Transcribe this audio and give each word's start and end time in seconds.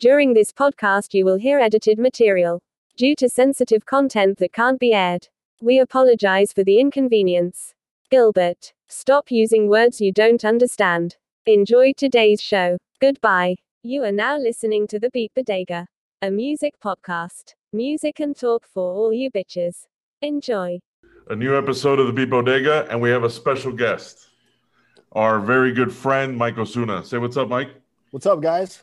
During 0.00 0.34
this 0.34 0.52
podcast, 0.52 1.14
you 1.14 1.24
will 1.24 1.36
hear 1.36 1.60
edited 1.60 1.98
material. 1.98 2.60
Due 2.96 3.14
to 3.16 3.28
sensitive 3.28 3.86
content 3.86 4.38
that 4.38 4.52
can't 4.52 4.78
be 4.80 4.92
aired, 4.92 5.28
we 5.62 5.78
apologize 5.78 6.52
for 6.52 6.64
the 6.64 6.78
inconvenience. 6.80 7.74
Gilbert, 8.10 8.72
stop 8.88 9.30
using 9.30 9.68
words 9.68 10.00
you 10.00 10.12
don't 10.12 10.44
understand. 10.44 11.16
Enjoy 11.46 11.92
today's 11.96 12.42
show. 12.42 12.76
Goodbye. 13.00 13.56
You 13.82 14.02
are 14.02 14.12
now 14.12 14.36
listening 14.36 14.86
to 14.88 14.98
the 14.98 15.10
Beat 15.10 15.32
Bodega, 15.34 15.86
a 16.20 16.30
music 16.30 16.74
podcast. 16.84 17.54
Music 17.72 18.18
and 18.18 18.36
talk 18.36 18.66
for 18.66 18.92
all 18.94 19.12
you 19.12 19.30
bitches. 19.30 19.86
Enjoy. 20.20 20.80
a 21.28 21.36
new 21.36 21.56
episode 21.56 21.98
of 22.00 22.06
the 22.06 22.12
Beat 22.12 22.30
Bodega, 22.30 22.86
and 22.90 23.00
we 23.00 23.10
have 23.10 23.24
a 23.24 23.30
special 23.30 23.72
guest, 23.72 24.28
our 25.12 25.38
very 25.40 25.72
good 25.72 25.92
friend 25.92 26.36
Mike 26.36 26.58
Osuna. 26.58 27.04
Say 27.04 27.18
what's 27.18 27.36
up, 27.36 27.48
Mike. 27.48 27.70
What's 28.10 28.26
up, 28.26 28.40
guys? 28.42 28.82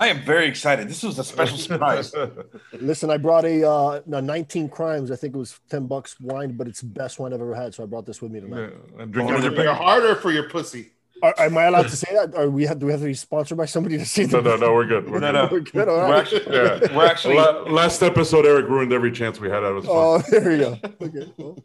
I 0.00 0.08
am 0.08 0.22
very 0.22 0.46
excited. 0.48 0.88
This 0.88 1.02
was 1.02 1.18
a 1.18 1.24
special 1.24 1.56
surprise. 1.56 2.12
Listen, 2.72 3.10
I 3.10 3.16
brought 3.16 3.44
a, 3.44 3.68
uh, 3.68 4.00
a 4.10 4.22
19 4.22 4.68
crimes. 4.68 5.10
I 5.10 5.16
think 5.16 5.34
it 5.34 5.38
was 5.38 5.58
10 5.70 5.86
bucks 5.86 6.18
wine, 6.20 6.56
but 6.56 6.66
it's 6.66 6.80
the 6.80 6.86
best 6.86 7.18
wine 7.18 7.32
I've 7.32 7.40
ever 7.40 7.54
had. 7.54 7.74
So 7.74 7.82
I 7.84 7.86
brought 7.86 8.04
this 8.06 8.20
with 8.20 8.32
me 8.32 8.40
Yeah, 8.40 8.46
tonight. 8.46 8.72
and 8.98 9.12
drinking 9.12 9.36
Oh, 9.36 9.38
your 9.38 9.46
it 9.46 9.50
pink. 9.50 9.56
For 9.56 9.62
your 9.62 9.74
heart 9.74 10.02
or 10.04 10.14
for 10.16 10.32
your 10.32 10.48
pussy? 10.48 10.90
Are, 11.22 11.32
am 11.38 11.56
I 11.56 11.64
allowed 11.64 11.84
to 11.88 11.96
say 11.96 12.12
that? 12.12 12.34
Or 12.34 12.50
we 12.50 12.64
have, 12.66 12.80
do 12.80 12.86
we 12.86 12.92
have 12.92 13.00
to 13.02 13.06
be 13.06 13.14
sponsored 13.14 13.56
by 13.56 13.66
somebody 13.66 13.96
to 13.98 14.04
say 14.04 14.26
No, 14.26 14.40
that? 14.40 14.58
no, 14.60 14.66
no, 14.66 14.74
we're 14.74 14.84
good. 14.86 15.08
We're 15.08 15.20
No, 15.20 15.32
good. 15.32 15.34
no. 15.34 15.48
We're 15.52 15.60
good. 15.60 15.88
All 15.88 16.08
We're 16.08 16.16
actually, 16.16 16.44
Yeah. 16.54 16.96
we're 16.96 17.06
actually 17.10 17.36
La- 17.36 17.62
last 17.62 18.02
episode, 18.02 18.46
Eric 18.46 18.66
ruined 18.68 18.92
every 18.92 19.12
chance 19.12 19.38
we 19.40 19.48
had. 19.48 19.60
That 19.60 19.72
was 19.74 19.84
fun. 19.86 19.94
Oh, 19.96 20.18
there 20.28 20.50
we 20.50 20.58
go. 20.58 20.78
Okay. 21.02 21.32
well, 21.38 21.64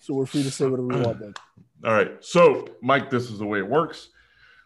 so 0.00 0.14
we're 0.14 0.26
free 0.26 0.42
to 0.42 0.50
say 0.50 0.64
whatever 0.64 0.86
we 0.88 1.00
want 1.00 1.20
then. 1.20 1.34
All 1.84 1.92
right. 1.92 2.12
So, 2.20 2.66
Mike, 2.82 3.10
this 3.10 3.30
is 3.30 3.38
the 3.38 3.46
way 3.46 3.60
it 3.60 3.68
works. 3.68 4.08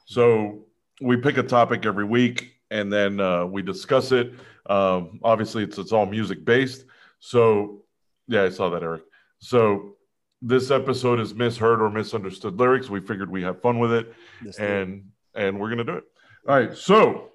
So, 0.07 0.65
we 1.01 1.17
pick 1.19 1.37
a 1.37 1.43
topic 1.43 1.85
every 1.87 2.05
week 2.05 2.54
and 2.75 2.93
then 2.93 3.21
uh, 3.21 3.47
we 3.47 3.63
discuss 3.63 4.11
it. 4.11 4.35
Um, 4.67 5.21
obviously, 5.23 5.63
it's 5.63 5.79
it's 5.79 5.93
all 5.93 6.07
music 6.07 6.45
based. 6.45 6.85
So, 7.21 7.85
yeah, 8.27 8.43
I 8.43 8.49
saw 8.49 8.69
that, 8.71 8.83
Eric. 8.83 9.05
So, 9.39 9.95
this 10.43 10.71
episode 10.73 11.21
is 11.21 11.35
misheard 11.35 11.81
or 11.81 11.89
misunderstood 11.89 12.59
lyrics. 12.59 12.91
We 12.91 13.01
figured 13.01 13.31
we 13.31 13.43
have 13.43 13.63
fun 13.63 13.79
with 13.79 13.93
it, 13.93 14.13
This 14.43 14.59
and 14.59 15.05
and 15.35 15.61
we're 15.61 15.71
gonna 15.71 15.85
do 15.85 15.95
it. 15.95 16.05
All 16.49 16.57
right. 16.57 16.77
So, 16.77 17.31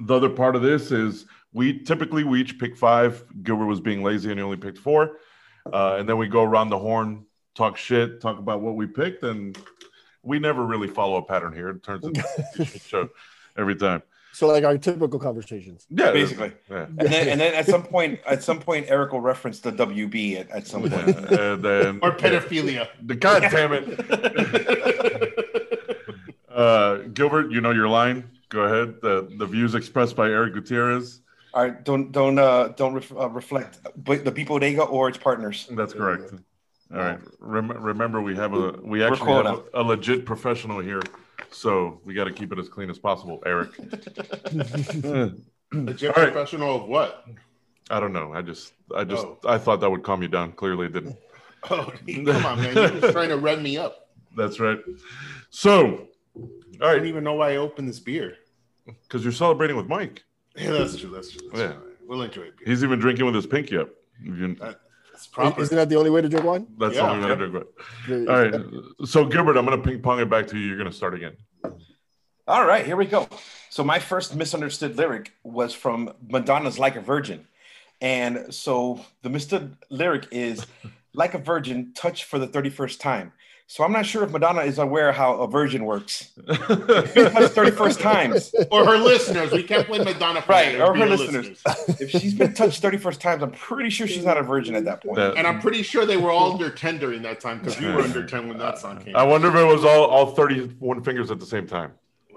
the 0.00 0.16
other 0.16 0.30
part 0.30 0.56
of 0.56 0.62
this 0.62 0.92
is 0.92 1.26
we 1.52 1.80
typically 1.80 2.24
we 2.24 2.40
each 2.40 2.58
pick 2.58 2.74
five. 2.74 3.22
Gilbert 3.42 3.66
was 3.66 3.80
being 3.80 4.02
lazy 4.02 4.30
and 4.30 4.38
he 4.38 4.42
only 4.42 4.56
picked 4.56 4.78
four, 4.78 5.18
uh, 5.70 5.96
and 5.98 6.08
then 6.08 6.16
we 6.16 6.26
go 6.26 6.42
around 6.42 6.70
the 6.70 6.78
horn, 6.78 7.26
talk 7.54 7.76
shit, 7.76 8.22
talk 8.22 8.38
about 8.38 8.62
what 8.62 8.76
we 8.76 8.86
picked, 8.86 9.24
and 9.24 9.58
we 10.22 10.38
never 10.38 10.64
really 10.64 10.88
follow 10.88 11.18
a 11.18 11.22
pattern 11.22 11.52
here. 11.52 11.68
It 11.68 11.82
turns 11.82 12.06
into 12.06 12.24
a 12.58 12.64
show 12.64 13.10
every 13.58 13.76
time. 13.76 14.02
So 14.32 14.46
like 14.46 14.64
our 14.64 14.78
typical 14.78 15.18
conversations. 15.18 15.86
Yeah, 15.90 16.12
Basically. 16.12 16.52
Yeah. 16.70 16.84
and 16.86 16.98
then, 16.98 17.28
and 17.28 17.40
then 17.40 17.54
at 17.54 17.66
some 17.66 17.82
point, 17.82 18.20
at 18.26 18.42
some 18.42 18.60
point, 18.60 18.86
Eric 18.88 19.12
will 19.12 19.20
reference 19.20 19.60
the 19.60 19.72
WB 19.72 20.38
at, 20.40 20.50
at 20.50 20.66
some 20.66 20.82
Yeah, 20.84 21.02
point. 21.04 21.16
and 21.32 21.62
then 21.62 21.98
Or 22.02 22.12
pedophilia? 22.12 22.88
the 23.06 23.14
god 23.14 23.42
damn 23.50 23.72
it, 23.72 23.84
uh, 26.50 26.96
Gilbert. 27.14 27.50
You 27.50 27.60
know 27.60 27.70
your 27.70 27.88
line. 27.88 28.30
Go 28.48 28.60
ahead. 28.62 29.00
The 29.02 29.28
the 29.38 29.46
views 29.46 29.74
expressed 29.74 30.16
by 30.16 30.28
Eric 30.28 30.54
Gutierrez. 30.54 31.20
All 31.54 31.62
right, 31.64 31.82
don't 31.84 32.12
don't 32.12 32.38
uh, 32.38 32.68
don't 32.68 32.94
ref, 32.94 33.10
uh, 33.12 33.28
reflect 33.30 33.78
but 33.96 34.24
the 34.24 34.30
people 34.32 34.56
Bodega 34.56 34.82
or 34.82 35.08
its 35.08 35.18
partners. 35.18 35.66
That's 35.72 35.92
correct. 35.94 36.32
All 36.92 36.98
right. 36.98 37.18
Rem- 37.40 37.70
remember, 37.72 38.20
we 38.22 38.34
have 38.36 38.54
a 38.54 38.72
we 38.82 39.02
actually 39.02 39.18
quota. 39.26 39.48
have 39.50 39.62
a, 39.74 39.80
a 39.80 39.82
legit 39.82 40.24
professional 40.24 40.78
here, 40.80 41.02
so 41.50 42.00
we 42.04 42.14
got 42.14 42.24
to 42.24 42.32
keep 42.32 42.52
it 42.52 42.58
as 42.58 42.68
clean 42.68 42.88
as 42.90 42.98
possible. 42.98 43.42
Eric. 43.44 43.70
Legit 45.72 46.16
All 46.16 46.22
right. 46.22 46.32
professional 46.32 46.76
of 46.82 46.88
what? 46.88 47.26
I 47.90 48.00
don't 48.00 48.12
know. 48.12 48.32
I 48.32 48.40
just 48.42 48.72
I 48.94 49.04
just 49.04 49.24
Oh. 49.24 49.38
I 49.46 49.58
thought 49.58 49.80
that 49.80 49.90
would 49.90 50.02
calm 50.02 50.22
you 50.22 50.28
down. 50.28 50.52
Clearly, 50.52 50.86
it 50.86 50.92
didn't. 50.92 51.16
Oh, 51.70 51.92
come 52.06 52.46
on, 52.46 52.60
man. 52.62 52.72
You're 52.76 52.88
just 53.00 53.12
trying 53.12 53.30
to 53.30 53.36
rev 53.36 53.60
me 53.60 53.76
up. 53.76 54.10
That's 54.36 54.60
right. 54.60 54.78
So, 55.50 56.06
all 56.36 56.48
I 56.80 56.94
don't 56.94 57.06
even 57.06 57.24
know 57.24 57.34
why 57.34 57.50
I 57.54 57.56
opened 57.56 57.88
this 57.88 57.98
beer. 57.98 58.36
because 58.86 59.24
you're 59.24 59.32
celebrating 59.32 59.76
with 59.76 59.88
Mike. 59.88 60.22
Yeah, 60.56 60.70
that's 60.70 60.96
true. 60.96 61.10
That's 61.10 61.32
true. 61.32 61.48
That's 61.48 61.60
Yeah. 61.60 61.72
true. 61.72 61.92
We'll 62.06 62.22
enjoy 62.22 62.42
it. 62.42 62.54
He's 62.64 62.84
even 62.84 63.00
drinking 63.00 63.26
with 63.26 63.34
his 63.34 63.44
pinky 63.48 63.76
up. 63.76 63.90
You- 64.22 64.56
It's 64.62 64.76
proper. 65.26 65.60
Isn't 65.62 65.76
that 65.76 65.88
the 65.88 65.96
only 65.96 66.10
way 66.10 66.22
to 66.22 66.28
drink 66.28 66.46
wine? 66.46 66.66
That's 66.78 66.94
Yeah. 66.94 67.08
all 67.08 67.14
we're 67.18 67.28
gonna 67.28 67.36
do. 67.36 67.64
But, 68.06 68.28
all 68.30 68.40
right. 68.42 68.54
So, 69.08 69.24
Gilbert, 69.24 69.56
I'm 69.56 69.64
gonna 69.64 69.82
ping 69.82 70.00
pong 70.00 70.20
it 70.20 70.30
back 70.30 70.46
to 70.48 70.58
you. 70.58 70.66
You're 70.66 70.78
gonna 70.78 70.92
start 70.92 71.14
again. 71.14 71.36
All 72.46 72.64
right, 72.64 72.84
here 72.86 72.96
we 72.96 73.04
go. 73.04 73.28
So 73.68 73.84
my 73.84 73.98
first 73.98 74.34
misunderstood 74.34 74.96
lyric 74.96 75.32
was 75.42 75.74
from 75.74 76.14
Madonna's 76.26 76.78
"Like 76.78 76.96
a 76.96 77.00
Virgin," 77.00 77.46
and 78.00 78.54
so 78.54 79.04
the 79.22 79.28
misunderstood 79.28 79.76
lyric 79.90 80.28
is 80.30 80.66
"Like 81.12 81.34
a 81.34 81.38
virgin, 81.38 81.92
touched 81.94 82.24
for 82.24 82.38
the 82.38 82.46
thirty-first 82.46 83.00
time." 83.00 83.32
So 83.70 83.84
I'm 83.84 83.92
not 83.92 84.06
sure 84.06 84.24
if 84.24 84.30
Madonna 84.30 84.62
is 84.62 84.78
aware 84.78 85.12
how 85.12 85.34
a 85.42 85.46
virgin 85.46 85.84
works. 85.84 86.30
Been 86.38 86.56
touched 86.56 87.52
thirty-first 87.52 88.00
times. 88.00 88.54
or 88.70 88.86
her 88.86 88.96
listeners. 88.96 89.52
We 89.52 89.62
can't 89.62 89.86
blame 89.86 90.04
Madonna 90.04 90.40
for 90.40 90.52
Right, 90.52 90.74
or 90.80 90.94
her 90.96 91.06
the 91.06 91.16
listeners. 91.16 91.62
If 92.00 92.08
she's 92.10 92.32
been 92.32 92.54
touched 92.54 92.82
31st 92.82 93.18
times, 93.20 93.42
I'm 93.42 93.50
pretty 93.50 93.90
sure 93.90 94.06
she's 94.06 94.24
not 94.24 94.38
a 94.38 94.42
virgin 94.42 94.74
at 94.74 94.86
that 94.86 95.02
point. 95.04 95.18
And 95.18 95.46
I'm 95.46 95.60
pretty 95.60 95.82
sure 95.82 96.06
they 96.06 96.16
were 96.16 96.30
all 96.30 96.52
under 96.52 96.70
10 96.70 96.98
during 96.98 97.20
that 97.22 97.40
time 97.40 97.58
because 97.58 97.78
we 97.78 97.86
were 97.88 98.00
under 98.00 98.24
10 98.26 98.48
when 98.48 98.56
that 98.56 98.78
song 98.78 99.00
came 99.04 99.14
I 99.14 99.20
out. 99.20 99.28
wonder 99.28 99.48
if 99.48 99.54
it 99.54 99.64
was 99.66 99.84
all 99.84 100.04
all 100.06 100.26
31 100.34 101.02
fingers 101.04 101.30
at 101.30 101.38
the 101.38 101.46
same 101.46 101.66
time. 101.66 101.92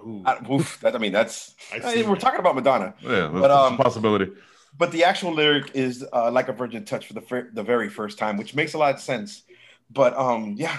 Ooh. 0.05 0.23
I, 0.25 0.37
oof, 0.51 0.79
that, 0.81 0.95
I 0.95 0.97
mean, 0.97 1.13
that's 1.13 1.55
I've 1.73 1.85
I 1.85 1.89
seen 1.93 2.01
mean, 2.01 2.09
we're 2.09 2.15
talking 2.17 2.41
about 2.41 2.55
Madonna, 2.55 2.93
Yeah, 3.01 3.09
that's, 3.09 3.31
But, 3.33 3.41
that's 3.47 3.53
um, 3.53 3.73
a 3.79 3.83
possibility. 3.83 4.31
but 4.77 4.91
the 4.91 5.05
actual 5.05 5.31
lyric 5.33 5.71
is 5.75 6.03
uh, 6.11 6.29
like 6.29 6.49
a 6.49 6.53
virgin 6.53 6.83
touched 6.83 7.07
for 7.07 7.13
the 7.13 7.21
fir- 7.21 7.51
the 7.53 7.63
very 7.63 7.87
first 7.87 8.17
time, 8.17 8.35
which 8.35 8.53
makes 8.53 8.73
a 8.73 8.77
lot 8.77 8.95
of 8.95 8.99
sense. 8.99 9.43
But 9.89 10.13
um, 10.17 10.55
yeah, 10.57 10.77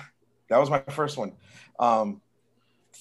that 0.53 0.59
was 0.61 0.71
my 0.71 0.81
first 0.81 1.17
one. 1.17 1.33
Um, 1.79 2.21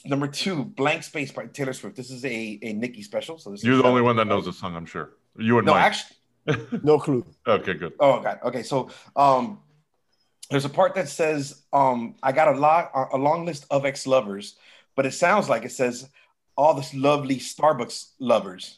number 0.06 0.28
two, 0.28 0.63
Blank 0.63 1.03
Space 1.03 1.31
by 1.31 1.45
Taylor 1.47 1.73
Swift. 1.73 1.95
This 1.95 2.09
is 2.09 2.23
a 2.25 2.59
a 2.62 2.73
Nicki 2.73 3.03
special. 3.03 3.38
So 3.38 3.51
this 3.51 3.63
You're 3.63 3.78
the 3.78 3.84
only 3.84 4.01
one 4.01 4.16
that 4.16 4.25
knows 4.28 4.45
the 4.45 4.53
song, 4.53 4.75
I'm 4.75 4.85
sure. 4.85 5.12
You 5.38 5.57
and 5.59 5.66
No, 5.67 5.73
Mike. 5.73 5.84
actually, 5.84 6.79
No 6.84 6.97
clue. 7.00 7.25
okay, 7.47 7.73
good. 7.75 7.94
Oh 8.00 8.19
God. 8.19 8.39
Okay. 8.44 8.63
So 8.63 8.89
um 9.16 9.59
there's 10.50 10.66
a 10.66 10.69
part 10.69 10.95
that 10.95 11.07
says 11.07 11.63
um 11.72 12.16
I 12.23 12.31
got 12.31 12.47
a 12.56 12.57
lot 12.59 12.91
a 13.13 13.17
long 13.17 13.45
list 13.45 13.66
of 13.69 13.85
ex 13.85 14.07
lovers, 14.07 14.57
but 14.95 15.06
it 15.06 15.13
sounds 15.13 15.47
like 15.50 15.63
it 15.66 15.72
says 15.72 16.09
all 16.57 16.73
this 16.73 16.94
lovely 16.94 17.38
Starbucks 17.38 18.12
lovers. 18.19 18.78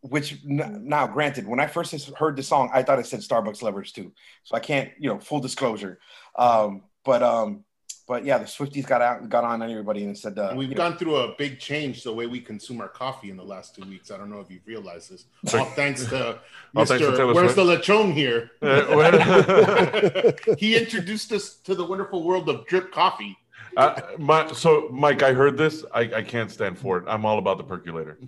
Which 0.00 0.38
now, 0.44 1.08
granted, 1.08 1.48
when 1.48 1.58
I 1.58 1.66
first 1.66 1.90
heard 2.16 2.36
the 2.36 2.42
song, 2.44 2.70
I 2.72 2.84
thought 2.84 3.00
it 3.00 3.06
said 3.06 3.18
Starbucks 3.20 3.62
lovers 3.62 3.90
too. 3.90 4.12
So 4.44 4.54
I 4.54 4.60
can't, 4.60 4.90
you 4.96 5.08
know, 5.10 5.18
full 5.18 5.40
disclosure. 5.40 5.98
Um, 6.36 6.82
but 7.04 7.20
um, 7.20 7.64
but 8.08 8.24
yeah, 8.24 8.38
the 8.38 8.46
Swifties 8.46 8.86
got 8.86 9.02
out, 9.02 9.28
got 9.28 9.44
on 9.44 9.62
everybody 9.62 10.04
and 10.04 10.16
said, 10.16 10.38
uh, 10.38 10.48
And 10.48 10.58
We've 10.58 10.70
you 10.70 10.74
know, 10.74 10.88
gone 10.88 10.96
through 10.96 11.16
a 11.16 11.34
big 11.36 11.60
change 11.60 12.02
the 12.02 12.12
way 12.12 12.26
we 12.26 12.40
consume 12.40 12.80
our 12.80 12.88
coffee 12.88 13.28
in 13.30 13.36
the 13.36 13.44
last 13.44 13.74
two 13.76 13.86
weeks. 13.86 14.10
I 14.10 14.16
don't 14.16 14.30
know 14.30 14.40
if 14.40 14.50
you've 14.50 14.66
realized 14.66 15.12
this. 15.12 15.26
All 15.54 15.66
thanks 15.66 16.06
to 16.06 16.38
All 16.74 16.86
thanks 16.86 17.04
to 17.04 17.12
Mr. 17.12 17.34
Where's 17.34 17.52
Swift. 17.52 17.56
the 17.56 17.92
lechon 17.92 18.12
here? 18.12 18.50
Uh, 18.62 18.84
well- 18.90 20.32
he 20.58 20.76
introduced 20.76 21.32
us 21.32 21.56
to 21.56 21.74
the 21.74 21.84
wonderful 21.84 22.24
world 22.24 22.48
of 22.48 22.66
drip 22.66 22.90
coffee. 22.92 23.36
Uh, 23.76 24.00
my, 24.18 24.50
so, 24.52 24.88
Mike, 24.90 25.22
I 25.22 25.32
heard 25.32 25.56
this. 25.56 25.84
I, 25.94 26.00
I 26.00 26.22
can't 26.22 26.50
stand 26.50 26.78
for 26.78 26.98
it. 26.98 27.04
I'm 27.06 27.24
all 27.24 27.38
about 27.38 27.58
the 27.58 27.64
percolator. 27.64 28.18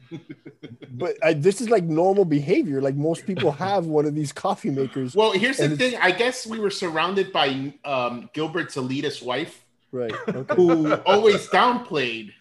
But 0.93 1.17
I, 1.25 1.33
this 1.33 1.61
is 1.61 1.71
like 1.71 1.85
normal 1.85 2.25
behavior. 2.25 2.81
Like 2.81 2.95
most 2.95 3.27
people 3.27 3.51
have 3.53 3.87
one 3.87 4.05
of 4.07 4.15
these 4.15 4.33
coffee 4.33 4.71
makers. 4.71 5.17
Well, 5.17 5.33
here's 5.33 5.57
the 5.57 5.65
it's- 5.65 5.79
thing. 5.79 5.99
I 6.01 6.11
guess 6.13 6.47
we 6.47 6.61
were 6.61 6.71
surrounded 6.71 7.33
by 7.33 7.73
um, 7.85 8.31
Gilbert's 8.33 8.77
elitist 8.77 9.23
wife, 9.25 9.65
Right. 9.93 10.13
Okay. 10.29 10.55
who 10.55 10.95
always 11.07 11.47
downplayed 11.49 12.33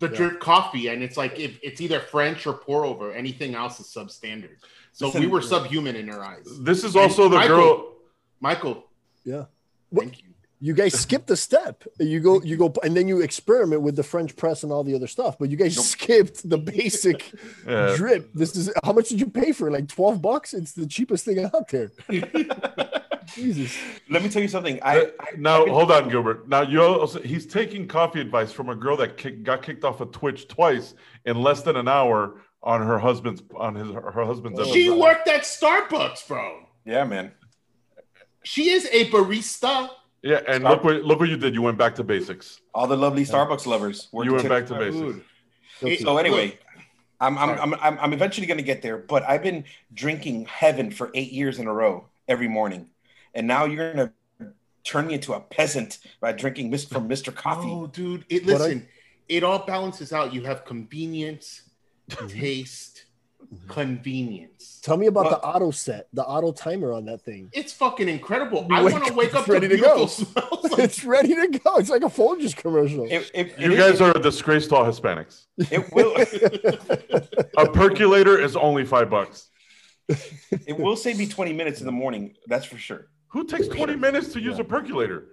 the 0.00 0.08
Yeah. 0.10 0.16
drip 0.16 0.40
coffee, 0.40 0.88
and 0.88 1.02
it's 1.02 1.16
like 1.16 1.38
if 1.38 1.58
it's 1.62 1.80
either 1.80 2.00
French 2.00 2.46
or 2.46 2.52
pour 2.54 2.84
over, 2.84 3.12
anything 3.12 3.54
else 3.54 3.78
is 3.80 3.86
substandard. 3.86 4.56
So 4.92 5.06
Listen- 5.06 5.20
we 5.22 5.26
were 5.28 5.40
subhuman 5.42 5.96
in 5.96 6.08
her 6.08 6.22
eyes. 6.24 6.46
This 6.60 6.82
is 6.84 6.96
also 6.96 7.28
the 7.28 7.36
Michael- 7.36 7.56
girl. 7.56 7.92
Michael, 8.40 8.84
Yeah. 9.24 9.44
What- 9.90 10.04
thank 10.04 10.18
you. 10.22 10.28
You 10.60 10.72
guys 10.72 10.94
skipped 10.98 11.26
the 11.26 11.36
step. 11.36 11.84
You 11.98 12.20
go, 12.20 12.40
you 12.42 12.56
go, 12.56 12.72
and 12.82 12.96
then 12.96 13.06
you 13.06 13.20
experiment 13.20 13.82
with 13.82 13.96
the 13.96 14.02
French 14.02 14.34
press 14.34 14.62
and 14.62 14.72
all 14.72 14.82
the 14.82 14.94
other 14.94 15.06
stuff. 15.06 15.36
But 15.38 15.50
you 15.50 15.56
guys 15.58 15.76
Nope. 15.76 15.84
skipped 15.84 16.48
the 16.48 16.56
basic 16.56 17.32
Yeah. 17.68 17.94
drip. 17.96 18.30
This 18.34 18.56
is 18.56 18.70
how 18.82 18.92
much 18.94 19.10
did 19.10 19.20
you 19.20 19.26
pay 19.26 19.52
for? 19.52 19.70
Like 19.70 19.88
twelve 19.88 20.22
bucks. 20.22 20.54
It's 20.54 20.72
the 20.72 20.86
cheapest 20.86 21.24
thing 21.26 21.44
out 21.44 21.68
there. 21.68 21.90
Jesus. 23.26 23.76
let 24.10 24.22
me 24.22 24.28
tell 24.28 24.42
you 24.42 24.48
something. 24.48 24.78
I, 24.82 25.00
Uh, 25.00 25.06
I 25.20 25.26
now 25.36 25.62
I've 25.64 25.68
hold 25.70 25.90
on, 25.92 26.08
Gilbert. 26.08 26.48
Now 26.48 26.62
you 26.62 26.82
also 26.82 27.20
he's 27.20 27.46
taking 27.46 27.86
coffee 27.88 28.20
advice 28.20 28.52
from 28.52 28.68
a 28.68 28.74
girl 28.74 28.96
that 28.98 29.16
kick, 29.16 29.42
got 29.42 29.62
kicked 29.62 29.84
off 29.84 30.00
of 30.00 30.12
Twitch 30.12 30.48
twice 30.48 30.94
in 31.24 31.40
less 31.40 31.62
than 31.62 31.76
an 31.76 31.88
hour 31.88 32.40
on 32.62 32.80
her 32.80 32.98
husband's 32.98 33.42
on 33.56 33.74
his 33.74 33.90
her 33.92 34.24
husband's. 34.24 34.58
Oh. 34.60 34.64
She 34.72 34.86
episode. 34.86 35.00
worked 35.00 35.28
at 35.28 35.42
Starbucks, 35.42 36.26
bro. 36.28 36.66
yeah, 36.84 37.04
man. 37.04 37.32
She 38.42 38.70
is 38.70 38.88
a 38.92 39.10
barista. 39.10 39.88
Yeah, 40.22 40.40
and 40.48 40.62
Stop. 40.62 40.70
look 40.70 40.84
what 40.84 41.02
look 41.04 41.20
what 41.20 41.28
you 41.28 41.36
did. 41.36 41.54
You 41.54 41.62
went 41.62 41.78
back 41.78 41.94
to 41.96 42.04
basics. 42.04 42.60
All 42.74 42.86
the 42.86 42.96
lovely 42.96 43.24
Starbucks 43.24 43.66
lovers. 43.66 44.08
worked 44.12 44.26
You 44.26 44.32
went 44.32 44.42
to- 44.44 44.48
back 44.48 44.66
to 44.66 44.74
basics. 44.74 45.20
dude. 45.80 46.00
So 46.00 46.16
anyway, 46.18 46.58
I'm 47.20 47.36
I'm, 47.36 47.50
I'm 47.60 47.74
I'm 47.74 47.98
I'm 48.00 48.12
eventually 48.12 48.46
gonna 48.46 48.62
get 48.62 48.80
there, 48.82 48.96
but 48.96 49.22
I've 49.28 49.42
been 49.42 49.64
drinking 49.92 50.46
heaven 50.46 50.90
for 50.90 51.10
eight 51.14 51.32
years 51.32 51.58
in 51.58 51.66
a 51.66 51.72
row 51.72 52.08
every 52.28 52.48
morning, 52.48 52.88
and 53.34 53.46
now 53.46 53.64
you're 53.64 53.92
gonna 53.92 54.12
turn 54.84 55.06
me 55.06 55.14
into 55.14 55.32
a 55.32 55.40
peasant 55.40 55.98
by 56.20 56.32
drinking 56.32 56.70
Mr. 56.70 56.88
from 56.90 57.08
Mr. 57.08 57.34
Coffee. 57.34 57.68
Oh, 57.70 57.86
dude. 57.86 58.24
It 58.28 58.44
But 58.46 58.54
I- 58.56 58.58
listen, 58.58 58.88
it 59.28 59.42
all 59.42 59.60
balances 59.66 60.12
out. 60.12 60.32
You 60.34 60.42
have 60.44 60.64
convenience, 60.64 61.62
Mm-hmm. 62.10 62.26
taste, 62.38 63.04
convenience. 63.68 64.80
Tell 64.82 64.96
me 64.98 65.06
about 65.06 65.24
Well- 65.24 65.40
the 65.40 65.46
auto 65.46 65.70
set, 65.70 66.08
the 66.12 66.22
auto 66.24 66.52
timer 66.52 66.92
on 66.92 67.06
that 67.06 67.22
thing. 67.22 67.48
It's 67.52 67.72
fucking 67.72 68.08
incredible. 68.08 68.66
I 68.70 68.82
want 68.82 69.06
to 69.06 69.14
wake 69.14 69.34
up 69.34 69.48
ready 69.48 69.68
to 69.68 69.76
to 69.76 69.82
go. 69.82 70.06
smells. 70.06 70.50
Like, 70.74 70.78
it's 70.80 71.04
ready 71.04 71.34
to 71.34 71.58
go. 71.60 71.76
It's 71.76 71.88
like 71.90 72.02
a 72.02 72.06
Folgers 72.06 72.54
commercial. 72.56 73.04
It, 73.04 73.30
it, 73.32 73.58
You 73.58 73.72
it 73.72 73.76
guys 73.76 73.94
is- 73.94 74.00
are 74.00 74.10
a 74.16 74.20
disgrace 74.20 74.66
to 74.68 74.76
all 74.76 74.84
Hispanics. 74.84 75.44
It 75.58 75.90
will. 75.94 76.14
A 77.56 77.66
percolator 77.70 78.38
is 78.38 78.56
only 78.56 78.84
five 78.84 79.08
bucks. 79.08 79.48
It 80.66 80.76
will 80.78 80.96
save 80.96 81.16
me 81.18 81.26
20 81.26 81.52
minutes 81.52 81.80
in 81.80 81.86
the 81.86 81.92
morning. 81.92 82.34
That's 82.48 82.64
for 82.66 82.76
sure. 82.76 83.06
Who 83.34 83.44
takes 83.44 83.66
20 83.66 83.96
minutes 83.96 84.32
to 84.34 84.40
use 84.40 84.60
a 84.60 84.64
percolator? 84.64 85.26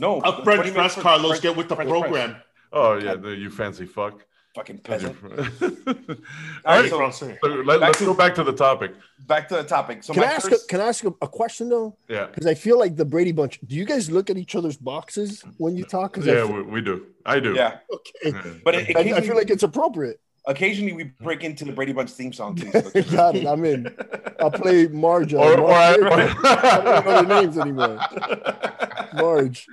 No, 0.00 0.18
a 0.22 0.42
20 0.42 0.42
French 0.44 0.74
press, 0.74 0.94
Carlos. 0.96 1.28
French- 1.28 1.42
get 1.42 1.56
with 1.56 1.68
the 1.68 1.76
French 1.76 1.88
press. 1.88 2.00
program. 2.02 2.36
Oh, 2.72 2.98
yeah, 2.98 3.14
the, 3.14 3.28
you 3.30 3.48
fancy 3.48 3.86
fuck. 3.86 4.26
Fucking 4.56 4.78
peasant. 4.78 5.16
All 5.22 5.34
All 5.38 6.80
right, 6.82 6.90
right, 6.90 6.90
so 6.90 7.10
so 7.10 7.48
let, 7.48 7.78
back 7.80 7.90
us 7.90 7.98
to- 7.98 8.06
go 8.06 8.14
back 8.14 8.34
to 8.34 8.42
the 8.44 8.52
topic. 8.52 8.92
back 9.28 9.48
to 9.50 9.54
the 9.56 9.62
topic. 9.62 10.02
So 10.02 10.12
can 10.14 10.24
I 10.24 10.26
ask? 10.26 10.48
first, 10.48 10.64
A, 10.64 10.68
can 10.68 10.80
I 10.80 10.86
ask 10.88 11.04
a, 11.04 11.12
a 11.22 11.28
question 11.28 11.68
though? 11.68 11.96
Yeah. 12.08 12.26
Because 12.26 12.46
I 12.46 12.54
feel 12.54 12.76
like 12.78 12.96
the 12.96 13.04
Brady 13.04 13.30
Bunch. 13.32 13.60
Do 13.66 13.76
you 13.76 13.84
guys 13.84 14.10
look 14.10 14.30
at 14.30 14.36
each 14.36 14.56
other's 14.56 14.76
boxes 14.76 15.44
when 15.58 15.76
you 15.76 15.84
talk? 15.84 16.16
Yeah, 16.16 16.22
feel- 16.46 16.52
we, 16.52 16.62
we 16.62 16.80
do. 16.80 17.06
I 17.24 17.38
do. 17.40 17.54
yeah, 17.54 17.78
okay. 17.92 18.42
but 18.64 18.74
it, 18.74 18.96
I, 18.96 19.00
I 19.16 19.20
feel 19.20 19.36
like 19.36 19.50
it's 19.50 19.62
appropriate. 19.62 20.20
Occasionally 20.46 20.92
we 20.92 21.04
break 21.04 21.42
into 21.42 21.64
the 21.64 21.72
Brady 21.72 21.92
Bunch 21.92 22.10
theme 22.10 22.32
song 22.32 22.54
too. 22.56 22.70
so- 22.70 23.02
Got 23.16 23.36
it. 23.36 23.46
I'm 23.46 23.64
in. 23.64 23.94
I'll 24.40 24.50
play 24.62 24.86
Marge. 24.88 25.32
uh, 25.34 25.38
Or, 25.38 25.60
or, 25.60 25.72
I, 25.72 25.96
Marge. 25.96 26.36
I 26.44 26.80
don't 26.80 27.04
know 27.04 27.22
their 27.22 27.42
names 27.42 27.58
anymore. 27.58 27.98
Marge. 29.14 29.66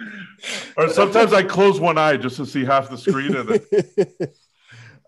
or 0.78 0.90
sometimes 0.90 1.34
I 1.34 1.44
close 1.44 1.80
one 1.80 1.98
eye 1.98 2.16
just 2.18 2.38
to 2.38 2.46
see 2.46 2.64
half 2.64 2.90
the 2.90 2.98
screen. 2.98 3.36
And 3.36 3.50
then, 3.50 4.30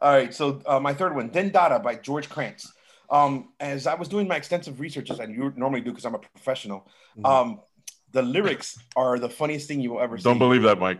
All 0.01 0.11
right, 0.11 0.33
so 0.33 0.61
uh, 0.65 0.79
my 0.79 0.93
third 0.93 1.15
one, 1.15 1.29
Din 1.29 1.49
Daa 1.51 1.69
Daa 1.69 1.79
by 1.79 1.95
George 1.95 2.27
Kranz. 2.29 2.71
Um, 3.09 3.49
as 3.59 3.85
I 3.87 3.93
was 3.93 4.07
doing 4.07 4.27
my 4.27 4.35
extensive 4.35 4.79
research, 4.79 5.11
as 5.11 5.19
I 5.19 5.25
u- 5.25 5.53
normally 5.55 5.81
do 5.81 5.91
because 5.91 6.05
I'm 6.05 6.15
a 6.15 6.19
professional, 6.19 6.89
Mhm. 7.17 7.25
um, 7.29 7.59
the 8.11 8.21
lyrics 8.21 8.77
are 8.95 9.17
the 9.19 9.29
funniest 9.29 9.67
thing 9.67 9.79
you 9.81 9.91
will 9.91 10.01
ever 10.01 10.17
see. 10.17 10.23
don't 10.23 10.39
believe 10.39 10.63
that, 10.63 10.79
Mike. 10.79 10.99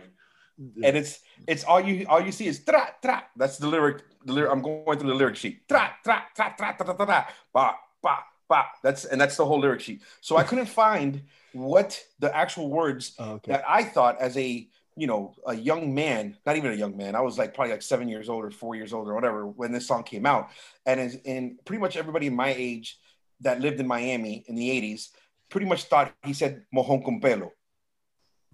And 0.58 0.96
it's 0.96 1.20
it's 1.46 1.64
all 1.64 1.80
you 1.80 2.06
all 2.08 2.20
you 2.20 2.32
see 2.32 2.46
is 2.46 2.64
tra 2.64 2.94
tra. 3.02 3.24
That's 3.36 3.58
the 3.58 3.68
lyric. 3.68 4.02
The 4.24 4.32
lyric. 4.32 4.52
I'm 4.52 4.62
going 4.62 4.98
through 4.98 5.10
the 5.10 5.14
lyric 5.16 5.36
sheet. 5.36 5.68
Tra 5.68 5.92
tra 6.04 6.24
tra 6.34 6.54
tra 6.56 6.74
tra 6.76 6.84
tra 6.84 7.06
tra. 7.06 7.26
Ba 7.52 7.74
ba 8.02 8.18
ba. 8.48 8.64
That's 8.82 9.04
and 9.04 9.20
that's 9.20 9.36
the 9.36 9.44
whole 9.44 9.60
lyric 9.60 9.80
sheet. 9.80 10.02
So 10.20 10.36
I 10.36 10.44
couldn't 10.44 10.66
find 10.66 11.22
what 11.52 12.00
the 12.18 12.34
actual 12.34 12.70
words 12.70 13.14
Oh, 13.18 13.32
okay. 13.32 13.52
that 13.52 13.64
I 13.68 13.84
thought 13.84 14.20
as 14.20 14.36
a 14.36 14.68
you 14.96 15.06
know 15.08 15.34
a 15.46 15.54
young 15.54 15.92
man, 15.94 16.36
not 16.46 16.56
even 16.56 16.70
a 16.70 16.76
young 16.76 16.96
man. 16.96 17.14
I 17.16 17.20
was 17.20 17.36
like 17.36 17.54
probably 17.54 17.72
like 17.72 17.82
seven 17.82 18.08
years 18.08 18.28
old 18.28 18.44
or 18.44 18.50
four 18.50 18.76
years 18.76 18.92
old 18.92 19.08
or 19.08 19.14
whatever 19.14 19.46
when 19.46 19.72
this 19.72 19.88
song 19.88 20.04
came 20.04 20.24
out, 20.26 20.50
and 20.86 21.20
and 21.26 21.64
pretty 21.64 21.80
much 21.80 21.96
everybody 21.96 22.28
in 22.28 22.36
my 22.36 22.54
age 22.56 22.98
that 23.40 23.60
lived 23.60 23.80
in 23.80 23.86
Miami 23.88 24.44
in 24.46 24.54
the 24.54 24.70
'80s 24.70 25.08
pretty 25.50 25.66
much 25.66 25.84
thought 25.84 26.12
he 26.24 26.32
said 26.32 26.64
mojon 26.74 27.04
con 27.04 27.20
pelo. 27.20 27.52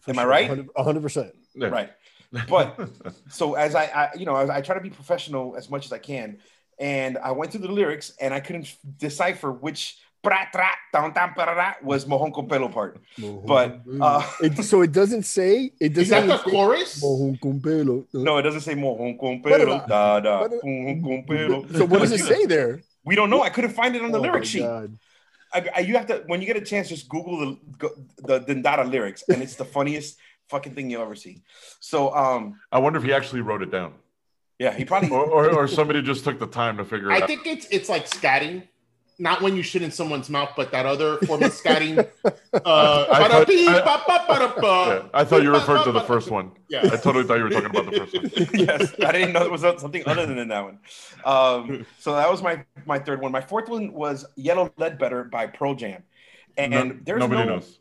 For 0.00 0.10
Am 0.12 0.18
I 0.18 0.24
right? 0.24 0.48
100 0.48 1.02
100%. 1.02 1.32
Yeah. 1.54 1.68
Right. 1.68 1.90
But 2.48 2.78
so 3.28 3.54
as 3.54 3.74
I, 3.74 3.84
I 3.86 4.10
you 4.16 4.24
know, 4.24 4.36
I, 4.36 4.58
I 4.58 4.60
try 4.60 4.76
to 4.76 4.80
be 4.80 4.90
professional 4.90 5.56
as 5.56 5.68
much 5.68 5.84
as 5.84 5.92
I 5.92 5.98
can, 5.98 6.38
and 6.78 7.18
I 7.18 7.32
went 7.32 7.50
through 7.50 7.62
the 7.66 7.72
lyrics 7.72 8.12
and 8.20 8.32
I 8.32 8.38
couldn't 8.38 8.72
decipher 8.98 9.50
which 9.50 9.98
pra, 10.22 10.46
tra, 10.52 10.68
tan, 10.92 11.12
tan, 11.12 11.34
was 11.82 12.04
mojon 12.04 12.32
con 12.32 12.46
pelo 12.48 12.68
part. 12.68 13.00
But 13.18 13.80
uh, 14.00 14.22
It, 14.42 14.62
so 14.62 14.82
it 14.82 14.92
doesn't 14.92 15.24
say. 15.24 15.72
it 15.80 15.92
doesn't. 15.92 16.28
that 16.28 16.44
the 16.44 16.50
chorus? 16.50 17.02
Mojon 17.02 17.40
con 17.40 17.60
pelo. 17.60 18.06
no, 18.12 18.38
it 18.38 18.42
doesn't 18.42 18.60
say 18.60 18.74
mojon 18.76 19.18
con 19.18 19.42
What 19.42 19.58
pelo. 19.58 19.84
Da 19.88 20.20
da. 20.20 20.40
what- 20.42 20.52
mojon 20.62 21.02
con 21.02 21.24
pelo. 21.26 21.66
So 21.72 21.84
what 21.84 21.98
does 22.00 22.12
it 22.12 22.20
say 22.20 22.46
there? 22.46 22.80
We 23.04 23.16
don't 23.16 23.30
know. 23.30 23.42
I 23.42 23.50
couldn't 23.50 23.72
find 23.72 23.96
it 23.96 24.02
on 24.02 24.12
the 24.12 24.18
Oh 24.18 24.22
lyric 24.22 24.44
sheet. 24.44 24.60
God. 24.62 24.96
I, 25.52 25.68
I, 25.74 25.80
you 25.80 25.96
have 25.96 26.06
to 26.06 26.22
when 26.26 26.40
you 26.40 26.46
get 26.46 26.56
a 26.56 26.60
chance, 26.60 26.88
just 26.88 27.08
Google 27.08 27.38
the 27.40 27.58
go- 27.76 27.96
the 28.18 28.38
Din 28.38 28.62
Daa 28.62 28.76
Daa 28.76 28.84
lyrics, 28.84 29.24
and 29.28 29.42
it's 29.42 29.56
the 29.56 29.64
funniest 29.64 30.16
fucking 30.50 30.74
thing 30.74 30.90
you'll 30.90 31.02
ever 31.02 31.14
see. 31.14 31.42
So 31.80 32.14
um, 32.14 32.60
I 32.72 32.78
wonder 32.78 32.98
if 32.98 33.04
he 33.04 33.12
actually 33.12 33.40
wrote 33.40 33.62
it 33.62 33.70
down, 33.70 33.94
yeah, 34.58 34.74
he 34.74 34.84
probably 34.84 35.08
or, 35.10 35.24
or, 35.24 35.50
or 35.54 35.68
somebody 35.68 36.02
just 36.02 36.24
took 36.24 36.38
the 36.38 36.46
time 36.46 36.76
to 36.76 36.84
figure 36.84 37.10
it 37.10 37.14
out. 37.14 37.22
I 37.22 37.26
think 37.26 37.46
it's 37.46 37.66
it's 37.70 37.88
like 37.88 38.06
scatting, 38.06 38.64
not 39.18 39.40
when 39.40 39.56
you 39.56 39.62
shit 39.62 39.80
in 39.82 39.90
someone's 39.90 40.28
mouth, 40.28 40.50
but 40.56 40.70
that 40.72 40.84
other 40.86 41.16
form 41.18 41.42
of 41.42 41.52
scatting. 41.52 42.06
Uh, 42.52 43.06
I 43.12 43.28
thought- 43.28 43.48
I- 43.48 43.52
Yeah, 44.88 45.08
I 45.14 45.24
thought 45.24 45.42
you 45.44 45.52
referred 45.52 45.84
to 45.84 45.92
the 45.92 46.00
first 46.00 46.30
one. 46.32 46.50
Yeah. 46.68 46.80
I 46.92 46.96
totally 46.96 47.22
thought 47.24 47.36
you 47.38 47.44
were 47.44 47.50
talking 47.50 47.70
about 47.70 47.86
the 47.86 47.92
first 48.00 48.14
one. 48.14 48.48
yes, 48.66 48.92
I 49.06 49.12
didn't 49.12 49.32
know 49.32 49.44
it 49.44 49.50
was 49.52 49.60
something 49.60 50.02
other 50.06 50.26
than 50.26 50.48
that 50.48 50.64
one. 50.64 50.78
Um, 51.24 51.86
so 52.00 52.16
that 52.16 52.28
was 52.28 52.42
my 52.42 52.64
my 52.86 52.98
third 52.98 53.20
one. 53.22 53.30
My 53.30 53.40
fourth 53.40 53.68
one 53.68 53.92
was 53.92 54.26
Yellow 54.36 54.72
Ledbetter 54.78 55.22
by 55.24 55.46
Pearl 55.46 55.76
Jam, 55.76 56.02
and 56.56 56.72
No- 56.72 56.98
there's 57.04 57.20
nobody 57.20 57.44
no, 57.44 57.54
knows. 57.56 57.78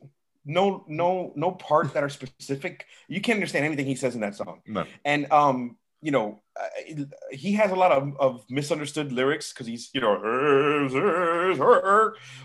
No 0.50 0.84
no 0.88 1.32
no 1.36 1.52
part 1.52 1.94
that 1.94 2.04
are 2.04 2.10
specific. 2.10 2.86
You 3.08 3.22
can't 3.22 3.38
understand 3.38 3.66
anything 3.66 3.86
he 3.86 3.96
says 3.96 4.16
in 4.16 4.22
that 4.22 4.36
song, 4.36 4.62
No. 4.68 4.86
and 5.06 5.32
um, 5.32 5.78
you 6.02 6.12
know, 6.12 6.42
uh, 6.60 6.68
he 7.32 7.52
has 7.54 7.72
a 7.72 7.76
lot 7.76 7.92
of, 7.92 8.04
of 8.20 8.32
misunderstood 8.50 9.12
lyrics 9.12 9.54
because 9.54 9.68
he's 9.68 9.90
you 9.94 10.02
know, 10.02 10.16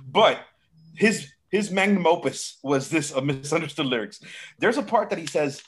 but 0.06 0.40
his 0.96 1.32
his 1.50 1.70
magnum 1.70 2.06
opus 2.06 2.58
was 2.62 2.90
this 2.90 3.10
of 3.12 3.24
misunderstood 3.24 3.86
lyrics. 3.86 4.20
There's 4.58 4.76
a 4.76 4.82
part 4.82 5.08
that 5.10 5.18
he 5.18 5.26
says, 5.26 5.62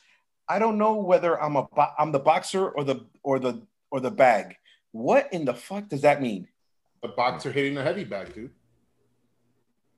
"I 0.48 0.58
don't 0.58 0.78
know 0.78 0.94
whether 1.10 1.40
I'm 1.40 1.56
a 1.56 1.62
bo- 1.62 1.94
I'm 1.98 2.12
the 2.12 2.18
boxer 2.20 2.68
or 2.68 2.84
the 2.84 3.06
or 3.22 3.38
the 3.38 3.62
or 3.90 4.00
the 4.00 4.10
bag." 4.10 4.56
What 4.92 5.32
in 5.32 5.44
the 5.44 5.54
fuck 5.54 5.88
does 5.88 6.02
that 6.02 6.20
mean? 6.22 6.48
The 7.02 7.08
boxer 7.08 7.52
hitting 7.52 7.74
the 7.74 7.82
heavy 7.82 8.04
bag, 8.04 8.34
dude. 8.34 8.50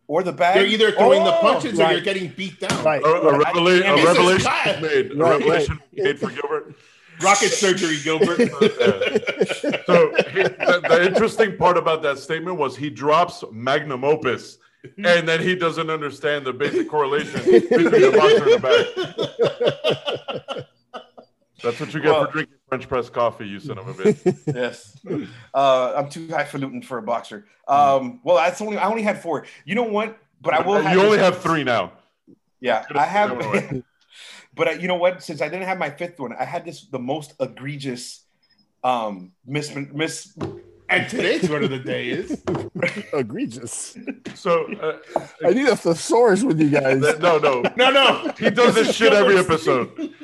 Or 0.09 0.23
the 0.23 0.33
bag? 0.33 0.55
They're 0.57 0.67
either 0.67 0.91
throwing 0.93 1.23
the 1.23 1.37
Oh, 1.37 1.41
punches 1.41 1.79
or 1.79 1.93
you're 1.93 2.01
getting 2.01 2.29
beat 2.31 2.59
down. 2.61 2.83
Right. 2.83 3.03
A, 3.03 3.07
a, 3.07 3.33
revela- 3.39 3.83
And 3.85 4.01
a 4.01 4.05
revelation 4.07 4.45
bad. 4.45 4.83
made. 4.83 5.13
A 5.13 5.15
Right, 5.15 5.31
revelation 5.39 5.75
right. 5.77 5.89
made 6.05 6.19
for 6.19 6.31
Gilbert. 6.31 6.75
Rocket 7.23 7.51
surgery, 7.51 7.99
Gilbert. 8.03 8.39
Yeah. 9.69 9.83
So 9.87 10.13
he, 10.33 10.43
the, 10.45 10.81
the 10.89 11.07
interesting 11.07 11.57
part 11.57 11.77
about 11.77 12.03
that 12.03 12.19
statement 12.19 12.57
was 12.59 12.77
he 12.77 12.91
drops 12.91 13.43
magnum 13.53 14.05
opus, 14.05 14.59
and 15.05 15.29
then 15.29 15.41
he 15.43 15.55
doesn't 15.55 15.91
understand 15.91 16.47
the 16.47 16.53
basic 16.53 16.89
correlation 16.89 17.41
between 17.45 17.85
the 17.85 18.13
boxer 18.17 18.45
and 18.45 18.63
the 18.63 20.45
bag. 20.55 20.65
That's 21.63 21.81
what 21.81 21.93
you 21.93 22.01
get 22.01 22.13
Well- 22.13 22.27
for 22.27 22.33
drinking 22.33 22.55
French 22.69 22.89
press 22.89 23.11
coffee, 23.11 23.49
you 23.49 23.61
son 23.61 23.79
of 23.79 23.89
a 23.89 23.95
bitch. 23.95 24.43
yes. 24.55 24.99
Uh, 25.55 25.95
I'm 25.97 26.09
too 26.09 26.29
highfalutin 26.29 26.83
for 26.83 26.99
a 26.99 27.03
boxer. 27.03 27.47
Um, 27.67 28.21
well, 28.25 28.37
that's 28.37 28.61
only 28.61 28.77
I 28.77 28.89
only 28.89 29.03
had 29.03 29.21
four. 29.23 29.47
You 29.65 29.75
know 29.75 29.85
what? 29.85 30.19
But 30.41 30.55
I 30.55 30.61
will. 30.61 30.83
you 30.83 31.01
only 31.03 31.19
have 31.19 31.39
three 31.39 31.65
now. 31.65 31.93
Yeah, 32.61 32.79
I 32.81 32.85
put 32.85 32.95
that 32.97 33.47
one 33.47 33.59
have. 33.59 33.83
but 34.55 34.69
uh, 34.69 34.71
you 34.73 34.89
know 34.89 34.97
what? 34.97 35.23
Since 35.23 35.41
I 35.41 35.49
didn't 35.49 35.65
have 35.65 35.79
my 35.79 35.91
fifth 35.91 36.19
one, 36.19 36.35
I 36.39 36.45
had 36.45 36.65
this 36.65 36.87
the 36.87 36.99
most 36.99 37.35
egregious 37.41 38.25
um 38.85 39.33
miss 39.45 39.75
miss 39.75 40.37
and 40.91 41.09
today's 41.09 41.49
word 41.51 41.65
of 41.65 41.71
the 41.71 41.79
day 41.79 42.09
is 42.09 42.43
Egregious. 43.13 43.97
So 44.35 44.73
uh, 44.75 44.99
I 45.45 45.51
need 45.51 45.69
a 45.69 45.77
thesaurus 45.77 46.43
with 46.43 46.61
you 46.61 46.71
guys. 46.71 47.01
no, 47.19 47.39
no, 47.39 47.63
no, 47.77 47.91
no. 47.91 48.33
he 48.39 48.51
does 48.51 48.75
this 48.75 48.95
shit 48.95 49.13
every 49.13 49.37
episode. 49.37 50.15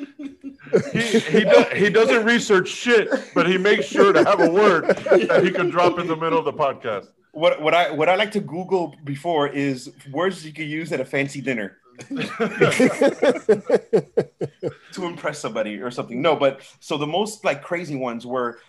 He 0.93 1.19
he, 1.19 1.39
do, 1.43 1.65
he 1.75 1.89
doesn't 1.89 2.25
research 2.25 2.67
shit, 2.69 3.09
but 3.33 3.47
he 3.47 3.57
makes 3.57 3.85
sure 3.85 4.11
to 4.13 4.23
have 4.25 4.39
a 4.39 4.49
word 4.49 4.87
that 4.87 5.41
he 5.43 5.51
can 5.51 5.69
drop 5.69 5.99
in 5.99 6.07
the 6.07 6.15
middle 6.15 6.39
of 6.39 6.45
the 6.45 6.53
podcast. 6.53 7.07
what 7.31 7.61
what 7.61 7.73
I 7.73 7.91
what 7.91 8.09
I 8.09 8.15
like 8.15 8.31
to 8.31 8.39
Google 8.39 8.95
before 9.03 9.47
is 9.47 9.91
words 10.11 10.45
you 10.45 10.53
could 10.53 10.67
use 10.67 10.91
at 10.91 10.99
a 10.99 11.05
fancy 11.05 11.41
dinner 11.41 11.77
to 14.93 15.05
impress 15.05 15.39
somebody 15.39 15.77
or 15.81 15.91
something. 15.91 16.21
No, 16.21 16.35
but 16.35 16.61
so 16.79 16.97
the 16.97 17.07
most 17.07 17.43
like 17.45 17.61
crazy 17.63 17.95
ones 17.95 18.25
were 18.25 18.59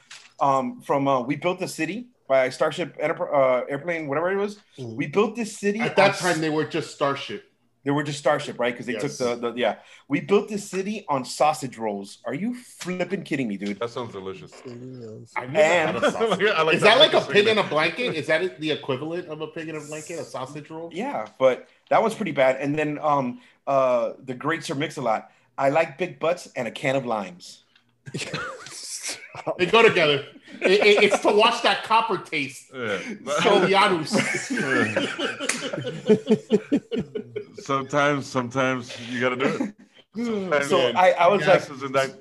um 0.41 0.81
from 0.83 1.09
uh, 1.09 1.21
we 1.23 1.37
built 1.37 1.59
the 1.59 1.69
city 1.69 2.09
by 2.29 2.49
Starship 2.51 2.97
Enterprise 3.01 3.31
uh, 3.35 3.67
airplane 3.73 4.09
whatever 4.09 4.31
it 4.33 4.37
was. 4.37 4.59
Mhm. 4.79 4.95
We 4.97 5.07
built 5.07 5.37
this 5.37 5.57
city 5.59 5.81
At 5.81 5.97
that 5.97 6.11
on 6.13 6.17
time, 6.19 6.41
they 6.41 6.51
were 6.51 6.65
just 6.65 6.95
Starship. 6.95 7.45
They 7.87 7.93
were 7.93 8.03
just 8.03 8.19
Starship, 8.19 8.59
right? 8.59 8.75
Because 8.75 8.87
they 8.87 8.95
Yes. 8.95 9.17
took 9.17 9.41
the, 9.41 9.53
the 9.53 9.57
yeah. 9.57 9.77
We 10.09 10.21
built 10.21 10.49
this 10.49 10.69
city 10.69 11.05
on 11.09 11.25
sausage 11.25 11.79
rolls. 11.79 12.19
Are 12.25 12.35
you 12.35 12.53
flipping 12.57 13.23
kidding 13.23 13.47
me, 13.47 13.57
dude? 13.57 13.79
That 13.79 13.91
sounds 13.91 14.13
delicious. 14.13 14.53
I've 15.37 15.53
never 15.53 15.57
had 15.63 15.95
a 15.95 16.11
sausage. 16.17 16.49
I 16.51 16.63
like 16.63 16.75
Is 16.75 16.83
that 16.83 16.99
like 16.99 17.15
a 17.15 17.21
fucking 17.21 17.33
pig 17.33 17.47
in 17.47 17.59
a 17.59 17.63
blanket? 17.63 18.17
Is 18.21 18.27
that 18.27 18.59
the 18.59 18.73
equivalent 18.73 19.29
of 19.29 19.41
a 19.41 19.47
pig 19.47 19.69
in 19.69 19.77
a 19.77 19.81
blanket? 19.81 20.19
A 20.19 20.25
sausage 20.25 20.69
roll? 20.69 20.91
Yeah, 20.93 21.29
but 21.39 21.69
that 21.91 22.03
was 22.03 22.13
pretty 22.13 22.33
bad. 22.33 22.57
And 22.57 22.77
then 22.77 22.99
um 23.01 23.41
uh 23.69 24.15
the 24.25 24.35
great 24.35 24.65
Sir 24.65 24.75
Mix-a-Lot. 24.75 25.31
I 25.57 25.69
like 25.71 25.97
big 25.97 26.19
butts 26.19 26.49
and 26.57 26.67
a 26.67 26.73
can 26.73 26.97
of 26.97 27.07
limes. 27.07 27.63
They 29.59 29.67
go 29.67 29.83
together. 29.83 30.27
It- 30.61 30.81
it- 30.85 31.03
it's 31.05 31.19
to 31.21 31.33
watch 31.33 31.63
that 31.63 31.85
copper 31.85 32.19
taste. 32.19 32.71
Yeah. 32.75 32.99
So 33.43 33.67
sometimes, 37.57 38.27
sometimes 38.27 38.97
you 39.11 39.21
got 39.21 39.31
to 39.31 39.37
do 39.37 39.45
it. 39.47 39.75
Hmm. 40.15 40.25
Sometimes- 40.25 40.69
So 40.69 40.79
I, 40.93 41.11
I 41.13 41.29
was 41.29 41.47
like, 41.47 41.63
isn't 41.71 41.93
that 41.93 42.19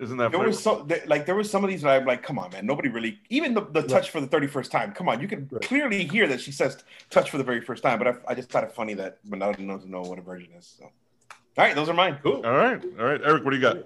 isn't 0.00 0.16
that 0.16 0.32
there 0.32 0.40
flavor? 0.40 0.48
was 0.48 0.62
so 0.62 0.86
like 1.06 1.24
there 1.24 1.36
was 1.36 1.48
some 1.48 1.62
of 1.62 1.70
these 1.70 1.82
that 1.82 2.00
I'm 2.00 2.06
like, 2.06 2.22
come 2.22 2.38
on, 2.38 2.50
man, 2.50 2.66
nobody 2.66 2.88
really 2.88 3.20
even 3.30 3.54
the, 3.54 3.60
the 3.62 3.82
touch 3.82 4.10
for 4.10 4.20
the 4.20 4.26
31st 4.26 4.70
time. 4.70 4.92
Come 4.92 5.08
on, 5.08 5.20
you 5.20 5.28
can 5.28 5.48
Right. 5.50 5.62
clearly 5.62 6.04
hear 6.04 6.26
that 6.28 6.40
she 6.40 6.52
says 6.52 6.82
touch 7.10 7.30
for 7.30 7.38
the 7.38 7.44
very 7.44 7.60
first 7.60 7.82
time, 7.82 7.98
but 7.98 8.08
I, 8.08 8.14
I 8.28 8.34
just 8.34 8.50
thought 8.50 8.64
it 8.64 8.72
funny 8.72 8.94
that 8.94 9.18
but 9.24 9.40
I 9.42 9.52
don't 9.52 9.86
know 9.88 10.02
what 10.02 10.18
a 10.18 10.22
version 10.22 10.50
is. 10.58 10.74
So, 10.78 10.84
all 10.86 10.90
right, 11.56 11.74
those 11.74 11.88
are 11.88 11.94
mine. 11.94 12.18
Cool. 12.22 12.42
All 12.44 12.52
right, 12.52 12.82
all 12.98 13.04
right, 13.04 13.20
Eric, 13.24 13.44
what 13.44 13.50
do 13.50 13.56
you 13.56 13.62
got? 13.62 13.76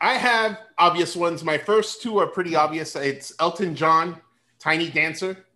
I 0.00 0.14
have 0.14 0.58
obvious 0.78 1.16
ones. 1.16 1.42
My 1.44 1.58
first 1.58 2.02
two 2.02 2.18
are 2.18 2.26
pretty 2.26 2.54
obvious. 2.56 2.94
It's 2.96 3.32
Elton 3.40 3.74
John, 3.74 4.20
Tiny 4.58 4.90
Dancer. 4.90 5.46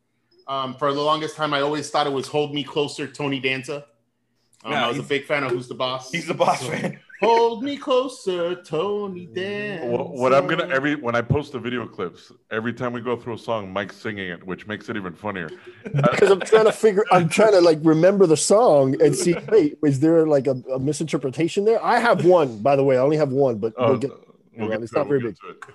Um, 0.46 0.74
for 0.74 0.92
the 0.94 1.00
longest 1.02 1.36
time, 1.36 1.52
I 1.52 1.60
always 1.60 1.90
thought 1.90 2.06
it 2.06 2.12
was 2.12 2.26
Hold 2.28 2.54
Me 2.54 2.64
Closer, 2.64 3.06
Tony 3.06 3.38
Danza. 3.40 3.84
Um, 4.64 4.72
Yeah, 4.72 4.86
I 4.86 4.88
was 4.88 4.98
a 4.98 5.02
big 5.02 5.24
fan 5.24 5.44
of 5.44 5.50
Who's 5.50 5.68
the 5.68 5.74
Boss. 5.74 6.10
He's 6.10 6.26
the 6.26 6.34
boss 6.34 6.66
man. 6.68 6.98
Hold 7.20 7.64
Me 7.64 7.76
Closer, 7.76 8.54
Tony 8.62 9.26
Danza. 9.26 9.86
What, 9.88 10.10
what 10.12 10.32
I'm 10.34 10.46
gonna 10.46 10.68
every 10.68 10.94
when 10.94 11.16
I 11.16 11.20
post 11.20 11.52
the 11.52 11.58
video 11.58 11.84
clips, 11.86 12.32
every 12.52 12.72
time 12.72 12.92
we 12.92 13.00
go 13.00 13.16
through 13.16 13.34
a 13.34 13.38
song, 13.38 13.72
Mike's 13.72 13.96
singing 13.96 14.30
it, 14.30 14.42
which 14.46 14.66
makes 14.68 14.88
it 14.88 14.96
even 14.96 15.12
funnier. 15.12 15.50
because 15.82 16.30
I'm 16.30 16.40
trying 16.40 16.66
to 16.66 16.72
figure. 16.72 17.04
I'm 17.10 17.28
trying 17.28 17.52
to 17.52 17.60
like 17.60 17.80
remember 17.82 18.26
the 18.26 18.36
song 18.36 19.00
and 19.02 19.14
see. 19.14 19.34
Wait, 19.50 19.78
is 19.84 19.98
there 20.00 20.26
like 20.26 20.46
a, 20.46 20.52
a 20.72 20.78
misinterpretation 20.78 21.64
there? 21.64 21.84
I 21.84 21.98
have 21.98 22.24
one, 22.24 22.58
by 22.62 22.76
the 22.76 22.84
way. 22.84 22.96
I 22.96 23.00
only 23.00 23.16
have 23.16 23.32
one, 23.32 23.58
but 23.58 23.74
Oh, 23.76 23.90
we'll 23.90 23.98
get. 23.98 24.12
We'll 24.58 24.68
well, 24.68 24.78
get 24.78 24.82
it's 24.82 24.92
to 24.92 25.00
it, 25.00 25.08
very 25.08 25.22
we'll 25.22 25.32
get. 25.32 25.74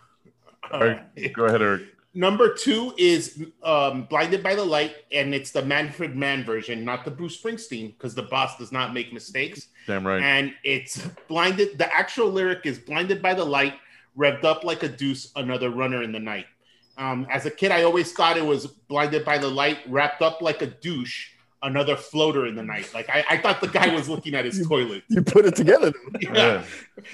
All 0.72 0.80
right, 0.80 1.34
go 1.34 1.46
ahead, 1.46 1.62
Eric. 1.62 1.84
Number 2.16 2.54
two 2.54 2.94
is 2.98 3.44
um, 3.64 4.04
Blinded 4.04 4.44
by 4.44 4.54
the 4.54 4.64
Light, 4.64 4.96
and 5.12 5.34
it's 5.34 5.50
the 5.50 5.64
Manfred 5.64 6.16
Mann 6.16 6.44
version, 6.44 6.86
not 6.86 7.06
the 7.06 7.12
Bruce 7.12 7.42
Springsteen, 7.42 7.98
because 7.98 8.14
the 8.14 8.24
boss 8.24 8.56
does 8.58 8.72
not 8.72 8.94
make 8.94 9.12
mistakes. 9.12 9.70
Damn 9.88 10.06
right. 10.06 10.22
And 10.22 10.54
it's 10.64 11.08
blinded. 11.28 11.80
The 11.80 11.92
actual 11.94 12.30
lyric 12.30 12.66
is 12.66 12.78
blinded 12.78 13.20
by 13.20 13.34
the 13.34 13.44
light, 13.44 13.74
revved 14.16 14.44
up 14.44 14.64
like 14.64 14.84
a 14.84 14.88
deuce, 14.88 15.32
another 15.36 15.72
runner 15.72 16.04
in 16.04 16.12
the 16.12 16.20
night. 16.20 16.46
Um, 17.00 17.26
as 17.32 17.48
a 17.48 17.52
kid, 17.52 17.72
I 17.72 17.82
always 17.82 18.12
thought 18.12 18.38
it 18.38 18.46
was 18.46 18.68
blinded 18.68 19.26
by 19.26 19.40
the 19.40 19.48
light, 19.48 19.80
wrapped 19.88 20.22
up 20.22 20.40
like 20.44 20.62
a 20.62 20.68
douche, 20.68 21.30
another 21.64 21.96
floater 21.96 22.46
in 22.46 22.56
the 22.56 22.62
night. 22.64 22.92
Like 22.94 23.10
I, 23.10 23.24
I 23.30 23.38
thought 23.38 23.62
the 23.62 23.68
guy 23.68 23.94
was 23.94 24.08
looking 24.10 24.36
at 24.36 24.46
his 24.46 24.66
toilet. 24.68 25.04
You 25.08 25.22
put 25.22 25.46
it 25.46 25.56
together. 25.56 25.92
Yeah. 26.22 26.34
Yeah. 26.34 26.64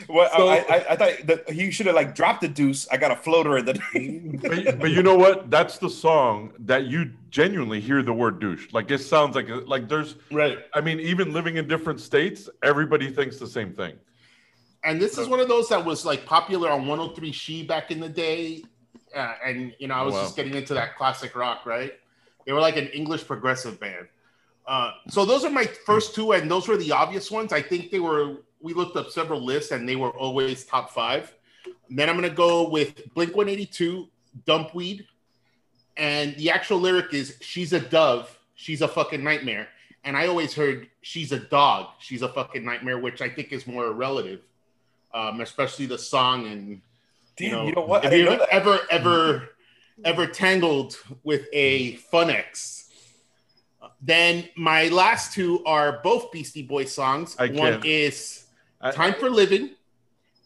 Well, 0.08 0.30
So- 0.36 0.48
I, 0.50 0.56
I, 0.58 0.86
I 0.92 0.96
thought 0.96 1.14
that 1.28 1.50
he 1.50 1.72
should 1.72 1.86
have 1.86 1.96
like 1.96 2.14
dropped 2.16 2.42
the 2.42 2.48
deuce. 2.48 2.88
I 2.92 2.98
got 2.98 3.12
a 3.12 3.16
floater 3.16 3.58
in 3.58 3.66
the. 3.66 3.80
But, 4.42 4.80
but 4.80 4.92
you 4.92 5.04
know 5.04 5.16
what? 5.16 5.50
That's 5.50 5.78
the 5.78 5.90
song 5.90 6.54
that 6.60 6.86
you 6.86 7.12
genuinely 7.30 7.80
hear 7.80 8.02
the 8.04 8.14
word 8.14 8.40
douche. 8.40 8.68
Like 8.74 8.92
it 8.92 9.00
sounds 9.00 9.36
like 9.36 9.48
like 9.68 9.88
there's. 9.88 10.16
Right. 10.32 10.60
I 10.74 10.82
mean, 10.82 11.00
even 11.00 11.32
living 11.34 11.58
in 11.58 11.68
different 11.68 12.00
states, 12.00 12.50
everybody 12.64 13.10
thinks 13.12 13.38
the 13.38 13.48
same 13.48 13.74
thing. 13.74 13.96
And 14.84 15.02
this 15.02 15.18
is 15.18 15.28
one 15.28 15.40
of 15.40 15.48
those 15.48 15.68
that 15.70 15.84
was 15.84 16.06
like 16.06 16.26
popular 16.26 16.70
on 16.72 16.88
103 16.88 17.32
She 17.32 17.64
back 17.64 17.92
in 17.92 18.00
the 18.00 18.10
day. 18.10 18.64
Uh, 19.16 19.34
and 19.46 19.74
you 19.80 19.88
know, 19.88 19.96
I 19.96 20.04
was 20.04 20.14
Wow. 20.14 20.22
just 20.24 20.36
getting 20.36 20.54
into 20.54 20.74
that 20.76 20.96
classic 20.98 21.36
rock, 21.36 21.66
right? 21.66 21.94
They 22.46 22.54
were 22.54 22.62
like 22.62 22.78
an 22.78 22.88
English 22.88 23.26
progressive 23.28 23.80
band. 23.80 24.08
Uh, 24.70 24.92
so 25.10 25.26
those 25.26 25.44
are 25.44 25.50
my 25.50 25.66
first 25.66 26.14
two, 26.14 26.34
and 26.34 26.50
those 26.50 26.68
were 26.68 26.78
the 26.78 26.92
obvious 26.92 27.32
ones. 27.32 27.52
I 27.52 27.60
think 27.62 27.90
they 27.90 28.00
were. 28.00 28.44
We 28.62 28.74
looked 28.74 28.96
up 28.98 29.10
several 29.10 29.44
lists, 29.44 29.72
and 29.72 29.90
they 29.90 29.96
were 29.96 30.12
always 30.12 30.64
top 30.64 30.92
five. 30.92 31.34
then 31.90 32.08
I'm 32.08 32.16
gonna 32.16 32.30
go 32.30 32.70
with 32.70 33.12
Blink 33.16 33.36
182, 33.36 34.08
Dumpweed, 34.46 35.08
and 35.98 36.36
the 36.36 36.52
actual 36.52 36.78
lyric 36.78 37.16
is 37.16 37.38
"She's 37.42 37.74
a 37.74 37.80
dove, 37.80 38.38
she's 38.54 38.84
a 38.84 38.88
fucking 38.88 39.24
nightmare." 39.24 39.70
And 40.04 40.16
I 40.16 40.28
always 40.28 40.54
heard 40.54 40.88
"She's 41.02 41.32
a 41.32 41.40
dog, 41.40 41.88
she's 41.98 42.22
a 42.22 42.30
fucking 42.30 42.64
nightmare," 42.64 43.00
which 43.00 43.24
I 43.24 43.30
think 43.30 43.52
is 43.52 43.66
more 43.66 43.92
relative, 43.92 44.42
um, 45.16 45.42
especially 45.42 45.88
the 45.88 45.98
song 45.98 46.46
and 46.46 46.82
Damn, 47.38 47.66
you 47.66 47.72
know, 47.74 47.82
what? 47.82 48.04
Have 48.04 48.14
you 48.14 48.26
know 48.26 48.38
that. 48.38 48.50
ever, 48.52 48.80
ever, 48.92 49.50
ever 50.06 50.28
tangled 50.28 50.96
with 51.24 51.48
a 51.54 51.96
fun 51.96 52.30
ex? 52.30 52.79
Then 54.02 54.48
my 54.56 54.88
last 54.90 55.34
two 55.34 55.64
are 55.66 56.00
both 56.04 56.32
Beastie 56.32 56.64
Boys 56.64 56.92
songs. 56.92 57.36
I 57.38 57.48
one 57.48 57.74
can't. 57.74 57.86
is 57.86 58.46
I- 58.82 58.92
"Time 58.92 59.14
for 59.16 59.30
Living," 59.30 59.72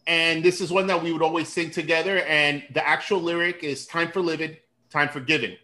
and 0.08 0.44
this 0.44 0.60
is 0.60 0.72
one 0.72 0.88
that 0.88 1.02
we 1.04 1.12
would 1.14 1.22
always 1.22 1.50
sing 1.50 1.70
together. 1.70 2.20
And 2.24 2.64
the 2.74 2.86
actual 2.88 3.22
lyric 3.22 3.64
is 3.64 3.86
"Time 3.86 4.12
for 4.12 4.22
living, 4.22 4.58
time 4.90 5.10
for 5.10 5.20
giving." 5.20 5.56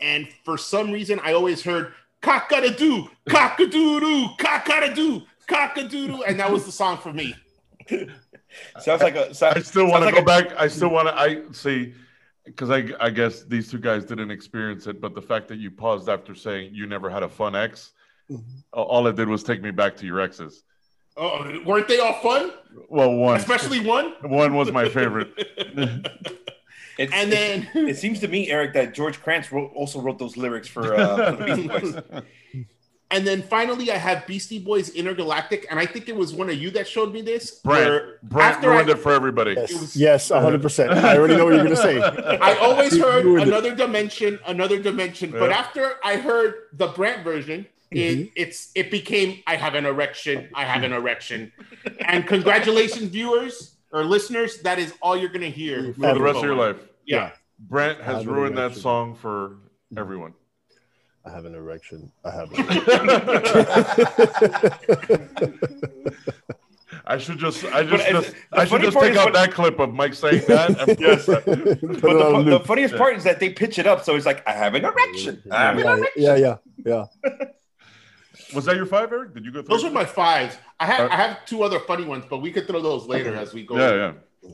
And 0.00 0.28
for 0.44 0.56
some 0.56 0.90
reason, 0.90 1.20
I 1.22 1.34
always 1.34 1.62
heard 1.62 1.92
"cock 2.22 2.50
a 2.52 2.70
doo, 2.82 3.08
cock 3.28 3.60
a 3.60 3.66
doo 3.66 4.00
doo, 4.00 4.28
cock 4.38 4.68
a 4.70 4.94
doo, 4.94 5.22
cock 5.46 5.76
a 5.76 5.82
doo 5.86 6.06
doo," 6.08 6.22
and 6.22 6.40
that 6.40 6.50
was 6.50 6.64
the 6.64 6.72
song 6.72 6.96
for 6.96 7.12
me. 7.12 7.34
Sounds 8.80 9.02
like 9.02 9.16
a. 9.16 9.28
I 9.54 9.60
still 9.60 9.86
want 9.90 10.02
to 10.02 10.06
like 10.06 10.14
go 10.14 10.20
a- 10.20 10.24
back. 10.24 10.56
I 10.58 10.68
still 10.68 10.88
want 10.88 11.08
to. 11.08 11.14
I 11.18 11.42
see, 11.52 11.92
because 12.48 12.70
I 12.70 12.88
I 13.00 13.10
guess 13.10 13.44
these 13.44 13.70
two 13.70 13.78
guys 13.78 14.04
didn't 14.04 14.30
experience 14.30 14.86
it, 14.86 15.00
but 15.00 15.14
the 15.14 15.22
fact 15.22 15.48
that 15.48 15.58
you 15.58 15.70
paused 15.70 16.08
after 16.08 16.34
saying 16.34 16.74
you 16.74 16.86
never 16.86 17.08
had 17.08 17.22
a 17.22 17.28
fun 17.28 17.54
ex, 17.56 17.92
a- 18.30 18.36
all 18.76 19.06
it 19.06 19.16
did 19.16 19.28
was 19.28 19.42
take 19.42 19.62
me 19.62 19.70
back 19.70 19.96
to 19.98 20.06
your 20.06 20.20
exes. 20.20 20.64
Oh, 21.16 21.60
weren't 21.66 21.88
they 21.88 21.98
all 21.98 22.14
fun? 22.20 22.52
Well, 22.88 23.12
one 23.14 23.36
Especially 23.36 23.80
one. 23.80 24.12
one 24.22 24.54
was 24.54 24.70
my 24.72 24.88
favorite. 24.88 25.30
It's, 27.00 27.12
And 27.12 27.32
it's- 27.32 27.64
then 27.74 27.86
it 27.88 27.96
seems 27.96 28.18
to 28.20 28.26
me, 28.28 28.50
Eric, 28.50 28.72
that 28.74 28.92
George 28.92 29.20
Kranz 29.22 29.52
wrote, 29.52 29.70
also 29.72 30.00
wrote 30.00 30.18
those 30.18 30.36
lyrics 30.36 30.66
for, 30.66 30.96
uh, 30.96 31.30
for 31.36 31.44
the 31.44 31.44
Beastie 31.44 31.68
Boys. 31.68 32.64
And 33.10 33.26
then 33.26 33.40
finally, 33.40 33.90
I 33.90 33.96
have 33.96 34.26
Beastie 34.26 34.58
Boys 34.58 34.90
Intergalactic, 34.90 35.66
and 35.70 35.80
I 35.80 35.86
think 35.86 36.10
it 36.10 36.16
was 36.16 36.34
one 36.34 36.50
of 36.50 36.56
you 36.56 36.70
that 36.72 36.86
showed 36.86 37.10
me 37.12 37.22
this. 37.22 37.52
Brent, 37.60 37.88
where 37.88 38.18
Brent 38.22 38.56
after 38.56 38.68
ruined 38.70 38.90
I, 38.90 38.92
it 38.92 38.98
for 38.98 39.12
everybody. 39.12 39.54
Yes, 39.54 39.70
It 39.70 39.80
was- 39.80 39.96
yes, 39.96 40.30
100. 40.30 40.60
percent 40.60 40.90
I 40.92 41.16
already 41.16 41.36
know 41.36 41.46
what 41.46 41.54
you're 41.54 41.64
gonna 41.64 41.76
say. 41.76 42.00
I 42.40 42.54
always 42.58 42.98
heard 42.98 43.24
ruined 43.24 43.44
it. 43.44 43.48
another 43.48 43.74
dimension, 43.74 44.38
another 44.46 44.78
dimension. 44.78 45.30
But 45.30 45.50
after 45.52 45.94
I 46.04 46.16
heard 46.16 46.54
the 46.74 46.88
Brent 46.88 47.24
version, 47.24 47.66
Mm-hmm. 47.90 48.20
it, 48.24 48.30
it's 48.36 48.70
it 48.74 48.90
became 48.90 49.42
I 49.46 49.56
have 49.56 49.74
an 49.74 49.86
erection, 49.86 50.50
I 50.54 50.64
have 50.66 50.82
an 50.82 50.92
erection. 50.92 51.50
and 52.00 52.26
congratulations, 52.26 53.04
viewers 53.08 53.76
or 53.90 54.04
listeners, 54.04 54.58
that 54.58 54.78
is 54.78 54.92
all 55.00 55.16
you're 55.16 55.30
gonna 55.30 55.46
hear 55.46 55.94
For 55.94 56.12
the 56.12 56.20
rest 56.20 56.36
of 56.40 56.44
your 56.44 56.54
life. 56.54 56.76
Yeah. 57.06 57.30
Brent 57.58 57.98
has 58.02 58.26
ruined 58.26 58.58
that 58.58 58.74
song 58.74 59.14
for 59.14 59.56
everyone. 59.96 60.34
I 61.24 61.30
have 61.30 61.44
an 61.44 61.54
erection. 61.54 62.10
I 62.24 62.30
have. 62.30 62.50
An 62.58 63.10
erection. 63.10 65.28
I 67.10 67.16
should 67.18 67.38
just, 67.38 67.64
I 67.66 67.84
just, 67.84 68.06
just 68.08 68.34
I 68.52 68.64
should 68.66 68.82
just 68.82 68.98
take 68.98 69.16
out 69.16 69.26
what- 69.26 69.34
that 69.34 69.52
clip 69.52 69.78
of 69.78 69.94
Mike 69.94 70.14
saying 70.14 70.42
that. 70.48 70.88
And 70.88 71.00
yes, 71.00 71.24
Put 71.26 71.44
But 71.44 71.56
it 71.56 71.80
the, 72.00 72.26
on 72.34 72.44
fu- 72.44 72.50
the 72.50 72.60
funniest 72.60 72.92
Yeah. 72.94 72.98
part 72.98 73.16
is 73.16 73.24
that 73.24 73.40
they 73.40 73.50
pitch 73.50 73.78
it 73.78 73.86
up, 73.86 74.04
so 74.04 74.14
it's 74.16 74.26
like 74.26 74.46
I 74.46 74.52
have 74.52 74.74
an 74.74 74.84
erection. 74.84 75.42
I 75.50 75.62
have 75.62 75.78
an 75.78 75.84
yeah, 75.84 75.94
erection. 75.96 76.22
yeah, 76.22 76.36
yeah, 76.36 76.56
yeah. 77.24 77.24
was 78.54 78.64
that 78.66 78.76
your 78.76 78.86
five, 78.86 79.10
Eric? 79.12 79.34
Did 79.34 79.44
you 79.44 79.52
go 79.52 79.62
through? 79.62 79.68
Those 79.68 79.84
were 79.84 79.90
my 79.90 80.04
fives. 80.04 80.56
I 80.80 80.86
have 80.86 81.10
Uh, 81.10 81.14
I 81.14 81.16
have 81.16 81.44
two 81.46 81.62
other 81.62 81.78
funny 81.80 82.04
ones, 82.04 82.24
but 82.28 82.38
we 82.38 82.50
could 82.52 82.66
throw 82.66 82.80
those 82.82 83.06
later 83.06 83.34
as 83.34 83.54
we 83.54 83.64
go. 83.64 83.76
Yeah, 83.76 84.12
yeah. 84.42 84.52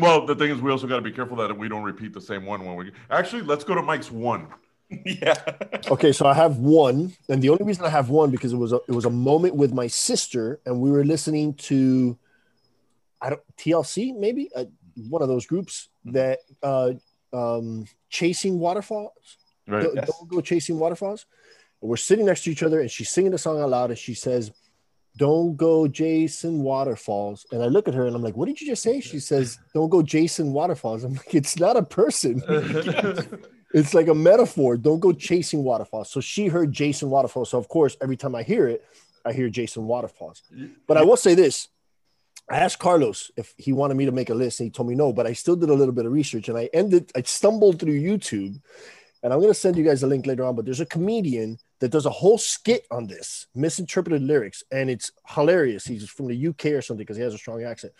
Well, 0.00 0.24
the 0.24 0.34
thing 0.36 0.50
is, 0.50 0.60
we 0.60 0.70
also 0.70 0.86
got 0.86 0.96
to 0.96 1.02
be 1.02 1.10
careful 1.12 1.36
that 1.38 1.56
we 1.56 1.68
don't 1.68 1.82
repeat 1.82 2.12
the 2.14 2.20
same 2.20 2.46
one 2.46 2.64
when 2.64 2.76
we. 2.76 2.92
Actually, 3.10 3.42
let's 3.42 3.64
go 3.64 3.74
to 3.74 3.82
Mike's 3.82 4.10
one. 4.10 4.46
Yeah. 5.04 5.34
Okay, 5.88 6.10
so 6.12 6.26
I 6.26 6.34
have 6.34 6.56
one, 6.58 7.12
and 7.28 7.40
the 7.40 7.48
only 7.50 7.64
reason 7.64 7.84
I 7.84 7.90
have 7.90 8.08
one 8.10 8.30
because 8.30 8.52
it 8.52 8.56
was 8.56 8.72
a 8.72 8.80
it 8.88 8.92
was 8.92 9.04
a 9.04 9.10
moment 9.10 9.54
with 9.54 9.72
my 9.72 9.86
sister, 9.86 10.60
and 10.66 10.80
we 10.80 10.90
were 10.90 11.04
listening 11.04 11.54
to, 11.70 12.18
I 13.20 13.30
don't 13.30 13.42
TLC 13.56 14.16
maybe 14.18 14.50
uh, 14.56 14.64
one 15.08 15.22
of 15.22 15.28
those 15.28 15.46
groups 15.46 15.88
that 16.06 16.40
uh, 16.62 16.92
um, 17.32 17.86
chasing 18.08 18.58
waterfalls. 18.58 19.36
Right. 19.68 19.84
Don't, 19.84 19.94
Yes. 19.94 20.10
don't 20.10 20.28
go 20.28 20.40
chasing 20.40 20.78
waterfalls. 20.78 21.26
And 21.80 21.88
we're 21.88 21.96
sitting 21.96 22.26
next 22.26 22.42
to 22.44 22.50
each 22.50 22.62
other, 22.64 22.80
and 22.80 22.90
she's 22.90 23.10
singing 23.10 23.30
the 23.30 23.38
song 23.38 23.60
out 23.60 23.70
loud, 23.70 23.90
and 23.90 23.98
she 23.98 24.14
says, 24.14 24.50
"Don't 25.16 25.56
go 25.56 25.86
Jason 25.86 26.62
Waterfalls." 26.64 27.46
And 27.52 27.62
I 27.62 27.66
look 27.66 27.86
at 27.86 27.94
her, 27.94 28.06
and 28.06 28.16
I'm 28.16 28.22
like, 28.22 28.36
"What 28.36 28.46
did 28.48 28.60
you 28.60 28.66
just 28.66 28.82
say?" 28.82 28.98
She 29.00 29.20
says, 29.20 29.58
"Don't 29.72 29.88
go 29.88 30.02
Jason 30.02 30.52
Waterfalls." 30.52 31.04
I'm 31.04 31.14
like, 31.14 31.32
"It's 31.34 31.58
not 31.60 31.76
a 31.76 31.82
person." 31.84 32.42
It's 33.72 33.94
like 33.94 34.08
a 34.08 34.14
metaphor. 34.14 34.76
Don't 34.76 35.00
go 35.00 35.12
chasing 35.12 35.62
waterfalls. 35.62 36.10
So 36.10 36.20
she 36.20 36.48
heard 36.48 36.72
Jason 36.72 37.10
Waterfall. 37.10 37.44
So 37.44 37.58
of 37.58 37.68
course, 37.68 37.96
every 38.02 38.16
time 38.16 38.34
I 38.34 38.42
hear 38.42 38.66
it, 38.68 38.84
I 39.24 39.32
hear 39.32 39.48
Jason 39.48 39.86
Waterfalls. 39.86 40.42
But 40.86 40.96
I 40.96 41.02
will 41.02 41.16
say 41.16 41.34
this: 41.34 41.68
I 42.48 42.58
asked 42.58 42.78
Carlos 42.80 43.30
if 43.36 43.54
he 43.56 43.72
wanted 43.72 43.96
me 43.96 44.06
to 44.06 44.12
make 44.12 44.30
a 44.30 44.34
list, 44.34 44.60
and 44.60 44.66
he 44.66 44.70
told 44.70 44.88
me 44.88 44.94
no. 44.94 45.12
But 45.12 45.26
I 45.26 45.34
still 45.34 45.56
did 45.56 45.70
a 45.70 45.74
little 45.74 45.94
bit 45.94 46.06
of 46.06 46.12
research, 46.12 46.48
and 46.48 46.58
I 46.58 46.68
ended. 46.72 47.12
I 47.14 47.22
stumbled 47.22 47.78
through 47.78 48.00
YouTube, 48.00 48.60
and 49.22 49.32
I'm 49.32 49.38
going 49.38 49.52
to 49.52 49.54
send 49.54 49.76
you 49.76 49.84
guys 49.84 50.02
a 50.02 50.08
link 50.08 50.26
later 50.26 50.44
on. 50.44 50.56
But 50.56 50.64
there's 50.64 50.80
a 50.80 50.86
comedian 50.86 51.58
that 51.78 51.90
does 51.90 52.06
a 52.06 52.10
whole 52.10 52.38
skit 52.38 52.86
on 52.90 53.06
this 53.06 53.46
misinterpreted 53.54 54.22
lyrics, 54.22 54.64
and 54.72 54.90
it's 54.90 55.12
hilarious. 55.28 55.84
He's 55.84 56.08
from 56.08 56.26
the 56.26 56.48
UK 56.48 56.66
or 56.66 56.82
something 56.82 57.04
because 57.04 57.16
he 57.16 57.22
has 57.22 57.34
a 57.34 57.38
strong 57.38 57.62
accent. 57.62 57.92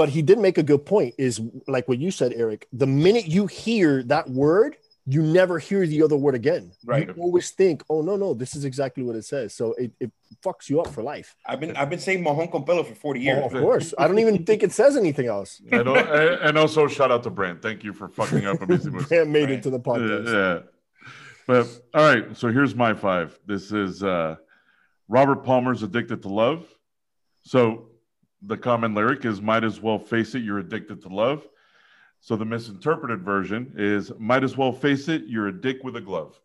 But 0.00 0.08
he 0.08 0.22
did 0.22 0.38
make 0.38 0.56
a 0.56 0.62
good 0.62 0.86
point. 0.86 1.14
Is 1.18 1.34
like 1.66 1.86
what 1.86 1.98
you 1.98 2.10
said, 2.10 2.32
Eric. 2.34 2.66
The 2.72 2.86
minute 2.86 3.26
you 3.26 3.46
hear 3.46 4.02
that 4.04 4.30
word, 4.30 4.76
you 5.04 5.20
never 5.20 5.58
hear 5.58 5.86
the 5.86 6.02
other 6.02 6.16
word 6.16 6.34
again. 6.34 6.72
Right. 6.86 7.06
You 7.08 7.22
always 7.22 7.50
think, 7.50 7.82
oh 7.90 8.00
no, 8.00 8.16
no, 8.16 8.32
this 8.32 8.56
is 8.56 8.64
exactly 8.64 9.02
what 9.02 9.14
it 9.14 9.26
says. 9.26 9.52
So 9.52 9.74
it, 9.74 9.90
it 10.00 10.10
fucks 10.42 10.70
you 10.70 10.80
up 10.80 10.88
for 10.88 11.02
life. 11.02 11.36
I've 11.44 11.60
been 11.60 11.76
I've 11.76 11.90
been 11.90 11.98
saying 11.98 12.24
Mojon 12.24 12.50
con 12.50 12.64
pelo 12.64 12.82
for 12.82 12.94
40 12.94 13.20
years. 13.20 13.40
Oh, 13.42 13.46
of 13.48 13.52
course. 13.52 13.92
I 13.98 14.08
don't 14.08 14.18
even 14.20 14.46
think 14.46 14.62
it 14.62 14.72
says 14.72 14.96
anything 14.96 15.26
else. 15.26 15.60
And, 15.70 15.86
al- 15.86 16.38
and 16.46 16.56
also 16.56 16.86
shout 16.86 17.10
out 17.12 17.22
to 17.24 17.30
Brand. 17.30 17.60
Thank 17.60 17.84
you 17.84 17.92
for 17.92 18.08
fucking 18.08 18.46
up 18.46 18.62
Amazing 18.62 18.92
Moose. 18.92 19.04
Grant 19.06 19.28
made 19.28 19.50
Right. 19.50 19.58
it 19.58 19.62
to 19.64 19.70
the 19.70 19.76
Yeah, 19.78 19.82
podcast. 19.92 20.32
yeah. 20.32 20.58
But 21.46 21.66
all 21.92 22.06
right, 22.10 22.34
so 22.34 22.48
here's 22.48 22.74
my 22.74 22.94
five. 22.94 23.38
This 23.46 23.70
is 23.70 24.02
uh 24.02 24.36
Robert 25.08 25.44
Palmer's 25.44 25.82
Addicted 25.82 26.22
to 26.22 26.28
Love. 26.28 26.66
So 27.42 27.89
the 28.42 28.56
common 28.56 28.94
lyric 28.94 29.24
is 29.24 29.40
might 29.42 29.64
as 29.64 29.80
well 29.80 29.98
face 29.98 30.34
it, 30.34 30.40
you're 30.42 30.58
addicted 30.58 31.02
to 31.02 31.08
love. 31.08 31.46
So 32.20 32.36
the 32.36 32.44
misinterpreted 32.44 33.22
version 33.22 33.72
is 33.76 34.12
might 34.18 34.44
as 34.44 34.56
well 34.56 34.72
face 34.72 35.08
it, 35.08 35.24
you're 35.26 35.48
a 35.48 35.52
dick 35.60 35.78
with 35.82 35.96
a 35.96 36.00
glove. 36.00 36.38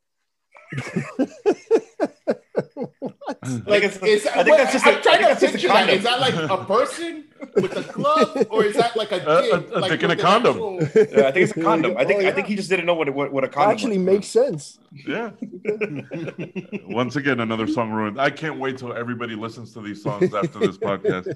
Like, 3.67 3.83
it's- 3.83 3.97
is, 4.01 4.25
I 4.25 4.43
think 4.43 4.47
what- 4.49 4.57
that's 4.57 4.73
just 4.73 4.87
I'm 4.87 4.95
a- 4.95 4.97
I 4.97 5.01
trying 5.01 5.19
to 5.19 5.31
a 5.31 5.35
picture 5.35 5.67
that. 5.67 5.75
condom. 5.77 5.95
Is 5.97 6.03
that 6.03 6.19
like 6.19 6.33
a 6.33 6.65
person 6.65 7.25
with 7.55 7.77
a 7.77 7.83
glove, 7.93 8.47
or 8.49 8.63
is 8.63 8.75
that 8.75 8.95
like 8.97 9.11
a 9.11 9.19
dick? 9.19 9.27
A- 9.27 9.75
a- 9.75 9.77
a 9.77 9.79
like 9.81 9.91
dick 9.91 10.03
and 10.03 10.11
a 10.13 10.15
condom. 10.15 10.79
actual- 10.81 10.81
Yeah, 11.19 11.27
I 11.27 11.31
think 11.31 11.49
it's 11.49 11.57
a 11.57 11.61
condom. 11.61 11.95
I 11.97 12.05
think 12.05 12.19
Oh, 12.19 12.23
yeah. 12.23 12.29
I 12.29 12.31
think 12.31 12.47
he 12.47 12.55
just 12.55 12.69
didn't 12.69 12.85
know 12.87 12.95
what 12.95 13.07
it- 13.07 13.13
what, 13.13 13.31
what 13.31 13.43
a 13.43 13.47
condom 13.47 13.71
Actually 13.71 13.97
was. 13.99 14.05
makes 14.05 14.27
sense. 14.27 14.79
Yeah. 15.05 15.31
Once 16.87 17.15
again, 17.17 17.39
another 17.39 17.67
song 17.67 17.91
ruined. 17.91 18.19
I 18.19 18.29
can't 18.31 18.59
wait 18.59 18.77
till 18.77 18.93
everybody 18.93 19.35
listens 19.35 19.73
to 19.73 19.81
these 19.81 20.01
songs 20.01 20.33
after 20.33 20.59
this 20.59 20.77
podcast. 20.89 21.35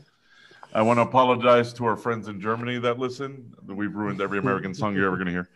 I 0.73 0.81
want 0.81 0.97
to 0.97 1.01
apologize 1.01 1.73
to 1.73 1.85
our 1.85 1.97
friends 1.97 2.27
in 2.27 2.39
Germany 2.39 2.77
that 2.79 2.99
listen. 2.99 3.53
We've 3.65 3.93
ruined 3.93 4.21
every 4.21 4.37
American 4.39 4.73
song 4.73 4.95
you're 4.95 5.07
ever 5.07 5.15
going 5.15 5.25
to 5.27 5.31
hear. 5.31 5.49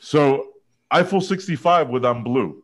So, 0.00 0.48
Eiffel 0.90 1.20
65 1.20 1.88
with 1.88 2.04
I'm 2.04 2.24
Blue. 2.24 2.62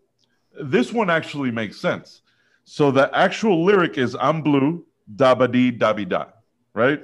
This 0.60 0.92
one 0.92 1.08
actually 1.08 1.50
makes 1.52 1.80
sense. 1.80 2.22
So, 2.64 2.90
the 2.90 3.16
actual 3.16 3.64
lyric 3.64 3.96
is 3.96 4.16
I'm 4.20 4.42
blue, 4.42 4.84
da 5.14 5.34
ba 5.34 5.46
dee 5.46 5.70
da 5.70 5.92
be 5.92 6.04
da, 6.04 6.26
right? 6.74 7.00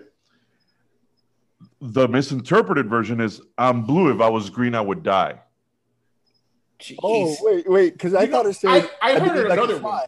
The 1.81 2.09
misinterpreted 2.09 2.89
version 2.91 3.21
is 3.21 3.41
I'm 3.57 3.83
blue. 3.83 4.13
If 4.13 4.21
I 4.21 4.29
was 4.29 4.51
green, 4.51 4.75
I 4.75 4.81
would 4.81 5.03
die. 5.03 5.41
Jeez. 6.81 6.97
Oh 7.03 7.37
wait, 7.43 7.69
wait, 7.71 7.93
because 7.93 8.13
I 8.15 8.23
You 8.25 8.29
know, 8.31 8.37
thought 8.39 8.47
it 8.47 8.55
said. 8.55 8.91
I- 9.01 9.11
I 9.13 9.19
heard 9.19 9.29
believe 9.29 9.49
can 9.49 9.53
another 9.53 9.79
one. 9.81 10.03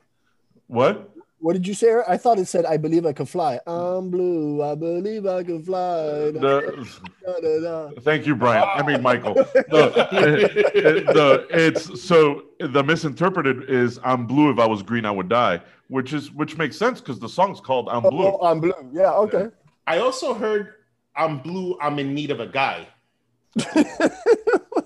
What? 0.66 1.15
What 1.38 1.52
did 1.52 1.66
you 1.66 1.74
say? 1.74 1.94
I 2.08 2.16
thought 2.16 2.38
it 2.38 2.46
said, 2.46 2.64
"I 2.64 2.76
believe 2.78 3.04
I 3.04 3.12
can 3.12 3.26
fly." 3.26 3.60
I'm 3.66 4.10
blue. 4.10 4.62
I 4.62 4.74
believe 4.74 5.26
I 5.26 5.42
can 5.44 5.62
fly. 5.62 6.32
The, 6.32 6.86
Da, 7.24 7.40
da, 7.40 7.60
da. 7.60 8.00
Thank 8.00 8.26
you, 8.26 8.34
Brian. 8.34 8.64
I 8.74 8.82
mean, 8.86 9.02
Michael. 9.02 9.34
The, 9.34 9.44
the- 11.14 11.46
it's 11.50 12.02
so 12.02 12.42
the 12.58 12.82
misinterpreted 12.82 13.68
is 13.68 14.00
"I'm 14.02 14.26
blue. 14.26 14.50
If 14.50 14.58
I 14.58 14.66
was 14.66 14.82
green, 14.82 15.04
I 15.04 15.10
would 15.10 15.28
die," 15.28 15.60
which 15.88 16.12
is 16.14 16.32
which 16.32 16.56
makes 16.56 16.76
sense 16.76 17.00
because 17.00 17.18
the 17.20 17.28
song's 17.28 17.60
called 17.60 17.88
"I'm 17.90 18.02
blue." 18.02 18.26
Oh, 18.26 18.38
I'm 18.42 18.60
blue. 18.60 18.72
Yeah. 18.92 19.12
Okay. 19.12 19.48
I 19.86 19.98
also 19.98 20.32
heard 20.34 20.72
I'm 21.14 21.38
blue. 21.40 21.76
I'm 21.82 21.98
in 21.98 22.14
need 22.14 22.30
of 22.30 22.40
a 22.40 22.46
guy. 22.46 22.86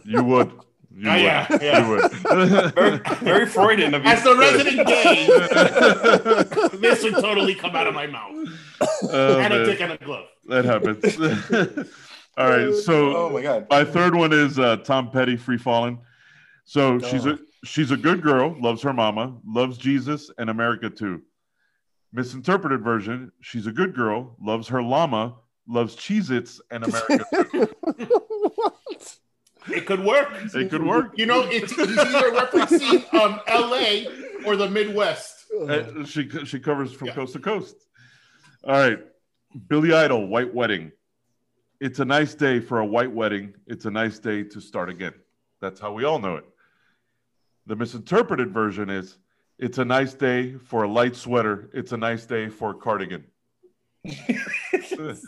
You 0.05 0.25
would. 0.25 0.51
You 0.97 1.09
Ah, 1.09 1.13
would. 1.15 1.23
yeah, 1.23 1.47
yeah. 1.63 1.87
You 1.87 1.89
would. 1.91 2.11
very, 2.75 2.97
very 3.23 3.47
Freudian 3.47 3.95
of 3.95 4.03
you. 4.05 4.11
As 4.11 4.25
the 4.25 4.35
resident 4.37 4.89
gay, 4.89 5.29
this 6.81 7.03
would 7.05 7.15
totally 7.15 7.55
come 7.55 7.75
out 7.77 7.87
of 7.87 7.95
my 7.95 8.07
mouth. 8.07 8.49
Oh, 9.05 9.39
and 9.39 9.53
a 9.53 9.65
dick 9.65 9.81
and 9.81 9.93
a 9.93 9.99
glove. 9.99 10.27
that 10.47 10.65
happens. 10.65 11.17
All 12.37 12.49
right. 12.49 12.75
So 12.75 13.17
Oh 13.17 13.31
my 13.31 13.43
god. 13.43 13.67
my 13.71 13.85
third 13.85 14.15
one 14.15 14.33
is 14.33 14.59
uh, 14.59 14.77
Tom 14.79 15.11
Petty, 15.11 15.37
"Free 15.37 15.59
Falling." 15.59 15.99
So 16.65 16.99
she's 16.99 17.27
a 17.27 17.39
she's 17.65 17.91
a 17.91 17.97
good 17.97 18.23
girl, 18.23 18.57
loves 18.61 18.83
her 18.83 18.93
mama, 18.93 19.37
loves 19.45 19.77
Jesus 19.79 20.31
and 20.39 20.49
America 20.51 20.89
too. 20.91 21.23
Misinterpreted 22.13 22.83
version: 22.83 23.33
she's 23.41 23.67
a 23.67 23.73
good 23.73 23.95
girl, 23.95 24.37
loves 24.41 24.69
her 24.69 24.83
llama, 24.83 25.37
loves 25.69 25.97
Cheez-Its 25.97 26.61
and 26.71 26.85
America 26.85 27.25
too. 27.53 27.69
what? 28.55 29.17
It 29.69 29.87
could 29.87 30.05
work. 30.05 30.29
It 30.55 30.71
could 30.71 30.85
work. 30.85 31.13
You 31.19 31.27
know, 31.27 31.43
it's 31.43 31.73
he's 31.75 31.99
either 31.99 32.31
referencing 32.33 33.13
um, 33.15 33.41
L.A. 33.47 34.07
or 34.47 34.57
the 34.57 34.69
Midwest. 34.71 35.40
Uh, 35.59 36.05
she 36.05 36.29
she 36.47 36.61
covers 36.61 36.93
from 36.93 37.09
Yeah. 37.09 37.15
coast 37.15 37.33
to 37.35 37.39
coast. 37.39 37.77
All 38.65 38.73
right, 38.75 38.99
Billy 39.69 39.93
Idol, 39.93 40.27
"White 40.29 40.55
Wedding." 40.55 40.93
It's 41.81 41.99
a 41.99 42.05
nice 42.05 42.35
day 42.35 42.61
for 42.61 42.81
a 42.81 42.87
white 42.87 43.11
wedding. 43.11 43.55
It's 43.67 43.87
a 43.87 43.91
nice 43.91 44.19
day 44.19 44.45
to 44.45 44.61
start 44.61 44.91
again. 44.91 45.15
That's 45.61 45.81
how 45.81 45.93
we 45.95 46.05
all 46.05 46.19
know 46.19 46.37
it. 46.37 46.45
The 47.67 47.75
misinterpreted 47.77 48.53
version 48.53 48.91
is 48.91 49.19
it's 49.59 49.79
a 49.79 49.85
nice 49.85 50.13
day 50.15 50.55
for 50.57 50.85
a 50.85 50.89
light 50.89 51.17
sweater. 51.17 51.71
It's 51.73 51.93
a 51.93 51.97
nice 51.97 52.27
day 52.27 52.49
for 52.49 52.71
a 52.71 52.75
cardigan. 52.75 53.25
That's 54.05 55.27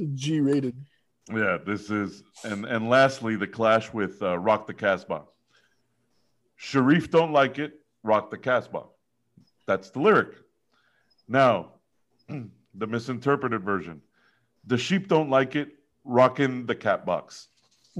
a 0.00 0.06
G 0.14 0.40
rated. 0.40 0.76
yeah, 1.30 1.58
this 1.64 1.90
is 1.90 2.22
and 2.44 2.64
and 2.64 2.88
lastly 2.88 3.36
the 3.36 3.46
clash 3.46 3.92
with 3.92 4.22
uh, 4.22 4.38
Rock 4.38 4.66
the 4.66 4.74
Casbah. 4.74 5.24
Sharif 6.56 7.10
don't 7.10 7.32
like 7.32 7.58
it. 7.58 7.80
Rock 8.04 8.30
the 8.30 8.38
Casbah. 8.38 8.84
That's 9.66 9.90
the 9.90 9.98
lyric. 9.98 10.28
Now, 11.26 11.72
the 12.28 12.86
misinterpreted 12.86 13.62
version. 13.64 14.02
The 14.66 14.78
sheep 14.78 15.08
don't 15.08 15.30
like 15.30 15.56
it. 15.56 15.70
Rockin' 16.04 16.66
the 16.66 16.74
cat 16.74 17.04
box. 17.06 17.48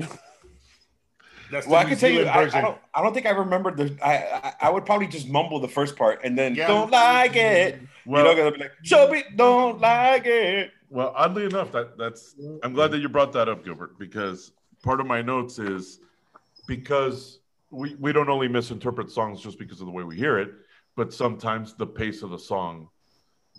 That's 1.51 1.67
Well, 1.67 1.77
I 1.81 1.85
New 1.85 1.91
can 1.91 1.99
tell 1.99 2.11
you, 2.11 2.27
I, 2.27 2.43
I 2.43 2.61
don't. 2.61 2.79
I 2.95 3.03
don't 3.03 3.13
think 3.15 3.27
I 3.27 3.31
remembered 3.31 3.77
the. 3.77 3.97
I, 4.03 4.15
I 4.17 4.53
I 4.63 4.71
would 4.71 4.85
probably 4.87 5.07
just 5.07 5.29
mumble 5.29 5.61
the 5.61 5.69
first 5.69 5.97
part 5.97 6.21
and 6.25 6.37
then 6.39 6.55
Yeah. 6.55 6.67
don't 6.67 6.91
like 6.91 7.37
it. 7.37 7.81
Well, 8.07 8.27
you 8.37 8.43
know, 8.43 8.51
be 8.51 8.59
like, 8.59 8.73
show 8.83 9.11
me, 9.11 9.25
don't 9.37 9.81
like 9.81 10.27
it. 10.27 10.73
Well, 10.91 11.13
oddly 11.17 11.45
enough, 11.45 11.71
that 11.73 11.97
that's 11.99 12.35
I'm 12.63 12.73
glad 12.73 12.91
that 12.93 12.99
you 12.99 13.09
brought 13.09 13.33
that 13.35 13.49
up, 13.49 13.65
Gilbert, 13.65 13.99
because 13.99 14.53
part 14.83 15.01
of 15.01 15.07
my 15.07 15.23
notes 15.23 15.59
is 15.59 16.01
because 16.67 17.41
we 17.75 17.95
we 17.97 18.13
don't 18.13 18.29
only 18.29 18.49
misinterpret 18.49 19.11
songs 19.11 19.41
just 19.41 19.59
because 19.59 19.81
of 19.81 19.87
the 19.87 19.93
way 19.93 20.05
we 20.05 20.17
hear 20.17 20.39
it, 20.39 20.53
but 20.97 21.13
sometimes 21.13 21.75
the 21.75 21.87
pace 21.87 22.23
of 22.23 22.31
the 22.31 22.39
song 22.39 22.89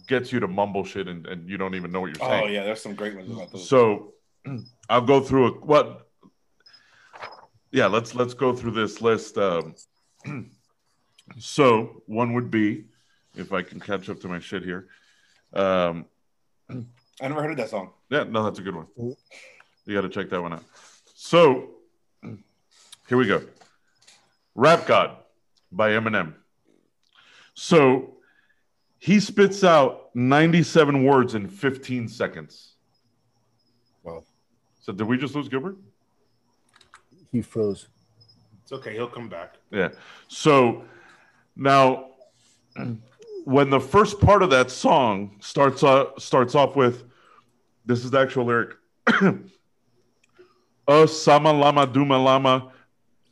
gets 0.08 0.32
you 0.32 0.39
to 0.39 0.47
mumble 0.47 0.84
shit 0.84 1.08
and, 1.08 1.25
and 1.25 1.49
you 1.49 1.58
don't 1.58 1.75
even 1.75 1.91
know 1.91 2.01
what 2.01 2.08
you're 2.08 2.28
saying. 2.28 2.43
Oh 2.43 2.47
yeah, 2.47 2.63
there's 2.63 2.82
some 2.82 2.95
great 2.95 3.15
ones 3.15 3.32
about 3.32 3.51
those. 3.51 3.67
So 3.67 4.13
I'll 4.89 5.01
go 5.01 5.19
through 5.19 5.47
a 5.47 5.51
what 5.65 6.08
yeah, 7.71 7.88
let's 7.88 8.15
let's 8.15 8.34
go 8.34 8.56
through 8.56 8.71
this 8.71 9.01
list. 9.01 9.38
Um, 9.38 9.75
so 11.38 12.04
one 12.06 12.34
would 12.34 12.49
be, 12.49 12.86
if 13.36 13.51
I 13.51 13.63
can 13.63 13.82
catch 13.82 14.10
up 14.10 14.21
to 14.21 14.30
my 14.30 14.39
shit 14.39 14.63
here. 14.63 14.88
Um, 15.54 16.06
I 16.69 17.28
never 17.28 17.41
heard 17.41 17.51
of 17.51 17.58
that 17.58 17.69
song. 17.69 17.91
yeah, 18.10 18.23
no, 18.23 18.43
that's 18.43 18.60
a 18.60 18.62
good 18.62 18.75
one. 18.75 18.88
You 18.97 19.93
got 19.93 20.01
to 20.01 20.10
check 20.10 20.30
that 20.30 20.41
one 20.41 20.54
out. 20.54 20.63
So, 21.15 21.71
here 23.08 23.17
we 23.17 23.28
go. 23.28 23.41
Rap 24.56 24.88
God 24.88 25.18
by 25.72 25.91
Eminem. 25.91 26.34
So, 27.54 28.15
he 28.98 29.20
spits 29.20 29.63
out 29.63 30.10
97 30.15 31.04
words 31.04 31.36
in 31.36 31.48
15 31.48 32.08
seconds. 32.08 32.74
Wow. 34.04 34.24
So, 34.82 34.94
did 34.94 35.06
we 35.06 35.18
just 35.18 35.36
lose 35.36 35.48
Gilbert? 35.48 35.78
He 37.32 37.41
froze. 37.41 37.88
It's 38.63 38.72
okay. 38.72 38.94
He'll 38.94 39.08
come 39.08 39.30
back. 39.30 39.56
Yeah. 39.72 39.89
So, 40.28 40.86
now, 41.56 42.12
when 43.44 43.70
the 43.70 43.80
first 43.80 44.20
part 44.20 44.41
of 44.41 44.50
that 44.50 44.72
song 44.72 45.38
starts 45.39 45.84
uh, 45.84 46.06
starts 46.18 46.56
off 46.56 46.76
with, 46.76 47.04
this 47.86 48.04
is 48.04 48.12
the 48.12 48.20
actual 48.20 48.46
lyric. 48.46 48.76
Uh, 50.88 51.06
sama 51.08 51.54
lama 51.54 51.86
duma 51.86 52.18
lama, 52.18 52.72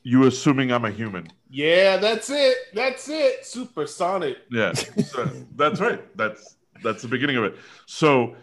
you 0.04 0.26
assuming 0.26 0.72
I'm 0.72 0.86
a 0.86 0.92
human. 0.92 1.28
Yeah, 1.50 1.98
that's 1.98 2.30
it. 2.30 2.58
That's 2.74 3.10
it. 3.10 3.46
Supersonic. 3.46 4.38
Yeah, 4.52 4.74
so 4.74 5.30
that's 5.56 5.80
right. 5.80 6.02
That's 6.18 6.58
that's 6.84 7.02
the 7.02 7.08
beginning 7.08 7.38
of 7.38 7.46
it. 7.46 7.56
So 7.86 8.36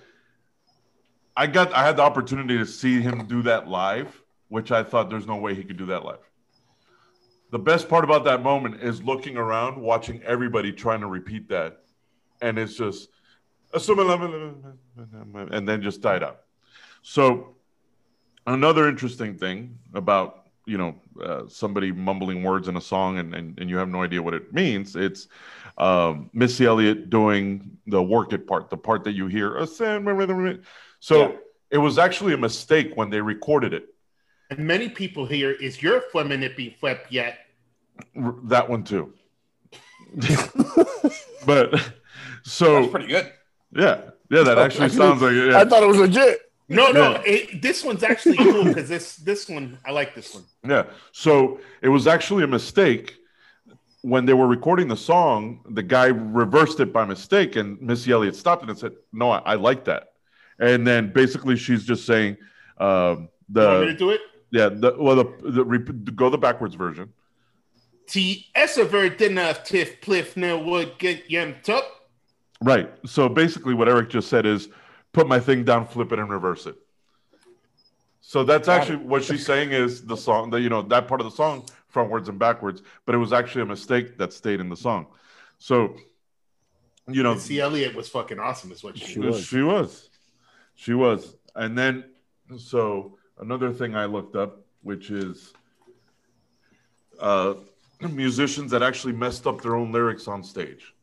I 1.37 1.47
got 1.47 1.73
I 1.73 1.85
had 1.85 1.97
the 1.97 2.03
opportunity 2.03 2.59
to 2.59 2.67
see 2.67 3.01
him 3.01 3.27
do 3.27 3.43
that 3.43 3.69
live, 3.69 4.23
which 4.49 4.73
I 4.73 4.83
thought 4.83 5.11
there's 5.11 5.27
no 5.27 5.37
way 5.37 5.55
he 5.55 5.63
could 5.63 5.77
do 5.77 5.87
that 5.87 6.05
live. 6.05 6.19
The 7.51 7.59
best 7.59 7.89
part 7.89 8.05
about 8.05 8.25
that 8.25 8.43
moment 8.43 8.81
is 8.81 9.03
looking 9.03 9.37
around, 9.37 9.81
watching 9.81 10.23
everybody 10.23 10.73
trying 10.73 11.01
to 11.01 11.09
repeat 11.09 11.49
that, 11.49 11.81
and 12.41 12.59
it's 12.59 12.75
just 12.75 13.09
and 13.75 15.69
then 15.69 15.83
just 15.83 16.01
died 16.01 16.23
out. 16.23 16.41
So 17.03 17.57
another 18.47 18.89
interesting 18.89 19.37
thing 19.37 19.79
about 19.95 20.40
you 20.71 20.79
know 20.79 20.95
uh, 21.25 21.43
somebody 21.49 21.91
mumbling 21.93 22.43
words 22.45 22.69
in 22.69 22.77
a 22.77 22.81
song 22.81 23.19
and, 23.19 23.35
and 23.35 23.59
and 23.61 23.69
you 23.69 23.77
have 23.77 23.89
no 23.89 24.03
idea 24.03 24.23
what 24.23 24.35
it 24.35 24.53
means. 24.53 24.95
It's 24.97 25.27
um, 25.79 26.31
Missy 26.33 26.65
Elliott 26.67 27.11
doing 27.11 27.77
the 27.87 28.03
work 28.03 28.33
it 28.33 28.47
part, 28.47 28.71
the 28.71 28.77
part 28.77 29.03
that 29.05 29.13
you 29.13 29.27
hear. 29.27 29.57
"A 29.57 29.67
sandman. 29.67 30.63
So 31.01 31.17
Yeah. 31.21 31.37
it 31.71 31.79
was 31.79 31.99
actually 31.99 32.35
a 32.35 32.39
mistake 32.39 32.93
when 32.95 33.11
they 33.11 33.21
recorded 33.21 33.73
it. 33.75 33.85
And 34.51 34.61
many 34.61 34.89
people 34.89 35.27
here 35.27 35.51
is 35.53 35.83
your 35.83 36.01
feminine 36.13 36.75
flip 36.79 37.07
yet. 37.11 37.39
R- 38.17 38.35
That 38.45 38.69
one 38.69 38.85
too. 38.85 39.13
but 41.47 41.75
so 42.43 42.81
That's 42.81 42.91
pretty 42.93 43.07
good. 43.07 43.33
yeah, 43.73 44.11
yeah, 44.31 44.43
that 44.43 44.59
actually 44.59 44.89
sounds 44.91 45.23
like 45.23 45.33
it. 45.33 45.55
I 45.55 45.65
thought 45.65 45.83
it 45.83 45.87
was 45.87 45.99
legit. 45.99 46.50
No, 46.71 46.91
no, 46.93 47.13
Yeah. 47.13 47.23
it, 47.27 47.61
this 47.63 47.85
one's 47.85 48.03
actually 48.03 48.37
cool 48.37 48.65
because 48.65 48.89
this 48.89 49.17
this 49.17 49.49
one 49.49 49.77
I 49.85 49.91
like 49.91 50.15
this 50.15 50.35
one. 50.35 50.45
yeah. 50.67 50.85
So 51.13 51.61
it 51.83 51.89
was 51.89 52.07
actually 52.07 52.45
a 52.45 52.47
mistake 52.47 53.17
when 54.03 54.25
they 54.25 54.33
were 54.35 54.47
recording 54.47 54.87
the 54.89 54.97
song. 54.97 55.61
The 55.71 55.83
guy 55.83 56.07
reversed 56.07 56.79
it 56.81 56.93
by 56.93 57.05
mistake, 57.05 57.57
and 57.57 57.81
Missy 57.83 58.13
Elliott 58.13 58.37
stopped 58.37 58.63
it 58.63 58.71
and 58.71 58.79
said, 58.79 58.93
"No, 59.13 59.31
I, 59.31 59.39
I 59.39 59.55
like 59.57 59.85
that." 59.85 60.13
And 60.61 60.87
then 60.87 61.13
basically, 61.13 61.57
she's 61.57 61.85
just 61.85 62.07
saying 62.07 62.37
um, 62.79 63.29
You 63.55 63.63
want 63.63 63.81
me 63.81 63.87
to 63.87 63.97
do 63.97 64.11
it? 64.11 64.21
yeah 64.53 64.69
the 64.69 64.95
well 64.99 65.17
the, 65.17 65.27
the 65.51 65.65
rep- 65.65 66.15
go 66.15 66.31
the 66.31 66.39
backwards 66.39 66.75
version. 66.77 67.13
T 68.07 68.47
Essever 68.55 69.09
dinner 69.09 69.55
tiff 69.65 70.01
pliff 70.01 70.37
no 70.37 70.59
would 70.59 70.99
get 70.99 71.29
yem 71.31 71.57
tup. 71.63 71.85
Right. 72.63 72.91
So 73.07 73.29
basically, 73.29 73.75
what 73.75 73.89
Eric 73.89 74.11
just 74.11 74.29
said 74.29 74.47
is 74.47 74.69
put 75.13 75.27
my 75.27 75.41
thing 75.41 75.65
down, 75.65 75.87
flip 75.87 76.13
it, 76.13 76.19
and 76.19 76.31
reverse 76.31 76.67
it. 76.67 76.77
So 78.21 78.45
that's 78.45 78.67
Got 78.67 78.83
actually 78.83 78.97
what 78.97 79.25
she's 79.25 79.45
saying 79.45 79.73
is 79.73 80.05
the 80.05 80.17
song 80.17 80.51
that 80.51 80.61
you 80.61 80.69
know 80.69 80.83
that 80.83 81.09
part 81.09 81.21
of 81.21 81.25
the 81.25 81.35
song 81.35 81.65
frontwards 81.93 82.29
and 82.29 82.39
backwards, 82.39 82.83
but 83.05 83.15
it 83.15 83.19
was 83.19 83.33
actually 83.33 83.63
a 83.63 83.67
mistake 83.67 84.19
that 84.19 84.33
stayed 84.33 84.61
in 84.61 84.69
the 84.69 84.77
song. 84.77 85.07
So 85.59 85.97
you 87.09 87.23
know 87.23 87.37
C. 87.37 87.61
Elliott 87.61 87.95
was 87.95 88.09
fucking 88.09 88.39
awesome, 88.39 88.71
is 88.71 88.85
what 88.85 88.97
she, 88.97 89.05
She 89.05 89.19
was. 89.19 89.37
was. 89.37 89.47
she 89.47 89.63
was, 89.63 90.11
she 90.75 90.95
was, 90.95 91.37
and 91.57 91.77
then 91.77 92.05
so 92.59 93.19
another 93.39 93.73
thing 93.73 93.97
I 93.97 94.05
looked 94.05 94.37
up, 94.37 94.61
which 94.83 95.11
is 95.11 95.53
uh, 97.19 97.55
musicians 98.11 98.71
that 98.71 98.83
actually 98.83 99.13
messed 99.15 99.47
up 99.47 99.61
their 99.61 99.75
own 99.75 99.93
lyrics 99.93 100.29
on 100.29 100.45
stage. 100.45 100.95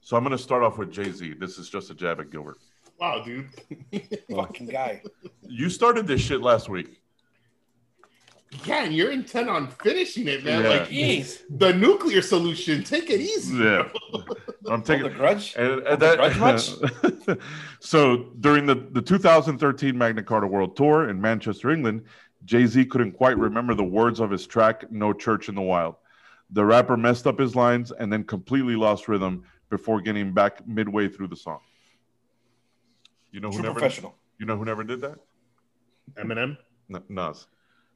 So 0.00 0.16
I'm 0.16 0.24
going 0.24 0.36
to 0.36 0.42
start 0.42 0.62
off 0.62 0.76
with 0.78 0.90
Jay 0.90 1.12
Z. 1.12 1.34
This 1.38 1.58
is 1.58 1.68
just 1.68 1.90
a 1.90 1.94
jab 1.94 2.20
at 2.20 2.30
Gilbert. 2.30 2.58
Wow, 3.00 3.22
dude. 3.24 3.48
Fucking 4.30 4.66
guy. 4.66 5.02
You 5.42 5.70
started 5.70 6.06
this 6.06 6.20
shit 6.20 6.42
last 6.42 6.68
week. 6.68 7.00
Yeah, 8.64 8.84
and 8.84 8.94
you're 8.94 9.12
intent 9.12 9.48
on 9.48 9.68
finishing 9.68 10.26
it, 10.28 10.44
man. 10.44 10.64
Yeah. 10.64 10.68
Like 10.68 10.88
Jeez. 10.88 11.42
the 11.48 11.72
nuclear 11.72 12.20
solution. 12.20 12.82
Take 12.82 13.08
it 13.08 13.20
easy. 13.20 13.56
Yeah, 13.56 13.88
I'm 14.12 14.22
Hold 14.66 14.84
taking. 14.84 15.04
the 15.04 15.10
grudge. 15.10 15.54
And, 15.56 15.68
Hold 15.68 15.82
and 15.84 16.00
the 16.00 16.16
that, 16.16 17.28
grudge 17.28 17.38
so 17.80 18.32
during 18.40 18.66
the, 18.66 18.74
the 18.74 19.00
2013 19.00 19.96
Magna 19.96 20.22
Carta 20.22 20.48
World 20.48 20.76
Tour 20.76 21.08
in 21.08 21.20
Manchester, 21.20 21.70
England, 21.70 22.02
Jay 22.44 22.66
Z 22.66 22.84
couldn't 22.86 23.12
quite 23.12 23.38
remember 23.38 23.74
the 23.74 23.84
words 23.84 24.18
of 24.18 24.30
his 24.30 24.46
track 24.46 24.90
"No 24.90 25.12
Church 25.12 25.48
in 25.48 25.54
the 25.54 25.62
Wild." 25.62 25.94
The 26.50 26.64
rapper 26.64 26.96
messed 26.96 27.28
up 27.28 27.38
his 27.38 27.54
lines 27.54 27.92
and 27.92 28.12
then 28.12 28.24
completely 28.24 28.74
lost 28.74 29.06
rhythm 29.06 29.44
before 29.70 30.00
getting 30.00 30.32
back 30.34 30.66
midway 30.66 31.06
through 31.08 31.28
the 31.28 31.36
song. 31.36 31.60
You 33.32 33.40
know 33.40 33.48
who 33.48 33.54
True 33.56 33.62
never 33.64 33.80
professional. 33.80 34.14
you 34.38 34.46
know 34.46 34.56
who 34.56 34.64
never 34.64 34.82
did 34.84 35.00
that? 35.02 35.18
Eminem. 36.18 36.56
N- 36.92 37.02
Nas. 37.08 37.46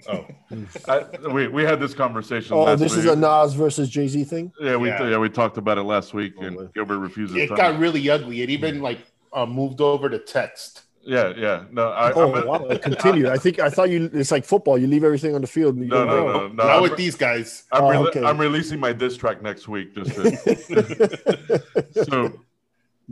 Oh, 0.09 0.27
I, 0.89 1.05
we 1.33 1.47
we 1.49 1.63
had 1.63 1.79
this 1.81 1.95
conversation. 1.95 2.55
Oh, 2.55 2.65
last 2.65 2.81
this 2.81 2.97
is 2.97 3.05
a 3.07 3.15
Nas 3.17 3.55
versus 3.55 3.89
Jay 3.89 4.09
Z 4.09 4.25
thing. 4.25 4.53
yeah 4.61 4.77
we 4.77 4.89
Yeah. 4.89 5.11
yeah. 5.11 5.19
we 5.19 5.29
talked 5.29 5.57
about 5.57 5.79
it 5.79 5.83
last 5.85 6.15
week, 6.15 6.35
Oh, 6.39 6.43
and 6.43 6.57
man. 6.57 6.71
Gilbert 6.75 6.99
refuses. 6.99 7.37
it 7.37 7.49
to- 7.49 7.55
got 7.57 7.79
really 7.79 8.09
ugly. 8.11 8.43
It 8.43 8.51
even 8.51 8.81
like 8.83 8.99
uh, 9.33 9.47
moved 9.47 9.81
over 9.81 10.09
to 10.09 10.19
text. 10.19 10.83
yeah, 11.03 11.33
yeah. 11.37 11.65
No, 11.71 11.89
I, 11.91 12.13
Oh, 12.13 12.33
I'm- 12.33 12.47
wow. 12.47 12.77
Continue. 12.79 13.29
I 13.31 13.37
think 13.37 13.59
I 13.61 13.69
thought 13.71 13.89
you. 13.91 14.11
It's 14.13 14.31
like 14.33 14.45
football. 14.45 14.79
You 14.79 14.87
leave 14.89 15.05
everything 15.05 15.35
on 15.35 15.41
the 15.43 15.47
field. 15.47 15.75
And 15.77 15.85
you 15.85 15.91
No, 15.91 16.05
don't 16.05 16.09
no, 16.09 16.27
no, 16.33 16.49
no. 16.49 16.55
Not 16.55 16.71
I'm, 16.77 16.83
with 16.83 16.97
these 16.97 17.15
guys. 17.17 17.65
I'm, 17.73 17.85
Oh, 17.85 17.89
rele- 17.89 18.07
okay. 18.09 18.25
I'm 18.25 18.39
releasing 18.39 18.81
my 18.81 18.93
diss 18.93 19.17
track 19.17 19.43
next 19.43 19.69
week. 19.69 19.95
Just 19.95 20.13
to, 20.15 21.93
so 22.05 22.33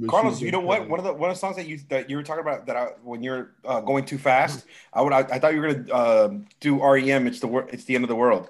Carlos, 0.09 0.41
you 0.41 0.51
know 0.51 0.61
what? 0.61 0.89
One 0.89 0.99
of 0.99 1.05
the 1.05 1.13
one 1.13 1.29
of 1.31 1.37
the 1.37 1.41
songs 1.41 1.57
that 1.57 1.67
you 1.67 1.79
that 1.89 2.09
you 2.09 2.17
were 2.17 2.23
talking 2.23 2.41
about 2.41 2.67
that 2.67 2.77
I, 2.77 2.85
when 3.03 3.23
you're 3.23 3.51
uh, 3.65 3.81
going 3.81 4.05
too 4.05 4.19
fast, 4.19 4.65
I 4.93 5.03
would 5.03 5.13
I, 5.13 5.19
I 5.19 5.39
thought 5.39 5.53
you 5.55 5.61
were 5.61 5.75
gonna 5.75 5.93
uh, 5.93 6.35
do 6.61 6.83
REM. 6.83 7.27
It's 7.27 7.41
the 7.41 7.47
wor- 7.47 7.69
it's 7.71 7.85
the 7.85 7.95
end 7.95 8.05
of 8.05 8.09
the 8.09 8.17
world. 8.17 8.49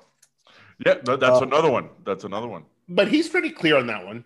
yeah, 0.87 0.94
that's 1.05 1.40
Uh, 1.40 1.40
another 1.42 1.70
one. 1.70 1.88
That's 2.05 2.24
another 2.24 2.46
one. 2.48 2.64
But 2.88 3.09
he's 3.09 3.28
pretty 3.28 3.50
clear 3.50 3.76
on 3.76 3.87
that 3.88 4.05
one. 4.07 4.24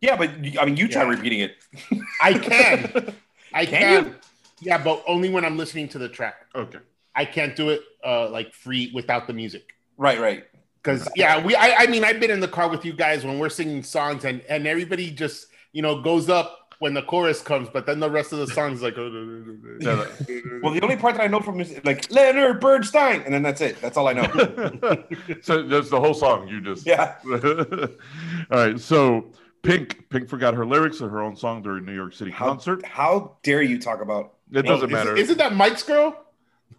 Yeah, 0.00 0.16
but 0.16 0.30
I 0.60 0.64
mean, 0.64 0.76
you 0.76 0.88
try 0.88 1.02
Yeah. 1.02 1.08
repeating 1.10 1.40
it. 1.40 1.56
I 2.22 2.32
can. 2.34 3.14
I 3.52 3.64
Can 3.66 4.04
can. 4.04 4.14
Yeah, 4.60 4.78
but 4.78 5.02
only 5.06 5.28
when 5.28 5.44
I'm 5.44 5.56
listening 5.56 5.88
to 5.90 5.98
the 5.98 6.08
track. 6.08 6.46
Okay. 6.54 6.78
I 7.14 7.24
can't 7.24 7.54
do 7.56 7.70
it 7.70 7.82
uh, 8.04 8.28
like 8.30 8.52
free 8.52 8.90
without 8.94 9.26
the 9.26 9.32
music. 9.32 9.74
right, 9.96 10.20
right. 10.20 10.44
Because 10.82 11.08
yeah, 11.16 11.44
we 11.44 11.54
I, 11.56 11.74
I 11.82 11.86
mean 11.88 12.04
I've 12.04 12.20
been 12.20 12.30
in 12.30 12.38
the 12.40 12.48
car 12.48 12.68
with 12.70 12.84
you 12.84 12.92
guys 12.92 13.24
when 13.24 13.38
we're 13.40 13.48
singing 13.50 13.82
songs 13.82 14.24
and 14.24 14.40
and 14.48 14.66
everybody 14.66 15.10
just 15.10 15.47
you 15.72 15.82
know 15.82 16.00
goes 16.00 16.28
up 16.28 16.74
when 16.80 16.94
the 16.94 17.02
chorus 17.02 17.42
comes, 17.42 17.68
but 17.72 17.86
then 17.86 17.98
the 17.98 18.10
rest 18.10 18.32
of 18.32 18.38
the 18.38 18.46
song 18.46 18.72
is 18.72 18.82
like. 18.82 18.96
Well, 20.60 20.72
the 20.72 20.80
only 20.82 20.96
part 20.96 21.14
that 21.16 21.22
I 21.22 21.26
know 21.28 21.40
from 21.40 21.60
is 21.60 21.78
like 21.84 22.10
Leonard 22.10 22.60
Bernstein, 22.60 23.22
and 23.22 23.32
then 23.32 23.42
that's 23.42 23.60
it. 23.60 23.80
That's 23.80 23.96
all 23.96 24.08
I 24.08 24.12
know. 24.12 24.24
so 25.42 25.62
that's 25.62 25.88
the 25.90 26.00
whole 26.00 26.14
song. 26.14 26.48
You 26.48 26.60
just 26.60 26.84
yeah. 26.86 27.14
All 28.50 28.58
right. 28.66 28.78
So 28.80 29.32
Pink, 29.62 30.08
Pink 30.08 30.28
forgot 30.28 30.54
her 30.54 30.66
lyrics 30.66 31.00
of 31.00 31.10
her 31.10 31.22
own 31.22 31.36
song 31.36 31.62
during 31.62 31.84
New 31.84 31.94
York 31.94 32.14
City 32.14 32.30
How, 32.30 32.48
concert. 32.48 32.84
how 32.84 33.36
dare 33.42 33.62
you 33.62 33.78
talk 33.78 34.00
about? 34.00 34.34
It 34.52 34.62
doesn't 34.62 34.88
Is- 34.88 34.92
matter. 34.92 35.16
Isn't 35.16 35.38
that 35.38 35.54
Mike's 35.54 35.82
girl? 35.82 36.16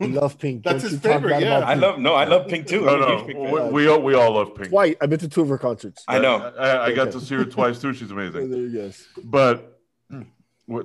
I 0.02 0.06
love 0.06 0.38
Pink. 0.38 0.64
That's 0.64 0.84
Don't 0.84 0.92
his 0.92 1.00
favorite, 1.02 1.42
yeah. 1.42 1.60
I 1.60 1.74
love 1.74 2.00
no, 2.00 2.14
I 2.14 2.24
love 2.26 2.48
Pink 2.48 2.68
too. 2.68 2.82
no, 2.86 2.94
I'm 2.94 3.00
no. 3.02 3.24
Pink 3.26 3.38
We, 3.40 3.58
fan. 3.60 3.72
we 3.74 3.88
all 3.88 4.02
we 4.02 4.14
all 4.16 4.32
love 4.34 4.56
Pink. 4.56 4.70
White. 4.72 4.98
I've 5.02 5.10
been 5.10 5.20
to 5.20 5.28
two 5.28 5.42
of 5.42 5.50
her 5.50 5.58
concerts. 5.58 6.04
I 6.08 6.20
know. 6.20 6.38
I, 6.58 6.86
I 6.86 6.94
got 6.94 7.12
to 7.12 7.20
see 7.20 7.36
her 7.36 7.44
twice 7.46 7.82
too. 7.82 7.94
She's 7.94 8.10
amazing. 8.12 8.50
There 8.50 8.60
you 8.62 8.72
go. 8.72 8.92
But 9.26 9.80
mm, 10.12 10.26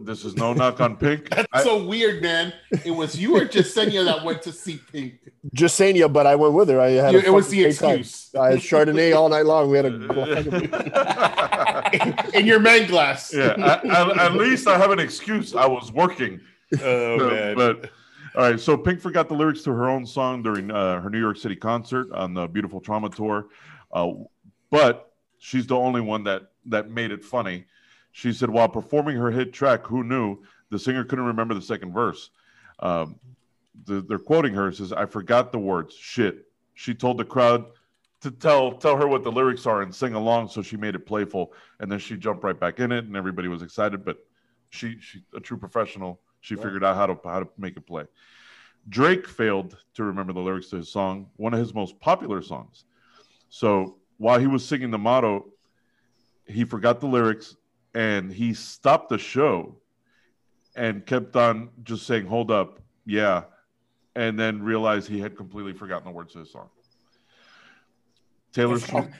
this 0.04 0.24
is 0.24 0.34
no 0.36 0.52
knock 0.52 0.80
on 0.80 0.96
Pink. 0.96 1.30
That's 1.30 1.46
I- 1.52 1.62
so 1.62 1.84
weird, 1.84 2.22
man. 2.22 2.52
It 2.84 2.90
was 2.90 3.16
you 3.16 3.36
or 3.36 3.42
Jasenia 3.46 4.04
that 4.04 4.24
went 4.24 4.42
to 4.42 4.52
see 4.52 4.80
Pink. 4.90 5.14
Just 5.52 5.76
saying 5.76 5.94
you, 5.96 6.08
but 6.08 6.26
I 6.26 6.34
went 6.36 6.54
with 6.54 6.68
her. 6.70 6.80
I 6.80 6.90
had. 6.92 7.14
it 7.14 7.30
was 7.32 7.48
the 7.50 7.62
great 7.64 7.76
time. 7.76 7.98
excuse. 8.00 8.34
I 8.34 8.50
had 8.52 8.58
Chardonnay 8.60 9.14
all 9.14 9.28
night 9.28 9.44
long. 9.46 9.70
We 9.70 9.76
had 9.76 9.86
a. 9.86 9.90
in 12.38 12.46
your 12.46 12.58
man 12.60 12.88
glass. 12.88 13.32
yeah, 13.32 13.50
at, 13.58 13.84
at- 13.84 14.18
at 14.18 14.32
least 14.34 14.66
I 14.66 14.76
have 14.78 14.90
an 14.90 14.98
excuse. 14.98 15.54
I 15.54 15.66
was 15.66 15.92
working. 15.92 16.40
Oh 16.82 17.18
So, 17.18 17.54
but 17.54 17.90
all 18.36 18.50
right, 18.50 18.58
so 18.58 18.76
Pink 18.76 19.00
forgot 19.00 19.28
the 19.28 19.34
lyrics 19.34 19.62
to 19.62 19.70
her 19.70 19.88
own 19.88 20.04
song 20.04 20.42
during 20.42 20.70
uh, 20.70 21.00
her 21.00 21.08
New 21.08 21.20
York 21.20 21.36
City 21.36 21.54
concert 21.54 22.10
on 22.12 22.34
the 22.34 22.48
Beautiful 22.48 22.80
Trauma 22.80 23.08
tour, 23.08 23.46
uh, 23.92 24.10
but 24.70 25.12
she's 25.38 25.66
the 25.66 25.76
only 25.76 26.00
one 26.00 26.24
that 26.24 26.42
that 26.66 26.90
made 26.90 27.10
it 27.12 27.24
funny. 27.24 27.66
She 28.12 28.32
said 28.32 28.50
while 28.50 28.68
performing 28.68 29.16
her 29.16 29.30
hit 29.30 29.52
track 29.52 29.86
"Who 29.86 30.02
Knew," 30.02 30.38
the 30.70 30.78
singer 30.78 31.04
couldn't 31.04 31.26
remember 31.26 31.54
the 31.54 31.62
second 31.62 31.92
verse. 31.92 32.30
Um, 32.80 33.20
the, 33.84 34.00
they're 34.00 34.18
quoting 34.18 34.54
her. 34.54 34.72
Says, 34.72 34.92
"I 34.92 35.06
forgot 35.06 35.52
the 35.52 35.58
words. 35.58 35.94
Shit." 35.94 36.46
She 36.74 36.92
told 36.92 37.18
the 37.18 37.24
crowd 37.24 37.66
to 38.22 38.32
tell 38.32 38.72
tell 38.72 38.96
her 38.96 39.06
what 39.06 39.22
the 39.22 39.30
lyrics 39.30 39.64
are 39.64 39.82
and 39.82 39.94
sing 39.94 40.14
along, 40.14 40.48
so 40.48 40.60
she 40.60 40.76
made 40.76 40.96
it 40.96 41.06
playful, 41.06 41.52
and 41.78 41.90
then 41.90 42.00
she 42.00 42.16
jumped 42.16 42.42
right 42.42 42.58
back 42.58 42.80
in 42.80 42.90
it, 42.90 43.04
and 43.04 43.16
everybody 43.16 43.46
was 43.46 43.62
excited. 43.62 44.04
But 44.04 44.18
she 44.70 44.98
she 44.98 45.22
a 45.36 45.40
true 45.40 45.58
professional. 45.58 46.20
She 46.44 46.56
figured 46.56 46.84
out 46.84 46.94
how 46.96 47.06
to 47.06 47.18
how 47.24 47.40
to 47.40 47.48
make 47.56 47.78
it 47.78 47.86
play. 47.86 48.04
Drake 48.90 49.26
failed 49.26 49.78
to 49.94 50.04
remember 50.04 50.34
the 50.34 50.40
lyrics 50.40 50.68
to 50.68 50.76
his 50.76 50.90
song, 50.90 51.30
one 51.36 51.54
of 51.54 51.58
his 51.58 51.72
most 51.72 51.98
popular 52.00 52.42
songs. 52.42 52.84
So 53.48 53.96
while 54.18 54.38
he 54.38 54.46
was 54.46 54.62
singing 54.62 54.90
the 54.90 54.98
motto, 54.98 55.46
he 56.46 56.64
forgot 56.66 57.00
the 57.00 57.06
lyrics 57.06 57.56
and 57.94 58.30
he 58.30 58.52
stopped 58.52 59.08
the 59.08 59.16
show 59.16 59.76
and 60.76 61.06
kept 61.06 61.34
on 61.34 61.70
just 61.82 62.06
saying, 62.06 62.26
"Hold 62.26 62.50
up, 62.50 62.78
yeah," 63.06 63.44
and 64.14 64.38
then 64.38 64.62
realized 64.62 65.08
he 65.08 65.20
had 65.20 65.38
completely 65.38 65.72
forgotten 65.72 66.04
the 66.04 66.10
words 66.12 66.34
to 66.34 66.40
his 66.40 66.50
song. 66.52 66.68
Taylor 68.52 68.78
Swift. 68.78 68.92
gotta- 68.92 69.12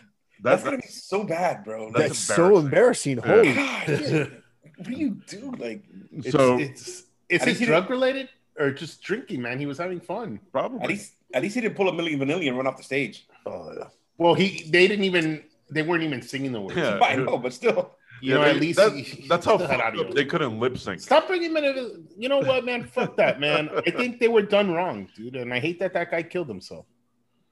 That's 0.43 0.63
gonna 0.63 0.77
be 0.77 0.89
so 0.89 1.25
bad, 1.25 1.65
bro. 1.65 1.91
That's 1.91 2.09
That's 2.09 2.19
so 2.19 2.59
embarrassing. 2.59 3.17
Holy. 3.17 3.55
God, 3.55 3.87
dude, 3.87 4.43
what 4.77 4.89
do 4.89 4.93
you 4.93 5.11
do? 5.27 5.53
Like, 5.57 5.85
It's, 6.13 6.31
so 6.33 6.59
it's 6.59 7.05
is 7.43 7.57
At 7.57 7.63
it 7.63 7.67
drug 7.67 7.91
related 7.91 8.29
or 8.59 8.71
just 8.71 9.03
drinking, 9.03 9.43
man? 9.43 9.59
He 9.59 9.67
was 9.67 9.79
having 9.79 10.01
fun. 10.01 10.41
probably 10.53 10.81
at 10.81 10.89
least, 10.89 11.13
at 11.33 11.43
least 11.43 11.55
he 11.55 11.61
didn't 11.61 11.77
pull 11.77 11.89
a 11.89 11.93
Milli 11.93 12.17
Vanilli 12.17 12.49
and 12.49 12.57
run 12.57 12.67
off 12.67 12.77
the 12.77 12.83
stage. 12.83 13.27
Oh, 13.47 13.73
yeah. 13.77 13.85
Well, 14.19 14.35
he 14.35 14.69
they 14.71 14.87
didn't 14.87 15.05
even 15.05 15.45
they 15.71 15.83
weren't 15.83 16.03
even 16.03 16.23
singing 16.23 16.53
the 16.53 16.61
words. 16.61 16.77
Yeah. 16.77 16.99
I 17.03 17.17
know, 17.17 17.39
but 17.39 17.53
still. 17.53 17.93
You 18.21 18.31
Yeah, 18.31 18.35
know, 18.37 18.45
they- 18.45 18.51
at 18.51 18.57
least 18.57 18.79
that- 18.79 18.93
he- 18.93 19.27
that's 19.29 19.45
how 19.45 19.59
he 19.59 19.65
had 19.65 19.71
fucked 19.81 19.83
audio. 19.83 20.13
they 20.13 20.25
couldn't 20.25 20.59
lip 20.61 20.79
sync. 20.79 21.01
Stop 21.01 21.27
bringing 21.27 21.51
him 21.51 21.57
in. 21.65 22.07
You 22.17 22.29
know 22.29 22.39
what, 22.39 22.65
man? 22.65 22.85
Fuck 22.85 23.17
that, 23.17 23.41
man. 23.41 23.69
I 23.87 23.91
think 23.91 24.21
they 24.21 24.29
were 24.29 24.43
done 24.43 24.71
wrong, 24.73 25.09
dude, 25.17 25.37
and 25.37 25.53
I 25.53 25.59
hate 25.59 25.81
that 25.81 25.93
that 25.95 26.11
guy 26.11 26.23
killed 26.23 26.49
himself. 26.49 26.87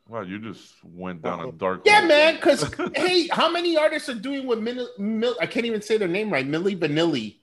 Wow, 0.08 0.22
you 0.22 0.38
just 0.38 0.74
went 0.84 1.22
down 1.22 1.40
a 1.40 1.46
oh. 1.48 1.52
dark. 1.52 1.82
Yeah, 1.84 2.00
hole. 2.00 2.08
man. 2.08 2.34
Because 2.36 2.72
hey, 2.96 3.28
how 3.32 3.50
many 3.50 3.76
artists 3.76 4.08
are 4.08 4.14
doing 4.14 4.46
what 4.46 4.60
Mil- 4.60 4.88
Mil- 4.98 5.36
I 5.40 5.46
can't 5.46 5.66
even 5.66 5.82
say 5.82 5.96
their 5.96 6.08
name 6.08 6.30
right. 6.32 6.46
Milli 6.46 6.76
Vanilli 6.78 7.36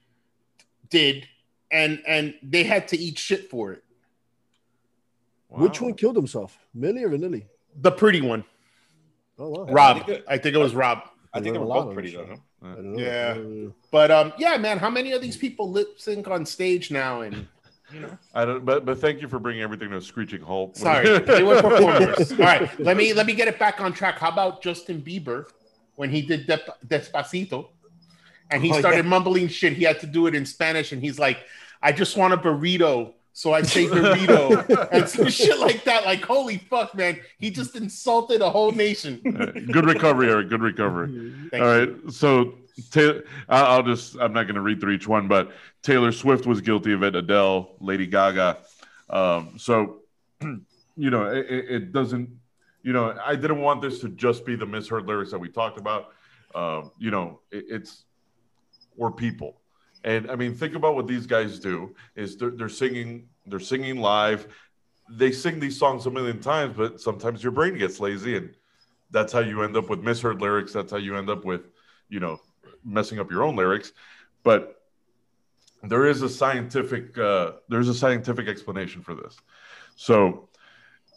did, 0.90 1.28
and 1.72 2.02
and 2.08 2.34
they 2.44 2.64
had 2.64 2.88
to 2.90 2.98
eat 2.98 3.18
shit 3.20 3.50
for 3.50 3.74
it. 3.74 3.84
Which 5.50 5.82
one 5.82 5.94
killed 5.96 6.16
himself? 6.16 6.58
Milli 6.78 7.04
or 7.04 7.10
Vanilli? 7.10 7.46
The 7.82 7.92
pretty 7.92 8.22
one, 8.22 8.44
Oh 9.38 9.50
wow. 9.50 9.66
Rob. 9.66 9.98
think 9.98 10.10
it- 10.10 10.26
I 10.28 10.38
think 10.38 10.56
it 10.56 10.60
was 10.60 10.76
Rob. 10.76 11.00
I 11.34 11.40
think 11.42 11.54
they 11.54 11.60
learned 11.60 11.70
were 11.70 11.84
both 11.86 11.94
pretty 11.94 12.16
though. 12.16 12.26
show. 12.26 12.34
no? 12.62 12.70
I 12.72 12.76
don't 12.76 12.94
know. 12.94 13.00
Yeah. 13.00 13.68
Uh, 13.68 13.72
But 13.92 14.12
um, 14.12 14.34
yeah, 14.38 14.58
man. 14.58 14.78
How 14.80 14.90
many 14.90 15.12
of 15.12 15.22
these 15.22 15.38
people 15.38 15.70
lip 15.72 16.00
sync 16.00 16.28
on 16.28 16.46
stage 16.46 16.90
now? 16.92 17.22
And 17.22 17.48
you 17.94 18.00
know, 18.02 18.18
I 18.34 18.46
don't, 18.46 18.66
but 18.66 18.86
but 18.86 19.00
thank 19.00 19.22
you 19.22 19.28
for 19.28 19.40
bringing 19.40 19.62
everything 19.64 19.90
to 19.92 19.98
a 19.98 20.02
screeching 20.02 20.42
halt. 20.42 20.76
sorry, 20.78 21.20
they 21.20 21.44
were 21.44 21.62
performers. 21.62 22.32
All 22.32 22.38
right, 22.40 22.80
let 22.80 22.98
me 22.98 23.14
let 23.14 23.26
me 23.28 23.34
get 23.34 23.48
it 23.48 23.58
back 23.60 23.80
on 23.80 23.94
track. 23.94 24.18
How 24.20 24.30
about 24.30 24.62
Justin 24.62 25.02
Bieber 25.02 25.46
when 25.96 26.10
he 26.10 26.22
did 26.22 26.46
Dep- 26.48 26.80
Despacito, 26.88 27.70
and 28.50 28.64
he 28.64 28.72
Oh, 28.72 28.80
started 28.80 29.06
yeah. 29.06 29.10
mumbling 29.10 29.48
shit? 29.48 29.74
He 29.74 29.84
had 29.84 30.00
to 30.02 30.08
do 30.08 30.28
it 30.28 30.36
in 30.36 30.46
Spanish, 30.46 30.92
and 30.92 31.02
he's 31.02 31.20
like, 31.20 31.38
"I 31.82 31.92
just 31.92 32.18
want 32.18 32.34
a 32.34 32.38
burrito." 32.38 33.14
So 33.34 33.54
I 33.54 33.62
say 33.62 33.86
burrito 33.86 34.90
and 34.92 35.08
some 35.08 35.30
shit 35.30 35.60
like 35.60 35.84
that. 35.86 36.06
Like, 36.06 36.22
holy 36.26 36.58
fuck, 36.58 36.94
man. 36.96 37.20
He 37.38 37.52
just 37.52 37.76
insulted 37.76 38.42
a 38.42 38.50
whole 38.50 38.72
nation. 38.72 39.22
good 39.72 39.86
recovery, 39.86 40.30
Eric. 40.30 40.50
Good 40.50 40.62
recovery. 40.62 41.34
Thank 41.52 41.64
All 41.64 41.76
you. 41.80 41.92
right. 42.04 42.12
So 42.14 42.56
Ta- 42.92 43.20
I- 43.50 43.62
I'll 43.62 43.84
just, 43.84 44.16
I'm 44.20 44.32
not 44.34 44.44
going 44.44 44.56
to 44.56 44.62
read 44.62 44.80
through 44.80 44.94
each 44.94 45.08
one, 45.08 45.28
but 45.28 45.52
Taylor 45.84 46.12
Swift 46.14 46.46
was 46.46 46.62
guilty 46.62 46.94
of 46.94 47.04
it, 47.04 47.14
Adele, 47.16 47.72
Lady 47.82 48.08
Gaga. 48.08 48.58
Um, 49.10 49.54
so, 49.58 49.98
you 50.42 51.10
know, 51.10 51.26
it, 51.26 51.46
it 51.50 51.66
it 51.70 51.94
doesn't, 51.94 52.30
you 52.84 52.94
know, 52.94 53.18
I 53.26 53.36
didn't 53.36 53.60
want 53.62 53.82
this 53.82 54.00
to 54.00 54.10
just 54.10 54.46
be 54.46 54.56
the 54.56 54.66
misheard 54.66 55.06
lyrics 55.08 55.32
that 55.32 55.40
we 55.40 55.50
talked 55.50 55.78
about. 55.78 56.14
Um, 56.56 56.92
you 56.98 57.12
know, 57.12 57.40
it, 57.52 57.66
it's, 57.70 58.04
we're 59.00 59.12
people. 59.12 59.62
And 60.04 60.30
I 60.30 60.36
mean, 60.36 60.54
think 60.54 60.76
about 60.76 60.96
what 60.96 61.08
these 61.08 61.26
guys 61.26 61.60
do 61.60 61.96
is 62.16 62.38
they're, 62.38 62.52
they're 62.52 62.70
singing, 62.70 63.28
they're 63.48 63.60
singing 63.60 63.98
live. 63.98 64.48
They 65.10 65.32
sing 65.32 65.60
these 65.60 65.78
songs 65.78 66.06
a 66.06 66.12
million 66.12 66.40
times, 66.40 66.76
but 66.78 67.02
sometimes 67.02 67.42
your 67.42 67.52
brain 67.52 67.78
gets 67.78 68.00
lazy 68.00 68.38
and 68.38 68.56
that's 69.12 69.34
how 69.34 69.40
you 69.40 69.64
end 69.64 69.76
up 69.76 69.90
with 69.90 70.02
misheard 70.02 70.42
lyrics. 70.42 70.72
That's 70.72 70.92
how 70.92 70.98
you 70.98 71.18
end 71.18 71.30
up 71.30 71.44
with, 71.44 71.62
you 72.10 72.20
know, 72.20 72.40
messing 72.86 73.20
up 73.20 73.32
your 73.32 73.44
own 73.44 73.56
lyrics. 73.56 73.92
But 74.44 74.82
there 75.84 76.06
is 76.06 76.22
a 76.22 76.30
scientific 76.30 77.18
uh, 77.18 77.54
there's 77.70 77.88
a 77.88 77.94
scientific 77.94 78.48
explanation 78.48 79.02
for 79.02 79.16
this. 79.16 79.38
So 79.96 80.50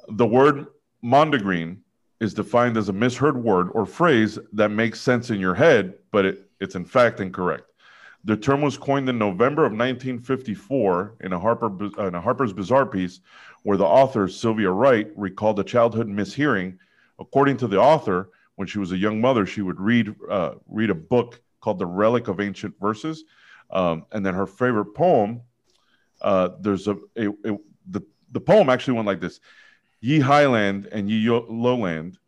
the 0.09 0.27
word 0.27 0.67
mondegreen 1.05 1.79
is 2.21 2.35
defined 2.35 2.77
as 2.77 2.89
a 2.89 2.93
misheard 2.93 3.37
word 3.37 3.69
or 3.73 3.85
phrase 3.85 4.39
that 4.53 4.71
makes 4.71 5.01
sense 5.01 5.31
in 5.31 5.41
your 5.41 5.55
head, 5.55 5.95
but 6.13 6.25
it, 6.25 6.51
it's 6.61 6.77
in 6.77 6.85
fact 6.85 7.21
incorrect. 7.21 7.72
The 8.25 8.37
term 8.37 8.61
was 8.61 8.79
coined 8.79 9.09
in 9.09 9.19
November 9.19 9.63
of 9.63 9.73
1954 9.73 11.17
in 11.21 11.33
a 11.33 11.39
Harper 11.39 12.07
in 12.07 12.15
a 12.15 12.21
Harper's 12.21 12.53
Bazaar 12.53 12.87
piece, 12.87 13.21
where 13.65 13.77
the 13.77 13.85
author 13.85 14.29
Sylvia 14.29 14.71
Wright 14.71 15.09
recalled 15.17 15.59
a 15.59 15.65
childhood 15.65 16.07
mishearing. 16.07 16.79
According 17.19 17.57
to 17.59 17.67
the 17.67 17.79
author, 17.79 18.31
when 18.57 18.69
she 18.69 18.79
was 18.79 18.93
a 18.93 18.97
young 18.97 19.21
mother, 19.21 19.45
she 19.45 19.61
would 19.61 19.81
read 19.81 20.15
uh, 20.31 20.55
read 20.69 20.91
a 20.91 20.95
book 20.95 21.41
called 21.61 21.81
"The 21.81 21.87
Relic 21.87 22.29
of 22.29 22.39
Ancient 22.39 22.79
Verses," 22.81 23.25
um, 23.71 24.07
and 24.13 24.25
then 24.25 24.35
her 24.35 24.47
favorite 24.47 24.95
poem. 24.95 25.43
Uh, 26.21 26.51
there's 26.61 26.87
a, 26.87 26.97
a, 27.17 27.29
a 27.45 27.59
the 27.89 28.03
the 28.31 28.41
poem 28.41 28.69
actually 28.69 28.95
went 28.95 29.09
like 29.09 29.21
this: 29.21 29.41
"Ye 30.01 30.21
highland 30.21 30.89
and 30.93 31.11
ye 31.11 31.29
lowland, 31.29 32.19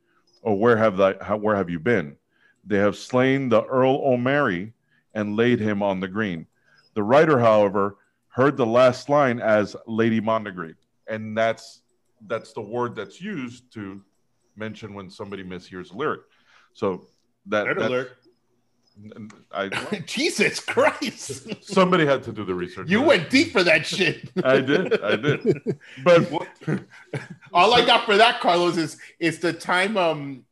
or 0.42 0.58
where 0.58 0.76
have 0.76 0.96
thy 0.96 1.14
how, 1.22 1.36
where 1.36 1.54
have 1.54 1.70
you 1.70 1.78
been? 1.78 2.16
They 2.64 2.78
have 2.78 2.96
slain 2.96 3.48
the 3.48 3.62
Earl 3.62 4.00
O'Mary 4.04 4.73
and 5.14 5.36
laid 5.36 5.60
him 5.60 5.82
on 5.82 6.00
the 6.00 6.08
green." 6.08 6.46
The 6.94 7.02
writer, 7.02 7.38
however, 7.38 7.96
heard 8.28 8.56
the 8.56 8.66
last 8.66 9.08
line 9.08 9.40
as 9.40 9.76
Lady 9.86 10.20
Mondegreen, 10.20 10.76
and 11.08 11.36
that's 11.36 11.82
that's 12.26 12.52
the 12.52 12.60
word 12.60 12.94
that's 12.96 13.20
used 13.20 13.72
to 13.74 14.00
mention 14.56 14.94
when 14.94 15.10
somebody 15.10 15.44
mishears 15.44 15.92
a 15.92 15.96
lyric. 15.96 16.22
So 16.72 17.06
that, 17.46 17.66
Nerd 17.66 17.86
alert. 17.86 18.16
I 19.52 19.68
Jesus 20.06 20.60
Christ. 20.60 21.64
somebody 21.64 22.06
had 22.06 22.22
to 22.24 22.32
do 22.32 22.44
the 22.44 22.54
research. 22.54 22.88
You 22.88 23.02
went 23.02 23.28
deep 23.28 23.50
for 23.50 23.64
that 23.64 23.84
shit. 23.84 24.30
I 24.44 24.60
did. 24.60 25.02
I 25.02 25.16
did. 25.16 25.78
But 26.04 26.30
All 27.52 27.74
I 27.74 27.84
got 27.84 28.06
for 28.06 28.16
that, 28.16 28.40
Carlos, 28.40 28.76
is 28.76 28.96
is 29.18 29.40
the 29.40 29.52
time. 29.52 29.96
Um, 29.96 30.44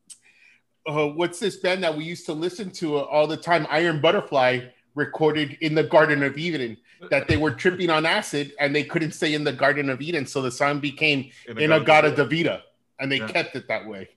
uh, 0.87 1.07
what's 1.09 1.39
this 1.39 1.57
band 1.57 1.83
that 1.85 1.97
we 1.97 2.05
used 2.05 2.27
to 2.27 2.33
listen 2.33 2.71
to 2.73 2.97
all 2.99 3.27
the 3.27 3.37
time? 3.37 3.67
Iron 3.71 4.01
Butterfly 4.01 4.61
recorded 4.95 5.57
in 5.61 5.75
the 5.75 5.83
Garden 5.85 6.23
of 6.23 6.37
Eden. 6.37 6.77
That 7.11 7.27
they 7.27 7.37
were 7.37 7.51
tripping 7.51 7.91
on 7.91 8.07
acid 8.07 8.53
and 8.61 8.73
they 8.75 8.85
couldn't 8.85 9.11
stay 9.11 9.35
in 9.35 9.43
the 9.43 9.53
Garden 9.53 9.91
of 9.91 10.01
Eden, 10.01 10.25
so 10.25 10.41
the 10.41 10.53
song 10.53 10.79
became 10.79 11.31
in 11.49 11.59
"In 11.59 11.73
a 11.73 11.81
Gata 11.81 12.13
Davida," 12.13 12.63
and 13.01 13.11
they 13.11 13.17
Yeah. 13.19 13.27
kept 13.27 13.57
it 13.57 13.67
that 13.69 13.87
way. 13.89 14.09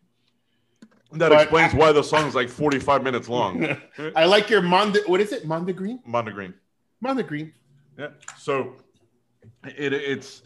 that 1.13 1.29
but- 1.29 1.41
explains 1.41 1.73
why 1.73 1.91
the 1.91 2.03
song's 2.03 2.35
like 2.35 2.47
45 2.49 3.01
minutes 3.01 3.27
long. 3.29 3.75
I 4.15 4.25
like 4.25 4.49
your 4.51 4.61
Monde. 4.61 4.97
What 5.07 5.19
is 5.21 5.31
it? 5.31 5.45
Monde 5.47 5.75
Green. 5.75 5.99
Mondegreen. 6.07 6.53
Monde 7.01 7.25
Green. 7.27 7.53
Yeah. 7.97 8.09
So 8.37 8.75
it 9.63 9.93
it's 9.93 10.43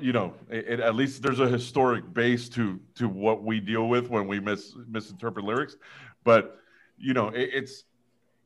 you 0.00 0.12
know 0.12 0.34
it, 0.50 0.80
at 0.80 0.94
least 0.94 1.22
there's 1.22 1.40
a 1.40 1.48
historic 1.48 2.12
base 2.12 2.48
to 2.50 2.80
to 2.96 3.08
what 3.08 3.42
we 3.42 3.60
deal 3.60 3.88
with 3.88 4.08
when 4.10 4.26
we 4.26 4.40
mis 4.40 4.74
misinterpret 4.88 5.44
lyrics, 5.44 5.76
but 6.24 6.58
you 6.98 7.14
know 7.14 7.28
it, 7.28 7.50
it's 7.52 7.84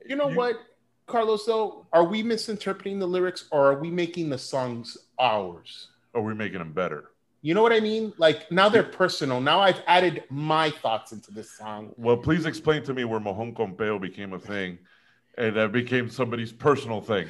You 0.07 0.17
know 0.17 0.29
You- 0.29 0.37
what, 0.37 0.57
Carlos? 1.07 1.45
Though, 1.47 1.87
are 1.93 2.05
we 2.05 2.23
misinterpreting 2.23 2.99
the 2.99 3.07
lyrics 3.07 3.47
or 3.51 3.73
are 3.73 3.79
we 3.81 3.91
making 3.91 4.31
the 4.31 4.39
songs 4.39 4.97
ours? 5.19 5.89
or 6.15 6.23
we're 6.23 6.35
making 6.35 6.59
them 6.59 6.73
better. 6.73 7.05
You 7.41 7.55
know 7.55 7.63
what 7.63 7.73
I 7.73 7.81
mean? 7.81 8.13
Like 8.19 8.53
now 8.53 8.69
they're 8.69 8.83
personal. 8.83 9.41
Now 9.41 9.61
I've 9.61 9.81
added 9.87 10.25
my 10.29 10.69
thoughts 10.71 11.13
into 11.13 11.33
this 11.33 11.51
song. 11.57 11.93
Well, 11.97 12.19
please 12.19 12.45
explain 12.45 12.83
to 12.85 12.93
me 12.95 13.05
where 13.05 13.19
Mojon 13.19 13.55
Compeo 13.55 13.99
became 13.99 14.33
a 14.35 14.39
thing, 14.39 14.79
and 15.39 15.57
that 15.57 15.73
became 15.73 16.11
somebody's 16.11 16.53
personal 16.53 17.01
thing 17.01 17.29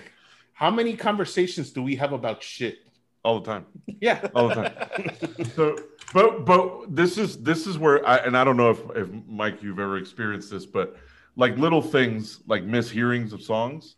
How 0.53 0.71
many 0.71 0.97
conversations 0.97 1.71
do 1.71 1.81
we 1.83 1.95
have 1.97 2.13
about 2.13 2.43
shit? 2.43 2.79
All 3.25 3.41
the 3.41 3.47
time. 3.47 3.67
Yeah. 4.01 4.27
all 4.35 4.49
the 4.49 4.55
time. 4.55 5.47
so, 5.55 5.79
but 6.13 6.45
but 6.45 6.95
this 6.95 7.19
is 7.19 7.39
this 7.39 7.67
is 7.69 7.79
where 7.79 8.05
I 8.07 8.17
and 8.17 8.37
I 8.37 8.43
don't 8.43 8.57
know 8.57 8.71
if 8.71 8.81
if 8.97 9.09
Mike 9.29 9.63
you've 9.63 9.79
ever 9.79 9.97
experienced 9.97 10.51
this, 10.51 10.67
but 10.67 10.97
like 11.37 11.57
little 11.57 11.81
things 11.83 12.41
like 12.47 12.65
mishearings 12.65 13.33
of 13.33 13.43
songs, 13.43 13.97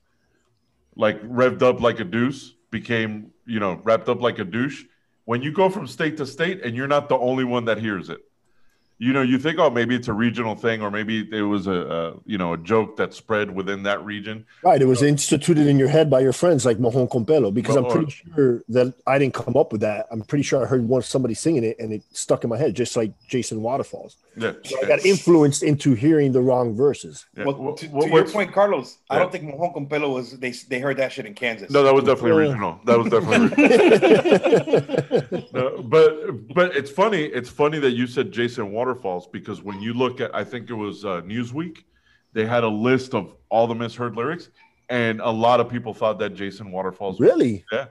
like 0.95 1.23
revved 1.23 1.63
up 1.63 1.81
like 1.81 2.01
a 2.01 2.05
deuce 2.05 2.55
became 2.71 3.31
you 3.47 3.61
know 3.61 3.81
wrapped 3.85 4.09
up 4.09 4.21
like 4.21 4.39
a 4.41 4.45
douche. 4.45 4.85
When 5.25 5.41
you 5.41 5.53
go 5.53 5.71
from 5.71 5.87
state 5.87 6.19
to 6.19 6.27
state 6.27 6.63
and 6.63 6.77
you're 6.77 6.87
not 6.89 7.09
the 7.09 7.17
only 7.17 7.45
one 7.45 7.65
that 7.65 7.79
hears 7.79 8.11
it, 8.11 8.21
you 8.99 9.13
know 9.13 9.23
you 9.23 9.39
think 9.39 9.59
oh 9.59 9.71
maybe 9.71 9.95
it's 9.95 10.09
a 10.09 10.13
regional 10.13 10.55
thing 10.55 10.81
or 10.81 10.91
maybe 10.91 11.29
it 11.33 11.43
was 11.43 11.67
a, 11.67 11.73
a 11.73 12.15
you 12.27 12.39
know 12.39 12.53
a 12.53 12.59
joke 12.59 12.97
that 12.97 13.13
spread 13.13 13.51
within 13.51 13.83
that 13.83 14.05
region. 14.05 14.47
Right. 14.63 14.81
It 14.81 14.87
was 14.87 15.03
instituted 15.03 15.67
in 15.67 15.79
your 15.79 15.89
head 15.89 16.09
by 16.09 16.21
your 16.21 16.33
friends 16.33 16.65
like 16.65 16.79
Mojon 16.79 17.09
Compelo 17.09 17.53
because 17.53 17.77
I'm 17.77 17.87
Or- 17.87 17.91
pretty 17.91 18.15
oh. 18.31 18.35
sure 18.35 18.63
that 18.69 18.95
I 19.07 19.19
didn't 19.19 19.35
come 19.35 19.57
up 19.57 19.73
with 19.73 19.81
that. 19.81 20.07
I'm 20.11 20.23
pretty 20.23 20.45
sure 20.45 20.63
I 20.63 20.67
heard 20.67 20.87
one 20.87 21.03
somebody 21.03 21.35
singing 21.35 21.65
it 21.65 21.79
and 21.79 21.93
it 21.93 22.03
stuck 22.13 22.45
in 22.45 22.51
my 22.51 22.57
head, 22.57 22.75
just 22.75 22.97
like 22.97 23.13
Jason 23.29 23.63
Waterfalls. 23.63 24.17
Yeah, 24.37 24.53
So 24.65 24.83
I 24.83 24.87
got 24.89 25.05
influenced 25.07 25.63
into 25.63 25.95
hearing 25.95 26.33
the 26.33 26.41
wrong 26.41 26.75
verses. 26.75 27.25
Yeah. 27.37 27.45
Well, 27.45 27.55
What- 27.57 27.77
to, 27.79 27.87
what- 27.89 28.07
to 28.07 28.11
your 28.11 28.27
point, 28.27 28.53
Carlos, 28.53 28.99
I 29.09 29.19
don't 29.19 29.31
think 29.31 29.45
Mojon 29.45 29.75
Compelo 29.75 30.13
was 30.13 30.39
they 30.39 30.53
they 30.69 30.81
heard 30.81 30.97
that 30.97 31.13
shit 31.13 31.27
in 31.27 31.35
Kansas. 31.35 31.71
No, 31.71 31.83
that 31.85 31.95
was 31.95 32.05
definitely 32.05 32.33
Yeah. 32.45 32.49
regional. 32.51 32.81
That 32.85 32.99
was 32.99 33.11
definitely. 33.11 33.49
regional. 34.59 35.49
No, 35.53 35.83
but 35.83 36.55
but 36.55 36.77
it's 36.77 36.91
funny. 36.91 37.23
It's 37.25 37.51
funny 37.51 37.79
that 37.79 37.93
you 37.93 38.07
said 38.07 38.33
Jason 38.33 38.73
Waterfalls 38.73 39.27
because 39.29 39.63
when 39.63 39.81
you 39.81 39.95
look 39.95 40.21
at, 40.21 40.35
I 40.35 40.45
think 40.45 40.71
it 40.71 40.75
was 40.75 41.05
uh, 41.05 41.23
Newsweek, 41.23 41.85
they 42.33 42.45
had 42.47 42.65
a 42.65 42.69
list 42.69 43.15
of 43.15 43.35
all 43.51 43.67
the 43.67 43.75
misheard 43.75 44.17
lyrics, 44.17 44.49
and 44.89 45.21
a 45.21 45.31
lot 45.31 45.61
of 45.61 45.69
people 45.69 45.95
thought 45.95 46.19
that 46.19 46.35
Jason 46.35 46.71
Waterfalls. 46.73 47.21
really? 47.21 47.65
Yeah. 47.73 47.87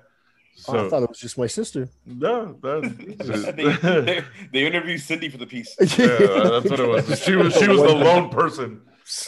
Oh, 0.67 0.85
I 0.85 0.89
thought 0.89 1.03
it 1.03 1.09
was 1.09 1.19
just 1.19 1.37
my 1.37 1.47
sister. 1.47 1.89
no, 2.05 2.57
they, 2.61 2.81
they, 2.81 4.23
they 4.51 4.65
interviewed 4.65 5.01
Cindy 5.01 5.29
for 5.29 5.37
the 5.37 5.47
piece. 5.47 5.75
yeah, 5.79 5.87
that's 5.87 6.69
what 6.69 6.79
it 6.79 6.87
was. 6.87 7.21
She 7.23 7.35
was 7.35 7.53
she 7.55 7.67
was 7.67 7.81
the 7.81 7.93
lone 7.93 8.29
person. 8.29 8.81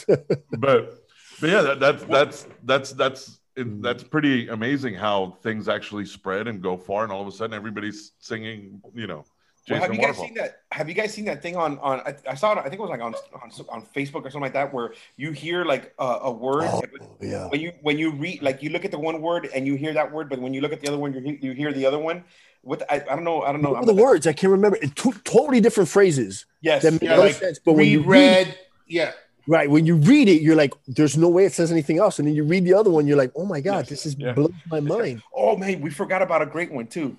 But 0.06 1.04
but 1.40 1.50
yeah, 1.50 1.62
that, 1.62 1.80
that's 1.80 2.04
that's 2.04 2.46
that's 2.64 2.90
that's 2.92 3.40
that's 3.56 4.02
pretty 4.04 4.48
amazing 4.48 4.94
how 4.94 5.36
things 5.42 5.68
actually 5.68 6.06
spread 6.06 6.48
and 6.48 6.62
go 6.62 6.76
far, 6.76 7.02
and 7.04 7.12
all 7.12 7.22
of 7.22 7.28
a 7.28 7.32
sudden 7.32 7.54
everybody's 7.54 8.12
singing, 8.18 8.80
you 8.94 9.06
know, 9.06 9.24
Well, 9.68 9.80
Jason 9.80 9.82
have 9.82 9.94
you 9.94 10.00
guys 10.00 10.16
Waterfall. 10.18 10.24
seen 10.26 10.34
that? 10.34 10.60
Have 10.72 10.88
you 10.88 10.94
guys 10.94 11.12
seen 11.14 11.24
that 11.24 11.42
thing 11.42 11.56
on 11.56 11.78
on? 11.80 12.00
I, 12.00 12.14
I 12.28 12.34
saw 12.34 12.52
it. 12.52 12.58
I 12.58 12.62
think 12.62 12.74
it 12.74 12.80
was 12.80 12.90
like 12.90 13.00
on 13.00 13.14
on, 13.42 13.50
on 13.68 13.82
Facebook 13.94 14.20
or 14.24 14.30
something 14.30 14.40
like 14.42 14.52
that, 14.52 14.72
where 14.72 14.94
you 15.16 15.32
hear 15.32 15.64
like 15.64 15.92
a, 15.98 16.04
a 16.22 16.30
word. 16.30 16.64
Oh, 16.66 16.82
yeah. 17.20 17.48
When 17.48 17.60
you 17.60 17.72
when 17.82 17.98
you 17.98 18.12
read 18.12 18.42
like 18.42 18.62
you 18.62 18.70
look 18.70 18.84
at 18.84 18.90
the 18.92 18.98
one 18.98 19.20
word 19.20 19.48
and 19.54 19.66
you 19.66 19.74
hear 19.74 19.92
that 19.94 20.12
word, 20.12 20.28
but 20.28 20.38
when 20.40 20.54
you 20.54 20.60
look 20.60 20.72
at 20.72 20.80
the 20.80 20.88
other 20.88 20.98
one, 20.98 21.12
you 21.14 21.20
hear, 21.20 21.38
you 21.40 21.52
hear 21.52 21.72
the 21.72 21.84
other 21.86 21.98
one. 21.98 22.22
What 22.62 22.82
I, 22.90 22.96
I 22.96 23.14
don't 23.16 23.24
know. 23.24 23.42
I 23.42 23.52
don't 23.52 23.62
know. 23.62 23.70
What 23.72 23.80
were 23.80 23.86
the 23.86 23.94
words? 24.02 24.26
I 24.26 24.32
can't 24.32 24.50
remember. 24.52 24.76
It 24.80 24.94
two 24.96 25.12
totally 25.24 25.60
different 25.60 25.88
phrases 25.88 26.46
Yes. 26.60 26.82
that 26.82 26.92
make 26.92 27.02
Yeah, 27.02 27.16
no 27.16 27.22
like 27.22 27.34
sense. 27.34 27.58
But 27.58 27.74
when 27.74 27.86
you 27.86 28.02
read, 28.02 28.46
Reread. 28.46 28.58
Yeah. 28.88 29.12
right, 29.48 29.68
when 29.70 29.86
you 29.86 29.96
read 29.96 30.28
it, 30.28 30.42
you're 30.42 30.56
like, 30.56 30.74
"There's 30.88 31.16
no 31.16 31.28
way 31.28 31.44
it 31.44 31.52
says 31.52 31.70
anything 31.72 31.98
else." 31.98 32.18
And 32.18 32.26
then 32.26 32.34
you 32.34 32.42
read 32.44 32.64
the 32.64 32.74
other 32.74 32.90
one, 32.90 33.06
you're 33.06 33.16
like, 33.16 33.30
"Oh 33.36 33.44
my 33.44 33.60
god, 33.60 33.78
Yes. 33.78 33.88
this 33.88 34.06
is 34.06 34.16
Yeah. 34.18 34.32
blows 34.32 34.52
my 34.70 34.80
mind." 34.80 35.22
Oh 35.34 35.56
man, 35.56 35.80
we 35.80 35.90
forgot 35.90 36.22
about 36.22 36.42
a 36.42 36.46
great 36.46 36.72
one 36.72 36.86
too. 36.88 37.16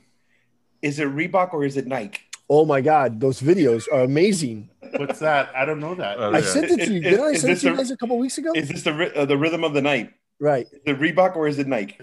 Is 0.81 0.99
it 0.99 1.07
Reebok 1.07 1.53
or 1.53 1.63
is 1.63 1.75
it 1.77 1.87
Nike? 1.87 2.19
Oh 2.49 2.65
my 2.65 2.79
god, 2.81 3.19
those 3.19 3.41
videos 3.41 3.87
are 3.91 4.01
amazing. 4.01 4.69
What's 4.95 5.19
that? 5.19 5.49
I 5.55 5.65
don't 5.65 5.79
know 5.81 5.95
that. 5.95 6.17
I 6.19 6.39
yeah. 6.39 6.45
sent 6.45 6.71
it 6.71 6.85
to 6.85 6.93
you. 6.93 7.01
Is- 7.01 7.03
Didn't 7.03 7.25
I 7.25 7.33
send 7.33 7.53
it 7.53 7.59
to 7.59 7.67
you 7.67 7.73
a- 7.73 7.77
guys 7.77 7.91
a 7.91 7.97
couple 7.97 8.17
weeks 8.17 8.37
ago? 8.37 8.53
Is 8.55 8.69
this 8.69 8.83
the 8.83 9.11
uh, 9.19 9.25
the 9.25 9.37
rhythm 9.37 9.63
of 9.65 9.73
the 9.73 9.81
night? 9.81 10.13
Right. 10.39 10.67
Is 10.71 10.79
it 10.85 10.99
Reebok 10.99 11.35
or 11.35 11.47
is 11.47 11.57
it 11.59 11.67
Nike? 11.67 11.97